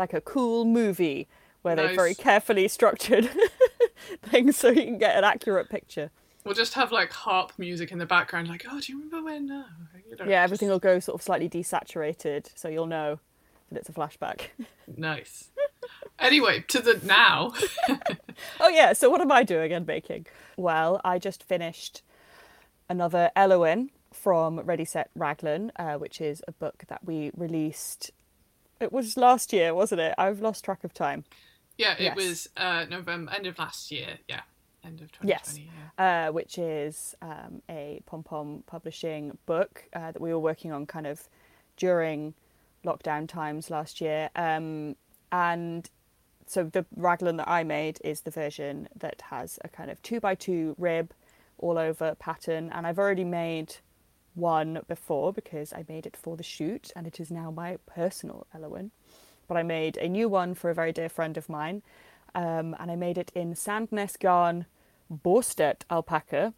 like 0.00 0.12
a 0.14 0.20
cool 0.20 0.64
movie 0.64 1.28
where 1.62 1.76
they've 1.76 1.94
very 1.94 2.14
carefully 2.14 2.66
structured 2.66 3.30
things 4.22 4.56
so 4.56 4.70
you 4.70 4.82
can 4.82 4.98
get 4.98 5.16
an 5.16 5.22
accurate 5.24 5.68
picture. 5.68 6.10
We'll 6.42 6.54
just 6.54 6.72
have 6.72 6.90
like 6.90 7.12
harp 7.12 7.52
music 7.58 7.92
in 7.92 7.98
the 7.98 8.06
background, 8.06 8.48
like, 8.48 8.64
oh, 8.68 8.80
do 8.80 8.90
you 8.90 8.98
remember 8.98 9.22
when? 9.22 9.50
Uh, 9.50 9.64
you 10.08 10.16
know, 10.16 10.24
Yeah, 10.24 10.42
everything 10.42 10.70
will 10.70 10.78
go 10.78 10.98
sort 10.98 11.20
of 11.20 11.22
slightly 11.22 11.50
desaturated, 11.50 12.48
so 12.56 12.68
you'll 12.68 12.86
know 12.86 13.20
that 13.70 13.78
it's 13.78 13.88
a 13.88 13.92
flashback. 13.92 14.48
Nice. 14.96 15.50
Anyway, 16.18 16.64
to 16.66 16.80
the 16.80 17.00
now. 17.04 17.52
Oh 18.58 18.68
yeah, 18.68 18.92
so 18.94 19.08
what 19.08 19.20
am 19.20 19.30
I 19.30 19.44
doing 19.44 19.72
and 19.72 19.86
making? 19.86 20.26
Well, 20.56 21.00
I 21.04 21.18
just 21.18 21.44
finished 21.44 22.02
another 22.88 23.30
Elowen 23.36 23.90
from 24.12 24.58
Ready 24.60 24.84
Set 24.84 25.10
Raglan, 25.14 25.70
uh, 25.76 25.94
which 25.94 26.20
is 26.20 26.42
a 26.48 26.52
book 26.52 26.84
that 26.88 27.04
we 27.04 27.30
released. 27.36 28.10
It 28.80 28.92
was 28.92 29.16
last 29.16 29.52
year, 29.52 29.74
wasn't 29.74 30.00
it? 30.00 30.14
I've 30.16 30.40
lost 30.40 30.64
track 30.64 30.84
of 30.84 30.94
time. 30.94 31.24
Yeah, 31.76 31.92
it 31.94 32.00
Yes. 32.02 32.16
was 32.16 32.48
uh, 32.56 32.86
November, 32.88 33.32
end 33.32 33.46
of 33.46 33.58
last 33.58 33.90
year. 33.90 34.18
Yeah, 34.26 34.40
end 34.84 35.00
of 35.02 35.12
2020. 35.12 35.28
Yes. 35.28 35.60
Yeah. 35.98 36.28
uh, 36.28 36.32
which 36.32 36.58
is 36.58 37.14
um, 37.22 37.62
a 37.68 38.02
pom 38.06 38.22
pom 38.22 38.64
publishing 38.66 39.36
book 39.46 39.84
uh, 39.94 40.12
that 40.12 40.20
we 40.20 40.32
were 40.32 40.38
working 40.40 40.72
on 40.72 40.86
kind 40.86 41.06
of 41.06 41.28
during 41.76 42.34
lockdown 42.84 43.28
times 43.28 43.70
last 43.70 44.00
year. 44.00 44.30
Um, 44.34 44.96
and 45.30 45.88
so 46.46 46.64
the 46.64 46.84
raglan 46.96 47.36
that 47.36 47.48
I 47.48 47.62
made 47.64 47.98
is 48.02 48.22
the 48.22 48.30
version 48.30 48.88
that 48.96 49.20
has 49.30 49.58
a 49.62 49.68
kind 49.68 49.90
of 49.90 50.02
two 50.02 50.20
by 50.20 50.34
two 50.34 50.74
rib 50.78 51.12
all 51.58 51.76
over 51.78 52.14
pattern. 52.14 52.70
And 52.72 52.86
I've 52.86 52.98
already 52.98 53.24
made 53.24 53.76
one 54.40 54.80
before 54.88 55.32
because 55.32 55.72
I 55.72 55.84
made 55.88 56.06
it 56.06 56.16
for 56.16 56.36
the 56.36 56.42
shoot 56.42 56.90
and 56.96 57.06
it 57.06 57.20
is 57.20 57.30
now 57.30 57.50
my 57.50 57.78
personal 57.86 58.46
Elowen. 58.54 58.90
But 59.46 59.56
I 59.56 59.62
made 59.62 59.96
a 59.96 60.08
new 60.08 60.28
one 60.28 60.54
for 60.54 60.70
a 60.70 60.74
very 60.74 60.92
dear 60.92 61.08
friend 61.08 61.36
of 61.36 61.48
mine. 61.48 61.82
Um, 62.34 62.76
and 62.78 62.90
I 62.90 62.96
made 62.96 63.18
it 63.18 63.32
in 63.34 63.54
Sandnes 63.54 64.18
Garn 64.18 64.66
Borstedt 65.12 65.82
alpaca, 65.90 66.54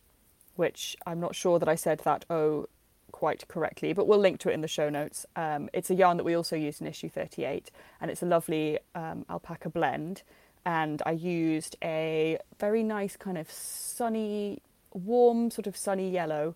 which 0.57 0.97
I'm 1.07 1.18
not 1.18 1.35
sure 1.35 1.59
that 1.59 1.68
I 1.68 1.75
said 1.75 2.01
that 2.05 2.25
oh 2.29 2.68
quite 3.12 3.47
correctly, 3.47 3.92
but 3.92 4.07
we'll 4.07 4.18
link 4.18 4.40
to 4.40 4.51
it 4.51 4.55
in 4.55 4.62
the 4.62 4.68
show 4.68 4.88
notes. 4.88 5.25
Um, 5.37 5.71
it's 5.73 5.90
a 5.90 5.95
yarn 5.95 6.16
that 6.16 6.25
we 6.25 6.35
also 6.35 6.57
use 6.57 6.81
in 6.81 6.87
issue 6.87 7.09
38, 7.09 7.71
and 8.01 8.11
it's 8.11 8.23
a 8.23 8.27
lovely 8.27 8.79
um, 8.95 9.25
alpaca 9.31 9.68
blend. 9.71 10.23
and 10.64 11.03
I 11.05 11.12
used 11.12 11.77
a 11.83 12.38
very 12.59 12.83
nice 12.83 13.16
kind 13.16 13.37
of 13.37 13.51
sunny, 13.51 14.62
warm, 14.92 15.51
sort 15.51 15.66
of 15.66 15.77
sunny 15.77 16.11
yellow 16.11 16.55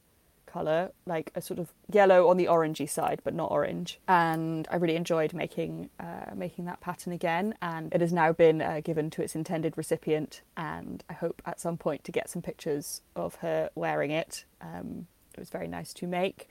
colour, 0.57 0.90
like 1.05 1.31
a 1.35 1.40
sort 1.42 1.59
of 1.59 1.73
yellow 1.92 2.29
on 2.29 2.37
the 2.38 2.47
orangey 2.47 2.88
side, 2.88 3.21
but 3.25 3.35
not 3.35 3.51
orange. 3.51 3.99
And 4.09 4.66
I 4.71 4.77
really 4.77 4.97
enjoyed 4.97 5.33
making 5.35 5.90
uh, 6.01 6.35
making 6.35 6.64
that 6.64 6.81
pattern 6.81 7.12
again. 7.12 7.55
And 7.61 7.92
it 7.95 8.01
has 8.01 8.12
now 8.12 8.33
been 8.33 8.62
uh, 8.62 8.81
given 8.83 9.11
to 9.11 9.23
its 9.23 9.35
intended 9.35 9.75
recipient. 9.77 10.42
And 10.57 11.05
I 11.11 11.12
hope 11.12 11.42
at 11.45 11.61
some 11.61 11.77
point 11.77 12.05
to 12.05 12.12
get 12.12 12.31
some 12.31 12.42
pictures 12.42 13.03
of 13.14 13.37
her 13.37 13.71
wearing 13.75 14.11
it. 14.11 14.45
Um, 14.62 15.07
it 15.35 15.40
was 15.40 15.51
very 15.51 15.69
nice 15.69 15.92
to 15.95 16.07
make. 16.07 16.49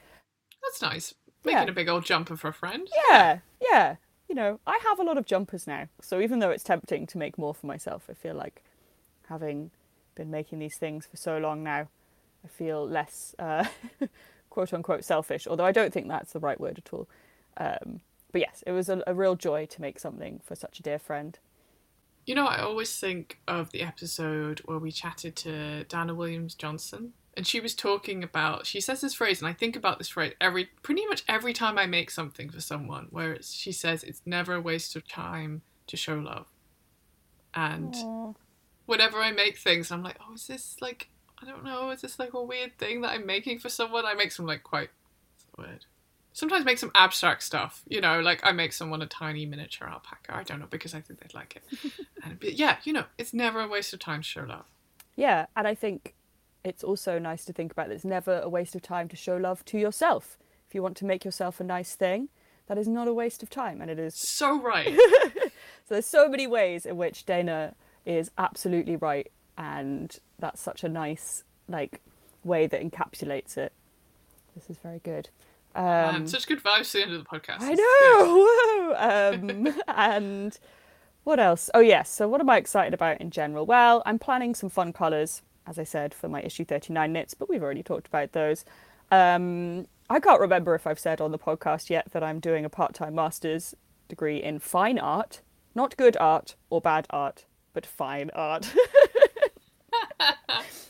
That's 0.63 0.81
nice. 0.81 1.15
Making 1.43 1.63
Yeah. 1.63 1.69
a 1.71 1.73
big 1.73 1.89
old 1.89 2.05
jumper 2.05 2.35
for 2.37 2.49
a 2.49 2.53
friend. 2.53 2.87
Yeah, 3.09 3.39
yeah. 3.71 3.95
You 4.29 4.35
know, 4.35 4.59
I 4.65 4.79
have 4.87 4.99
a 4.99 5.03
lot 5.03 5.17
of 5.17 5.25
jumpers 5.25 5.65
now. 5.67 5.87
So 6.01 6.19
even 6.19 6.39
though 6.39 6.49
it's 6.51 6.63
tempting 6.63 7.05
to 7.07 7.17
make 7.17 7.37
more 7.37 7.53
for 7.53 7.67
myself, 7.67 8.05
I 8.09 8.13
feel 8.13 8.33
like 8.35 8.61
having 9.29 9.71
been 10.15 10.31
making 10.31 10.59
these 10.59 10.77
things 10.77 11.05
for 11.05 11.17
so 11.17 11.37
long 11.37 11.63
now, 11.63 11.87
I 12.45 12.47
feel 12.47 12.87
less 12.87 13.35
uh, 13.39 13.65
quote 14.49 14.73
unquote 14.73 15.03
selfish, 15.03 15.47
although 15.47 15.65
I 15.65 15.71
don't 15.71 15.91
think 15.91 16.07
that's 16.07 16.33
the 16.33 16.39
right 16.39 16.59
word 16.59 16.77
at 16.77 16.93
all. 16.93 17.07
Um, 17.57 18.01
but 18.31 18.41
yes, 18.41 18.63
it 18.67 18.71
was 18.71 18.87
a, 18.89 19.01
a 19.07 19.13
real 19.13 19.35
joy 19.35 19.65
to 19.65 19.81
make 19.81 19.99
something 19.99 20.41
for 20.43 20.55
such 20.55 20.79
a 20.79 20.83
dear 20.83 20.99
friend. 20.99 21.37
You 22.25 22.35
know, 22.35 22.47
I 22.47 22.59
always 22.59 22.97
think 22.97 23.39
of 23.47 23.71
the 23.71 23.81
episode 23.81 24.59
where 24.65 24.79
we 24.79 24.91
chatted 24.91 25.35
to 25.37 25.83
Dana 25.85 26.13
Williams 26.13 26.55
Johnson, 26.55 27.13
and 27.35 27.45
she 27.47 27.59
was 27.59 27.75
talking 27.75 28.23
about. 28.23 28.65
She 28.65 28.81
says 28.81 29.01
this 29.01 29.13
phrase, 29.13 29.41
and 29.41 29.47
I 29.47 29.53
think 29.53 29.75
about 29.75 29.97
this 29.97 30.09
phrase 30.09 30.33
every 30.39 30.69
pretty 30.83 31.05
much 31.07 31.23
every 31.27 31.53
time 31.53 31.77
I 31.77 31.85
make 31.85 32.11
something 32.11 32.49
for 32.49 32.61
someone. 32.61 33.07
Where 33.09 33.33
it's, 33.33 33.53
she 33.53 33.71
says 33.71 34.03
it's 34.03 34.21
never 34.25 34.53
a 34.53 34.61
waste 34.61 34.95
of 34.95 35.07
time 35.07 35.61
to 35.87 35.97
show 35.97 36.15
love, 36.15 36.47
and 37.53 37.95
whenever 38.85 39.19
I 39.19 39.31
make 39.31 39.57
things, 39.57 39.91
I'm 39.91 40.03
like, 40.03 40.17
oh, 40.27 40.33
is 40.33 40.47
this 40.47 40.77
like 40.81 41.09
I 41.41 41.45
don't 41.45 41.63
know, 41.63 41.89
is 41.91 42.01
this 42.01 42.19
like 42.19 42.33
a 42.33 42.41
weird 42.41 42.77
thing 42.77 43.01
that 43.01 43.09
I'm 43.09 43.25
making 43.25 43.59
for 43.59 43.69
someone? 43.69 44.05
I 44.05 44.13
make 44.13 44.31
some 44.31 44.45
like 44.45 44.63
quite 44.63 44.89
word. 45.57 45.85
Sometimes 46.33 46.65
make 46.65 46.77
some 46.77 46.91
abstract 46.95 47.43
stuff, 47.43 47.83
you 47.87 48.01
know, 48.01 48.19
like 48.19 48.41
I 48.43 48.51
make 48.51 48.73
someone 48.73 49.01
a 49.01 49.05
tiny 49.05 49.45
miniature 49.45 49.87
alpaca. 49.87 50.35
I 50.35 50.43
don't 50.43 50.59
know 50.59 50.67
because 50.69 50.93
I 50.93 50.99
think 50.99 51.21
they'd 51.21 51.33
like 51.33 51.55
it. 51.55 51.63
and 52.23 52.39
but 52.39 52.53
yeah, 52.53 52.77
you 52.83 52.93
know, 52.93 53.05
it's 53.17 53.33
never 53.33 53.61
a 53.61 53.67
waste 53.67 53.93
of 53.93 53.99
time 53.99 54.21
to 54.21 54.27
show 54.27 54.43
love. 54.43 54.65
Yeah, 55.15 55.45
and 55.55 55.67
I 55.67 55.75
think 55.75 56.13
it's 56.63 56.83
also 56.83 57.19
nice 57.19 57.45
to 57.45 57.53
think 57.53 57.71
about 57.71 57.87
that 57.87 57.95
it's 57.95 58.03
never 58.03 58.39
a 58.39 58.49
waste 58.49 58.75
of 58.75 58.81
time 58.81 59.07
to 59.09 59.15
show 59.15 59.37
love 59.37 59.63
to 59.65 59.77
yourself. 59.77 60.37
If 60.67 60.75
you 60.75 60.81
want 60.81 60.97
to 60.97 61.05
make 61.05 61.23
yourself 61.23 61.59
a 61.61 61.63
nice 61.63 61.95
thing, 61.95 62.29
that 62.67 62.77
is 62.77 62.87
not 62.87 63.07
a 63.07 63.13
waste 63.13 63.43
of 63.43 63.49
time, 63.49 63.79
and 63.79 63.89
it 63.89 63.99
is 63.99 64.15
So 64.15 64.61
right. 64.61 64.97
So 65.87 65.93
there's 65.93 66.07
so 66.07 66.27
many 66.27 66.47
ways 66.47 66.85
in 66.87 66.97
which 66.97 67.27
Dana 67.27 67.75
is 68.05 68.31
absolutely 68.39 68.95
right, 68.95 69.31
and 69.57 70.17
that's 70.39 70.61
such 70.61 70.83
a 70.83 70.89
nice 70.89 71.43
like 71.67 72.01
way 72.43 72.67
that 72.67 72.81
encapsulates 72.81 73.57
it. 73.57 73.73
This 74.55 74.69
is 74.69 74.77
very 74.77 74.99
good. 74.99 75.29
Um, 75.75 75.83
Man, 75.83 76.27
such 76.27 76.47
good 76.47 76.63
vibes 76.63 76.91
to 76.91 76.97
the 76.97 77.03
end 77.03 77.13
of 77.13 77.23
the 77.23 77.29
podcast. 77.29 77.57
I 77.59 77.73
know. 77.73 78.95
um, 79.67 79.81
and 79.87 80.57
what 81.25 81.39
else? 81.39 81.69
Oh 81.73 81.79
yes. 81.79 82.09
So 82.09 82.27
what 82.27 82.39
am 82.39 82.49
I 82.49 82.57
excited 82.57 82.93
about 82.93 83.19
in 83.19 83.31
general? 83.31 83.65
Well, 83.65 84.01
I'm 84.05 84.19
planning 84.19 84.55
some 84.55 84.69
fun 84.69 84.93
colours, 84.93 85.41
as 85.67 85.77
I 85.77 85.83
said, 85.83 86.13
for 86.13 86.29
my 86.29 86.41
issue 86.41 86.63
39 86.63 87.11
knits, 87.11 87.33
but 87.33 87.49
we've 87.49 87.63
already 87.63 87.83
talked 87.83 88.07
about 88.07 88.31
those. 88.31 88.63
Um, 89.11 89.87
I 90.09 90.19
can't 90.19 90.39
remember 90.39 90.75
if 90.75 90.85
I've 90.87 90.99
said 90.99 91.19
on 91.19 91.31
the 91.31 91.39
podcast 91.39 91.89
yet 91.89 92.11
that 92.11 92.23
I'm 92.23 92.39
doing 92.39 92.63
a 92.63 92.69
part-time 92.69 93.15
master's 93.15 93.75
degree 94.07 94.41
in 94.41 94.59
fine 94.59 94.99
art, 94.99 95.41
not 95.73 95.97
good 95.97 96.15
art 96.17 96.55
or 96.69 96.79
bad 96.79 97.07
art, 97.09 97.45
but 97.73 97.85
fine 97.85 98.29
art. 98.33 98.71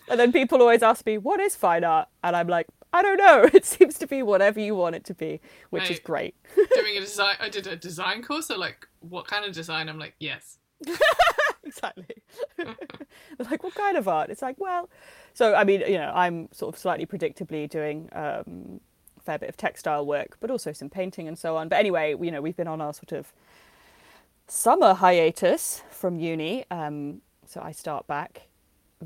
and 0.09 0.19
then 0.19 0.31
people 0.31 0.61
always 0.61 0.83
ask 0.83 1.05
me, 1.05 1.17
"What 1.17 1.39
is 1.39 1.55
fine 1.55 1.83
art?" 1.83 2.07
And 2.23 2.35
I'm 2.35 2.47
like, 2.47 2.67
"I 2.93 3.01
don't 3.01 3.17
know. 3.17 3.49
It 3.53 3.65
seems 3.65 3.97
to 3.99 4.07
be 4.07 4.23
whatever 4.23 4.59
you 4.59 4.75
want 4.75 4.95
it 4.95 5.05
to 5.05 5.13
be, 5.13 5.41
which 5.69 5.89
is 5.89 5.99
great." 5.99 6.35
Doing 6.73 6.97
a 6.97 6.99
design 7.09 7.35
I 7.39 7.49
did 7.49 7.67
a 7.67 7.75
design 7.75 8.21
course, 8.21 8.47
so 8.47 8.57
like 8.57 8.87
what 9.09 9.27
kind 9.27 9.45
of 9.45 9.53
design? 9.53 9.89
I'm 9.89 9.99
like, 9.99 10.15
yes. 10.19 10.57
exactly. 11.63 12.23
They're 12.57 12.75
like, 13.49 13.63
what 13.63 13.75
kind 13.75 13.97
of 13.97 14.07
art? 14.07 14.29
It's 14.29 14.41
like, 14.41 14.55
well, 14.59 14.89
so 15.33 15.55
I 15.55 15.63
mean, 15.63 15.81
you 15.81 15.97
know, 15.97 16.11
I'm 16.13 16.49
sort 16.51 16.75
of 16.75 16.79
slightly 16.79 17.05
predictably 17.05 17.69
doing 17.69 18.09
um, 18.13 18.79
a 19.17 19.21
fair 19.21 19.37
bit 19.37 19.49
of 19.49 19.57
textile 19.57 20.05
work, 20.05 20.37
but 20.39 20.51
also 20.51 20.71
some 20.73 20.89
painting 20.89 21.27
and 21.27 21.37
so 21.37 21.55
on. 21.57 21.69
But 21.69 21.79
anyway, 21.79 22.15
you 22.19 22.31
know, 22.31 22.41
we've 22.41 22.57
been 22.57 22.67
on 22.67 22.81
our 22.81 22.93
sort 22.93 23.11
of 23.11 23.33
summer 24.47 24.93
hiatus 24.93 25.81
from 25.89 26.19
uni, 26.19 26.65
um, 26.71 27.21
so 27.47 27.61
I 27.61 27.71
start 27.71 28.07
back 28.07 28.47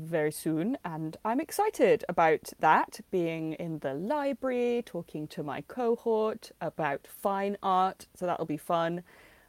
very 0.02 0.32
soon, 0.32 0.76
and 0.84 1.16
I'm 1.24 1.40
excited 1.40 2.04
about 2.08 2.52
that. 2.60 3.00
Being 3.10 3.54
in 3.54 3.80
the 3.80 3.94
library, 3.94 4.82
talking 4.84 5.26
to 5.28 5.42
my 5.42 5.60
cohort 5.62 6.50
about 6.60 7.06
fine 7.06 7.56
art, 7.62 8.06
so 8.14 8.26
that'll 8.26 8.46
be 8.46 8.56
fun. 8.56 9.02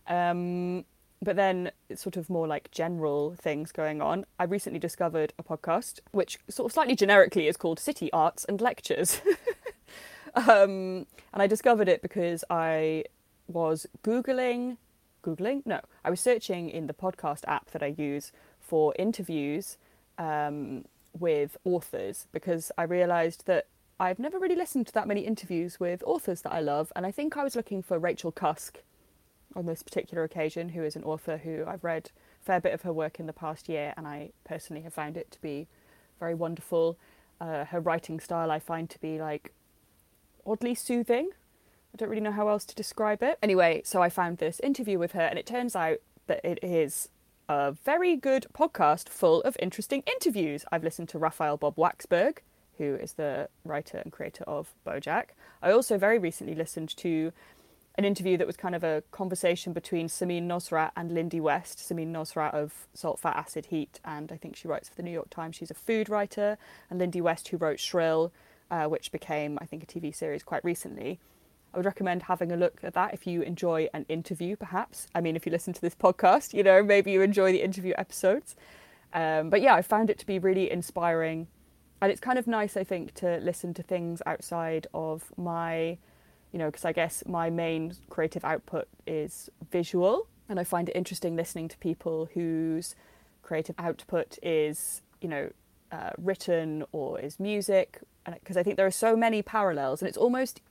Um, 0.08 0.86
but 1.22 1.36
then 1.36 1.72
it's 1.90 2.02
sort 2.02 2.18
of 2.18 2.30
more 2.30 2.48
like 2.48 2.72
general 2.72 3.36
things 3.40 3.72
going 3.72 4.02
on. 4.02 4.26
I 4.40 4.46
recently 4.46 4.80
discovered 4.80 5.34
a 5.38 5.44
podcast 5.44 6.00
which 6.12 6.40
sort 6.50 6.70
of 6.70 6.74
slightly 6.74 6.96
generically 6.96 7.48
is 7.48 7.58
called 7.58 7.80
City 7.80 8.12
Arts 8.12 8.44
and 8.46 8.60
Lectures. 8.60 9.22
um, 10.36 11.06
and 11.34 11.42
I 11.42 11.48
discovered 11.48 11.88
it 11.88 12.02
because 12.02 12.44
I 12.50 13.06
was 13.48 13.86
Googling, 14.04 14.78
Googling? 15.24 15.62
No, 15.66 15.82
I 16.04 16.10
was 16.10 16.20
searching 16.20 16.70
in 16.70 16.88
the 16.88 16.94
podcast 16.94 17.42
app 17.48 17.70
that 17.72 17.84
I 17.84 17.94
use 17.98 18.32
for 18.60 18.96
interviews 18.98 19.78
um, 20.22 20.86
with 21.18 21.58
authors 21.66 22.28
because 22.32 22.72
I 22.78 22.84
realised 22.84 23.48
that 23.48 23.66
I've 24.00 24.20
never 24.20 24.40
really 24.40 24.56
listened 24.56 24.88
to 24.88 24.94
that 24.94 25.08
many 25.08 25.22
interviews 25.22 25.80
with 25.80 26.04
authors 26.06 26.42
that 26.44 26.54
I 26.54 26.60
love. 26.60 26.92
And 26.96 27.06
I 27.06 27.12
think 27.12 27.38
I 27.38 27.44
was 27.44 27.56
looking 27.56 27.82
for 27.82 28.00
Rachel 28.00 28.32
Cusk 28.32 28.80
on 29.56 29.66
this 29.66 29.84
particular 29.84 30.24
occasion, 30.24 30.70
who 30.70 30.84
is 30.84 30.96
an 30.96 31.04
author 31.04 31.38
who 31.38 31.66
I've 31.68 31.84
read 31.84 32.12
a 32.42 32.46
fair 32.46 32.62
bit 32.62 32.74
of 32.74 32.84
her 32.84 32.94
work 32.94 33.20
in 33.20 33.26
the 33.26 33.34
past 33.34 33.68
year, 33.68 33.94
and 33.98 34.08
I 34.08 34.32
personally 34.44 34.84
have 34.84 34.94
found 34.94 35.18
it 35.18 35.30
to 35.32 35.42
be 35.42 35.68
very 36.20 36.34
wonderful. 36.34 36.98
Uh, 37.40 37.66
her 37.66 37.80
writing 37.80 38.20
style 38.20 38.52
I 38.52 38.60
find 38.60 38.90
to 38.92 39.00
be 39.00 39.20
like 39.20 39.54
oddly 40.46 40.76
soothing. 40.76 41.30
I 41.94 41.98
don't 41.98 42.10
really 42.10 42.22
know 42.22 42.32
how 42.32 42.48
else 42.48 42.64
to 42.66 42.76
describe 42.76 43.22
it. 43.22 43.38
Anyway, 43.42 43.82
so 43.84 44.02
I 44.02 44.10
found 44.10 44.38
this 44.38 44.60
interview 44.62 44.98
with 44.98 45.12
her, 45.12 45.22
and 45.22 45.38
it 45.38 45.46
turns 45.46 45.76
out 45.76 45.98
that 46.28 46.46
it 46.46 46.60
is 46.64 47.10
a 47.52 47.74
very 47.84 48.16
good 48.16 48.48
podcast 48.54 49.10
full 49.10 49.42
of 49.42 49.58
interesting 49.60 50.04
interviews. 50.08 50.64
I've 50.72 50.86
listened 50.86 51.10
to 51.10 51.20
Raphael 51.20 51.58
Bob-Waksberg, 51.58 52.38
who 52.78 52.96
is 52.96 53.14
the 53.14 53.50
writer 53.66 53.98
and 53.98 54.10
creator 54.10 54.46
of 54.48 54.74
Bojack. 54.88 55.32
I 55.62 55.72
also 55.72 55.98
very 55.98 56.18
recently 56.18 56.56
listened 56.56 56.96
to 56.98 57.34
an 57.96 58.06
interview 58.06 58.38
that 58.38 58.48
was 58.48 58.56
kind 58.56 58.74
of 58.74 58.86
a 58.86 59.04
conversation 59.12 59.74
between 59.74 60.08
Samin 60.08 60.48
Nosrat 60.48 60.92
and 60.96 61.12
Lindy 61.12 61.42
West. 61.42 61.80
Samin 61.80 62.14
Nosrat 62.14 62.54
of 62.54 62.88
Salt, 62.94 63.20
Fat, 63.20 63.36
Acid, 63.36 63.66
Heat, 63.66 64.00
and 64.06 64.32
I 64.32 64.38
think 64.38 64.56
she 64.56 64.70
writes 64.70 64.88
for 64.88 64.96
the 64.96 65.04
New 65.04 65.12
York 65.12 65.30
Times. 65.30 65.58
She's 65.58 65.72
a 65.72 65.74
food 65.74 66.08
writer, 66.08 66.58
and 66.90 67.00
Lindy 67.00 67.20
West, 67.20 67.50
who 67.50 67.58
wrote 67.58 67.82
Shrill, 67.82 68.32
uh, 68.72 68.86
which 68.86 69.12
became, 69.12 69.60
I 69.62 69.66
think, 69.66 69.84
a 69.84 69.86
TV 69.86 70.16
series 70.16 70.42
quite 70.42 70.64
recently. 70.64 71.20
I 71.74 71.78
would 71.78 71.86
recommend 71.86 72.24
having 72.24 72.52
a 72.52 72.58
look 72.58 72.80
at 72.84 72.94
that 72.96 73.14
if 73.14 73.26
you 73.26 73.42
enjoy 73.42 73.88
an 73.94 74.06
interview, 74.10 74.56
perhaps. 74.56 75.08
I 75.16 75.22
mean, 75.22 75.36
if 75.36 75.46
you 75.46 75.52
listen 75.52 75.74
to 75.74 75.82
this 75.82 75.96
podcast, 75.96 76.54
you 76.54 76.64
know, 76.64 76.84
maybe 76.84 77.12
you 77.12 77.22
enjoy 77.22 77.52
the 77.52 77.64
interview 77.64 77.94
episodes. 77.98 78.56
Um, 79.14 79.50
but 79.50 79.62
yeah, 79.62 79.76
I 79.76 79.82
found 79.82 80.10
it 80.10 80.20
to 80.20 80.26
be 80.26 80.38
really 80.38 80.70
inspiring. 80.70 81.48
And 82.02 82.12
it's 82.12 82.20
kind 82.20 82.38
of 82.38 82.48
nice, 82.48 82.76
I 82.76 82.84
think, 82.84 83.14
to 83.16 83.38
listen 83.38 83.74
to 83.76 83.84
things 83.84 84.22
outside 84.26 84.88
of 84.94 85.32
my, 85.38 85.98
you 86.52 86.60
know, 86.60 86.66
because 86.66 86.84
I 86.84 86.92
guess 86.92 87.24
my 87.26 87.50
main 87.50 87.94
creative 88.10 88.44
output 88.44 88.88
is 89.08 89.50
visual. 89.72 90.28
And 90.50 90.60
I 90.60 90.66
find 90.66 90.90
it 90.90 90.96
interesting 90.96 91.36
listening 91.38 91.70
to 91.70 91.78
people 91.78 92.30
whose 92.34 92.96
creative 93.44 93.76
output 93.78 94.38
is, 94.44 95.04
you 95.22 95.30
know, 95.30 95.52
uh, 95.92 96.10
written 96.18 96.84
or 96.92 97.20
is 97.20 97.40
music. 97.40 98.00
Because 98.26 98.58
I 98.58 98.64
think 98.64 98.76
there 98.76 98.86
are 98.86 98.92
so 98.92 99.16
many 99.16 99.42
parallels, 99.42 100.02
and 100.02 100.10
it's 100.10 100.18
almost 100.18 100.62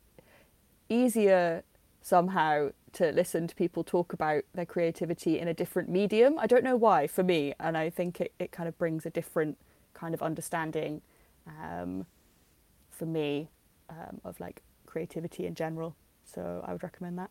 easier 0.90 1.62
somehow 2.02 2.70
to 2.92 3.12
listen 3.12 3.46
to 3.46 3.54
people 3.54 3.84
talk 3.84 4.12
about 4.12 4.42
their 4.54 4.66
creativity 4.66 5.38
in 5.38 5.48
a 5.48 5.54
different 5.54 5.88
medium. 5.88 6.38
I 6.38 6.46
don't 6.46 6.64
know 6.64 6.76
why 6.76 7.06
for 7.06 7.22
me, 7.22 7.54
and 7.60 7.76
I 7.76 7.88
think 7.88 8.20
it, 8.20 8.32
it 8.38 8.52
kind 8.52 8.68
of 8.68 8.76
brings 8.76 9.06
a 9.06 9.10
different 9.10 9.56
kind 9.94 10.12
of 10.14 10.22
understanding 10.22 11.02
um, 11.46 12.06
for 12.90 13.06
me 13.06 13.48
um, 13.88 14.20
of 14.24 14.38
like 14.40 14.62
creativity 14.86 15.46
in 15.46 15.54
general. 15.54 15.96
So 16.24 16.64
I 16.66 16.72
would 16.72 16.82
recommend 16.82 17.18
that. 17.18 17.30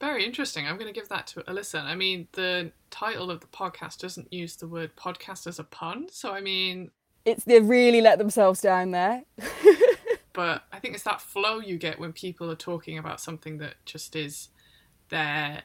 Very 0.00 0.24
interesting. 0.24 0.66
I'm 0.66 0.76
going 0.76 0.92
to 0.92 0.98
give 0.98 1.08
that 1.08 1.26
to 1.28 1.50
a 1.50 1.52
listen. 1.54 1.86
I 1.86 1.94
mean, 1.94 2.28
the 2.32 2.72
title 2.90 3.30
of 3.30 3.40
the 3.40 3.46
podcast 3.46 3.98
doesn't 3.98 4.32
use 4.32 4.56
the 4.56 4.66
word 4.66 4.96
podcast 4.96 5.46
as 5.46 5.58
a 5.58 5.64
pun, 5.64 6.08
so 6.10 6.32
I 6.32 6.40
mean, 6.40 6.90
It's 7.24 7.44
they 7.44 7.60
really 7.60 8.00
let 8.00 8.18
themselves 8.18 8.60
down 8.60 8.90
there. 8.90 9.22
but 10.34 10.64
I 10.72 10.78
think 10.78 10.94
it's 10.94 11.04
that 11.04 11.22
flow 11.22 11.60
you 11.60 11.78
get 11.78 11.98
when 11.98 12.12
people 12.12 12.50
are 12.50 12.56
talking 12.56 12.98
about 12.98 13.20
something 13.20 13.58
that 13.58 13.74
just 13.86 14.14
is 14.14 14.48
their 15.08 15.62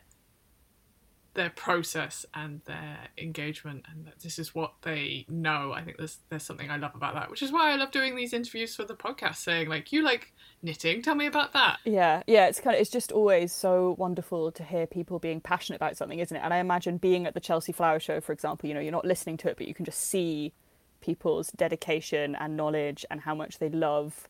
their 1.36 1.49
process 1.51 2.26
and 2.34 2.61
their 2.65 2.97
engagement 3.17 3.86
and 3.89 4.05
that 4.05 4.20
this 4.20 4.39
is 4.39 4.55
what 4.55 4.74
they 4.82 5.26
know. 5.30 5.74
I 5.74 5.84
think 5.84 5.97
there's 5.97 6.20
there's 6.30 6.43
something 6.43 6.72
i 6.72 6.78
love 6.78 6.95
about 6.95 7.13
that 7.13 7.30
which 7.30 7.41
is 7.41 7.51
why 7.51 7.72
i 7.72 7.76
love 7.76 7.91
doing 7.91 8.15
these 8.15 8.34
interviews 8.34 8.76
for 8.76 8.84
the 8.84 8.95
podcast 8.95 9.36
saying 9.36 9.70
like 9.70 9.91
you 9.91 10.01
like 10.01 10.34
knitting? 10.61 11.01
Tell 11.01 11.15
me 11.15 11.26
about 11.26 11.53
that. 11.53 11.80
Yeah, 11.86 12.24
yeah, 12.28 12.47
it's 12.47 12.59
kind 12.59 12.76
of 12.76 12.82
it's 12.82 12.89
just 12.89 13.11
always 13.11 13.51
so 13.53 13.95
wonderful 13.97 14.51
to 14.51 14.63
hear 14.63 14.88
people 14.88 15.20
being 15.20 15.41
passionate 15.41 15.78
about 15.78 15.97
something, 15.97 16.20
isn't 16.20 16.36
it? 16.36 16.41
And 16.43 16.53
I 16.53 16.57
imagine 16.57 16.97
being 16.97 17.26
at 17.26 17.34
the 17.34 17.39
Chelsea 17.39 17.72
Flower 17.72 17.99
Show, 17.99 18.22
for 18.22 18.34
example, 18.34 18.67
you 18.67 18.76
know, 18.76 18.82
you're 18.82 18.91
not 18.91 19.05
listening 19.05 19.38
to 19.38 19.49
it, 19.49 19.57
but 19.57 19.67
you 19.67 19.74
can 19.74 19.86
just 19.86 19.99
see 19.99 20.53
people's 21.01 21.51
dedication 21.51 22.36
and 22.36 22.57
knowledge 22.57 23.05
and 23.09 23.22
how 23.22 23.34
much 23.34 23.59
they 23.59 23.70
love 23.70 24.28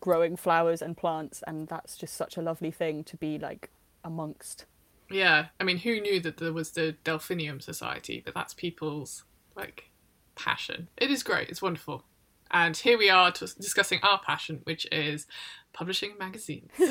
growing 0.00 0.36
flowers 0.36 0.82
and 0.82 0.96
plants, 0.96 1.42
and 1.46 1.68
that's 1.68 1.96
just 1.96 2.14
such 2.14 2.36
a 2.36 2.42
lovely 2.42 2.70
thing 2.70 3.04
to 3.04 3.16
be 3.16 3.38
like 3.38 3.70
amongst. 4.04 4.64
yeah 5.10 5.46
i 5.60 5.64
mean 5.64 5.76
who 5.78 6.00
knew 6.00 6.18
that 6.20 6.38
there 6.38 6.52
was 6.52 6.70
the 6.72 6.92
delphinium 7.04 7.60
society 7.60 8.20
but 8.24 8.34
that's 8.34 8.54
people's 8.54 9.24
like 9.54 9.90
passion. 10.34 10.88
It 10.96 11.10
is 11.10 11.22
great 11.22 11.50
it's 11.50 11.60
wonderful. 11.62 12.04
And 12.50 12.76
here 12.76 12.98
we 12.98 13.08
are 13.10 13.30
t- 13.30 13.46
discussing 13.60 14.00
our 14.02 14.18
passion 14.26 14.60
which 14.64 14.86
is 14.90 15.26
publishing 15.72 16.12
magazines. 16.18 16.70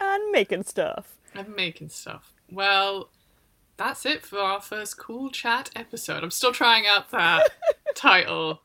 And 0.00 0.30
making 0.30 0.62
stuff. 0.62 1.16
and 1.34 1.54
making 1.56 1.88
stuff. 1.88 2.32
Well 2.50 3.10
that's 3.76 4.06
it 4.06 4.24
for 4.24 4.38
our 4.38 4.60
first 4.60 4.96
cool 4.98 5.30
chat 5.30 5.70
episode. 5.76 6.22
I'm 6.24 6.30
still 6.30 6.52
trying 6.52 6.86
out 6.86 7.10
that 7.10 7.48
title 7.94 8.60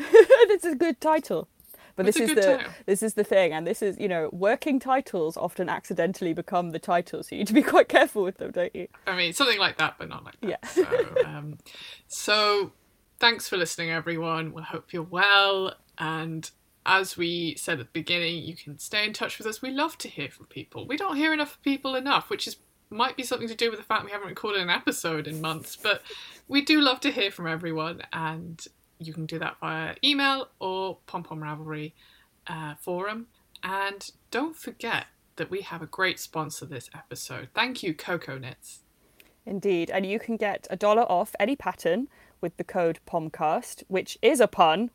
it's 0.50 0.64
a 0.64 0.74
good 0.74 1.00
title. 1.00 1.48
But 1.96 2.06
this 2.06 2.16
is 2.16 2.34
the 2.34 2.40
title. 2.40 2.72
this 2.86 3.02
is 3.02 3.14
the 3.14 3.24
thing, 3.24 3.52
and 3.52 3.66
this 3.66 3.82
is 3.82 3.98
you 3.98 4.08
know 4.08 4.30
working 4.32 4.80
titles 4.80 5.36
often 5.36 5.68
accidentally 5.68 6.32
become 6.32 6.70
the 6.70 6.78
title, 6.78 7.22
so 7.22 7.34
you 7.34 7.40
need 7.40 7.48
to 7.48 7.52
be 7.52 7.62
quite 7.62 7.88
careful 7.88 8.22
with 8.22 8.38
them, 8.38 8.52
don't 8.52 8.74
you? 8.74 8.88
I 9.06 9.16
mean, 9.16 9.32
something 9.32 9.58
like 9.58 9.76
that, 9.78 9.96
but 9.98 10.08
not 10.08 10.24
like 10.24 10.40
that. 10.40 10.48
Yeah. 10.48 10.68
So, 10.68 11.24
um, 11.26 11.58
so 12.08 12.72
thanks 13.18 13.48
for 13.48 13.56
listening, 13.56 13.90
everyone. 13.90 14.52
We 14.52 14.62
hope 14.62 14.92
you're 14.92 15.02
well. 15.02 15.74
And 15.98 16.50
as 16.86 17.16
we 17.16 17.54
said 17.56 17.80
at 17.80 17.86
the 17.86 17.92
beginning, 17.92 18.42
you 18.42 18.56
can 18.56 18.78
stay 18.78 19.04
in 19.04 19.12
touch 19.12 19.36
with 19.38 19.46
us. 19.46 19.60
We 19.60 19.70
love 19.70 19.98
to 19.98 20.08
hear 20.08 20.30
from 20.30 20.46
people. 20.46 20.86
We 20.86 20.96
don't 20.96 21.16
hear 21.16 21.32
enough 21.32 21.58
people 21.62 21.94
enough, 21.94 22.30
which 22.30 22.46
is 22.46 22.56
might 22.92 23.16
be 23.16 23.22
something 23.22 23.46
to 23.46 23.54
do 23.54 23.70
with 23.70 23.78
the 23.78 23.84
fact 23.84 24.04
we 24.04 24.10
haven't 24.10 24.28
recorded 24.28 24.62
an 24.62 24.70
episode 24.70 25.28
in 25.28 25.40
months. 25.40 25.76
But 25.76 26.02
we 26.48 26.62
do 26.62 26.80
love 26.80 26.98
to 27.00 27.12
hear 27.12 27.30
from 27.30 27.46
everyone, 27.46 28.02
and 28.12 28.66
you 29.00 29.12
can 29.12 29.26
do 29.26 29.38
that 29.38 29.56
via 29.60 29.94
email 30.04 30.48
or 30.60 30.98
Pom 31.06 31.22
Pom 31.22 31.40
Ravelry 31.40 31.92
uh, 32.46 32.74
forum. 32.80 33.26
And 33.62 34.10
don't 34.30 34.56
forget 34.56 35.06
that 35.36 35.50
we 35.50 35.62
have 35.62 35.82
a 35.82 35.86
great 35.86 36.20
sponsor 36.20 36.66
this 36.66 36.90
episode. 36.94 37.48
Thank 37.54 37.82
you, 37.82 37.94
Cocoknits. 37.94 38.80
Indeed, 39.46 39.90
and 39.90 40.04
you 40.04 40.18
can 40.18 40.36
get 40.36 40.66
a 40.70 40.76
dollar 40.76 41.02
off 41.02 41.34
any 41.40 41.56
pattern 41.56 42.08
with 42.40 42.56
the 42.56 42.64
code 42.64 43.00
POMCAST, 43.06 43.84
which 43.88 44.18
is 44.22 44.40
a 44.40 44.46
pun 44.46 44.90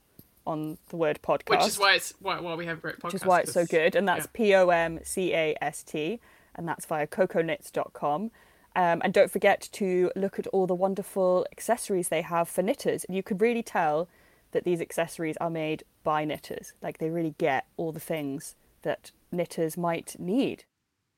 on 0.46 0.78
the 0.90 0.96
word 0.96 1.20
podcast. 1.24 1.50
Which 1.50 1.68
is 1.68 1.80
why 1.80 1.96
it's 1.96 2.14
why, 2.20 2.40
why 2.40 2.54
we 2.56 2.66
have 2.68 2.78
a 2.78 2.82
great 2.82 3.00
podcast. 3.00 3.04
which 3.04 3.14
is 3.16 3.26
why 3.26 3.40
it's 3.42 3.54
so 3.54 3.66
good, 3.66 3.96
and 3.96 4.08
that's 4.08 4.26
yeah. 4.26 4.32
P 4.34 4.56
O 4.56 4.70
M 4.70 5.00
C 5.04 5.34
A 5.34 5.56
S 5.62 5.84
T, 5.84 6.20
and 6.54 6.68
that's 6.68 6.86
via 6.86 7.08
cocoknits.com. 7.08 8.32
Um, 8.76 9.02
and 9.04 9.14
don't 9.14 9.32
forget 9.32 9.70
to 9.74 10.12
look 10.16 10.38
at 10.38 10.48
all 10.48 10.68
the 10.68 10.76
wonderful 10.76 11.46
accessories 11.52 12.10
they 12.10 12.22
have 12.22 12.50
for 12.50 12.62
knitters. 12.62 13.06
You 13.08 13.24
could 13.24 13.42
really 13.42 13.64
tell 13.64 14.10
that 14.52 14.64
these 14.64 14.82
accessories 14.82 15.38
are 15.38 15.50
made 15.50 15.84
by 16.04 16.26
knitters. 16.26 16.74
Like 16.82 16.98
they 16.98 17.10
really 17.10 17.36
get 17.38 17.68
all 17.78 17.92
the 17.92 18.00
things 18.00 18.56
that 18.82 19.12
knitters 19.32 19.78
might 19.78 20.16
need. 20.20 20.66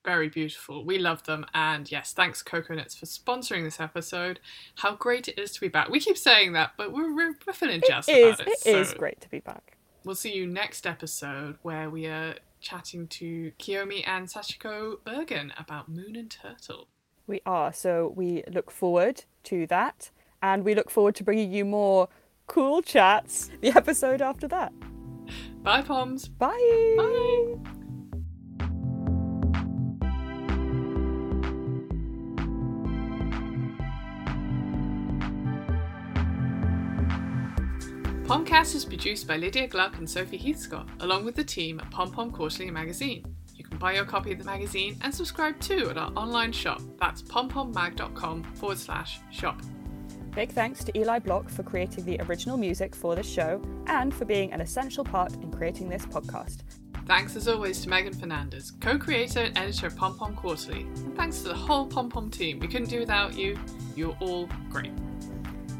Very 0.04 0.28
beautiful. 0.28 0.84
We 0.84 0.98
love 0.98 1.24
them. 1.24 1.44
And 1.52 1.90
yes, 1.90 2.12
thanks 2.12 2.42
Cocoknits, 2.42 2.98
for 2.98 3.06
sponsoring 3.06 3.64
this 3.64 3.80
episode. 3.80 4.40
How 4.76 4.94
great 4.94 5.28
it 5.28 5.38
is 5.38 5.52
to 5.52 5.60
be 5.60 5.68
back. 5.68 5.88
We 5.88 6.00
keep 6.00 6.16
saying 6.16 6.52
that, 6.52 6.72
but 6.76 6.92
we're, 6.92 7.14
we're, 7.14 7.34
we're 7.46 7.52
feeling 7.52 7.82
jazzed 7.86 8.08
It 8.08 8.16
is, 8.16 8.34
about 8.36 8.48
it. 8.48 8.58
it 8.64 8.76
is 8.76 8.90
so 8.90 8.96
great 8.96 9.20
to 9.20 9.28
be 9.28 9.40
back. 9.40 9.76
We'll 10.04 10.14
see 10.14 10.32
you 10.32 10.46
next 10.46 10.86
episode 10.86 11.58
where 11.62 11.90
we 11.90 12.06
are 12.06 12.36
chatting 12.60 13.08
to 13.08 13.52
Kiyomi 13.58 14.06
and 14.06 14.28
Sachiko 14.28 14.98
Burgin 15.04 15.52
about 15.58 15.88
Moon 15.88 16.16
and 16.16 16.30
Turtle. 16.30 16.88
We 17.28 17.42
are, 17.44 17.74
so 17.74 18.14
we 18.16 18.42
look 18.50 18.70
forward 18.70 19.24
to 19.44 19.66
that, 19.66 20.10
and 20.42 20.64
we 20.64 20.74
look 20.74 20.90
forward 20.90 21.14
to 21.16 21.24
bringing 21.24 21.52
you 21.52 21.66
more 21.66 22.08
cool 22.46 22.80
chats 22.80 23.50
the 23.60 23.68
episode 23.76 24.22
after 24.22 24.48
that. 24.48 24.72
Bye, 25.62 25.82
Poms. 25.82 26.26
Bye! 26.26 26.94
Bye. 26.96 27.56
Pomcast 38.24 38.74
is 38.74 38.86
produced 38.86 39.28
by 39.28 39.36
Lydia 39.36 39.66
Gluck 39.66 39.98
and 39.98 40.08
Sophie 40.08 40.38
Heathscott, 40.38 40.88
along 41.00 41.26
with 41.26 41.34
the 41.34 41.44
team 41.44 41.78
at 41.80 41.90
Pom 41.90 42.10
Pom 42.10 42.30
Quarterly 42.30 42.70
Magazine. 42.70 43.37
Buy 43.78 43.94
your 43.94 44.04
copy 44.04 44.32
of 44.32 44.38
the 44.38 44.44
magazine 44.44 44.96
and 45.02 45.14
subscribe 45.14 45.58
too 45.60 45.90
at 45.90 45.98
our 45.98 46.12
online 46.16 46.52
shop. 46.52 46.82
That's 46.98 47.22
pompommag.com 47.22 48.42
forward 48.54 48.78
slash 48.78 49.20
shop. 49.30 49.60
Big 50.34 50.52
thanks 50.52 50.84
to 50.84 50.96
Eli 50.98 51.18
Block 51.18 51.48
for 51.48 51.62
creating 51.62 52.04
the 52.04 52.20
original 52.22 52.56
music 52.56 52.94
for 52.94 53.16
this 53.16 53.28
show 53.28 53.60
and 53.86 54.14
for 54.14 54.24
being 54.24 54.52
an 54.52 54.60
essential 54.60 55.04
part 55.04 55.32
in 55.34 55.50
creating 55.50 55.88
this 55.88 56.06
podcast. 56.06 56.58
Thanks 57.06 57.36
as 57.36 57.48
always 57.48 57.80
to 57.80 57.88
Meghan 57.88 58.14
Fernandes, 58.14 58.78
co 58.80 58.98
creator 58.98 59.40
and 59.40 59.56
editor 59.56 59.86
of 59.86 59.96
Pom 59.96 60.16
Pom 60.18 60.34
Quarterly. 60.34 60.82
And 60.82 61.16
thanks 61.16 61.38
to 61.38 61.48
the 61.48 61.54
whole 61.54 61.86
Pom 61.86 62.10
Pom 62.10 62.30
team. 62.30 62.60
We 62.60 62.68
couldn't 62.68 62.90
do 62.90 63.00
without 63.00 63.36
you. 63.36 63.58
You're 63.96 64.16
all 64.20 64.48
great. 64.70 64.92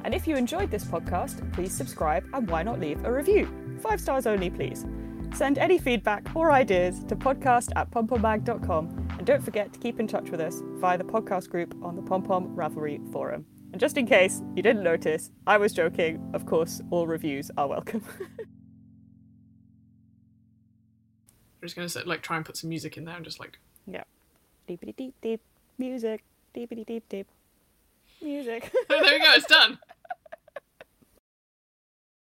And 0.05 0.15
if 0.15 0.27
you 0.27 0.37
enjoyed 0.37 0.71
this 0.71 0.85
podcast, 0.85 1.53
please 1.53 1.73
subscribe 1.73 2.25
and 2.33 2.49
why 2.49 2.63
not 2.63 2.81
leave 2.81 3.05
a 3.05 3.13
review? 3.13 3.47
Five 3.83 4.01
stars 4.01 4.27
only, 4.27 4.49
please. 4.49 4.87
Send 5.35 5.59
any 5.59 5.79
feedback 5.79 6.35
or 6.35 6.51
ideas 6.53 7.05
to 7.05 7.17
podcast 7.17 7.71
at 7.77 7.91
pompommag.com 7.91 9.09
and 9.19 9.27
don't 9.27 9.43
forget 9.43 9.73
to 9.73 9.79
keep 9.79 10.01
in 10.01 10.07
touch 10.07 10.31
with 10.31 10.41
us 10.41 10.63
via 10.81 10.99
the 10.99 11.05
podcast 11.05 11.49
group 11.49 11.75
on 11.83 11.97
the 11.97 12.03
Pom 12.03 12.23
Pom 12.23 12.55
Ravelry 12.57 13.01
forum. 13.13 13.47
And 13.73 13.81
just 13.81 13.97
in 13.97 14.07
case 14.07 14.43
you 14.57 14.63
didn't 14.63 14.83
notice, 14.83 15.31
I 15.47 15.59
was 15.59 15.73
joking. 15.73 16.31
Of 16.35 16.47
course, 16.47 16.81
all 16.91 17.07
reviews 17.07 17.51
are 17.57 17.67
welcome. 17.67 18.03
We're 21.61 21.69
just 21.69 21.77
gonna 21.77 21.89
like 22.07 22.23
try 22.23 22.37
and 22.37 22.47
put 22.47 22.57
some 22.57 22.71
music 22.71 22.97
in 22.97 23.05
there 23.05 23.17
and 23.17 23.25
just 23.25 23.41
like 23.41 23.59
yeah. 23.87 24.05
Deepity 24.69 24.95
deep 24.97 25.15
deep 25.21 25.41
music. 25.77 26.23
Deepity 26.55 26.87
deep 26.87 27.05
deep 27.09 27.27
music. 28.23 28.73
Oh, 28.91 29.03
there 29.03 29.19
we 29.19 29.25
go, 29.25 29.33
it's 29.35 29.47
done. 29.47 29.79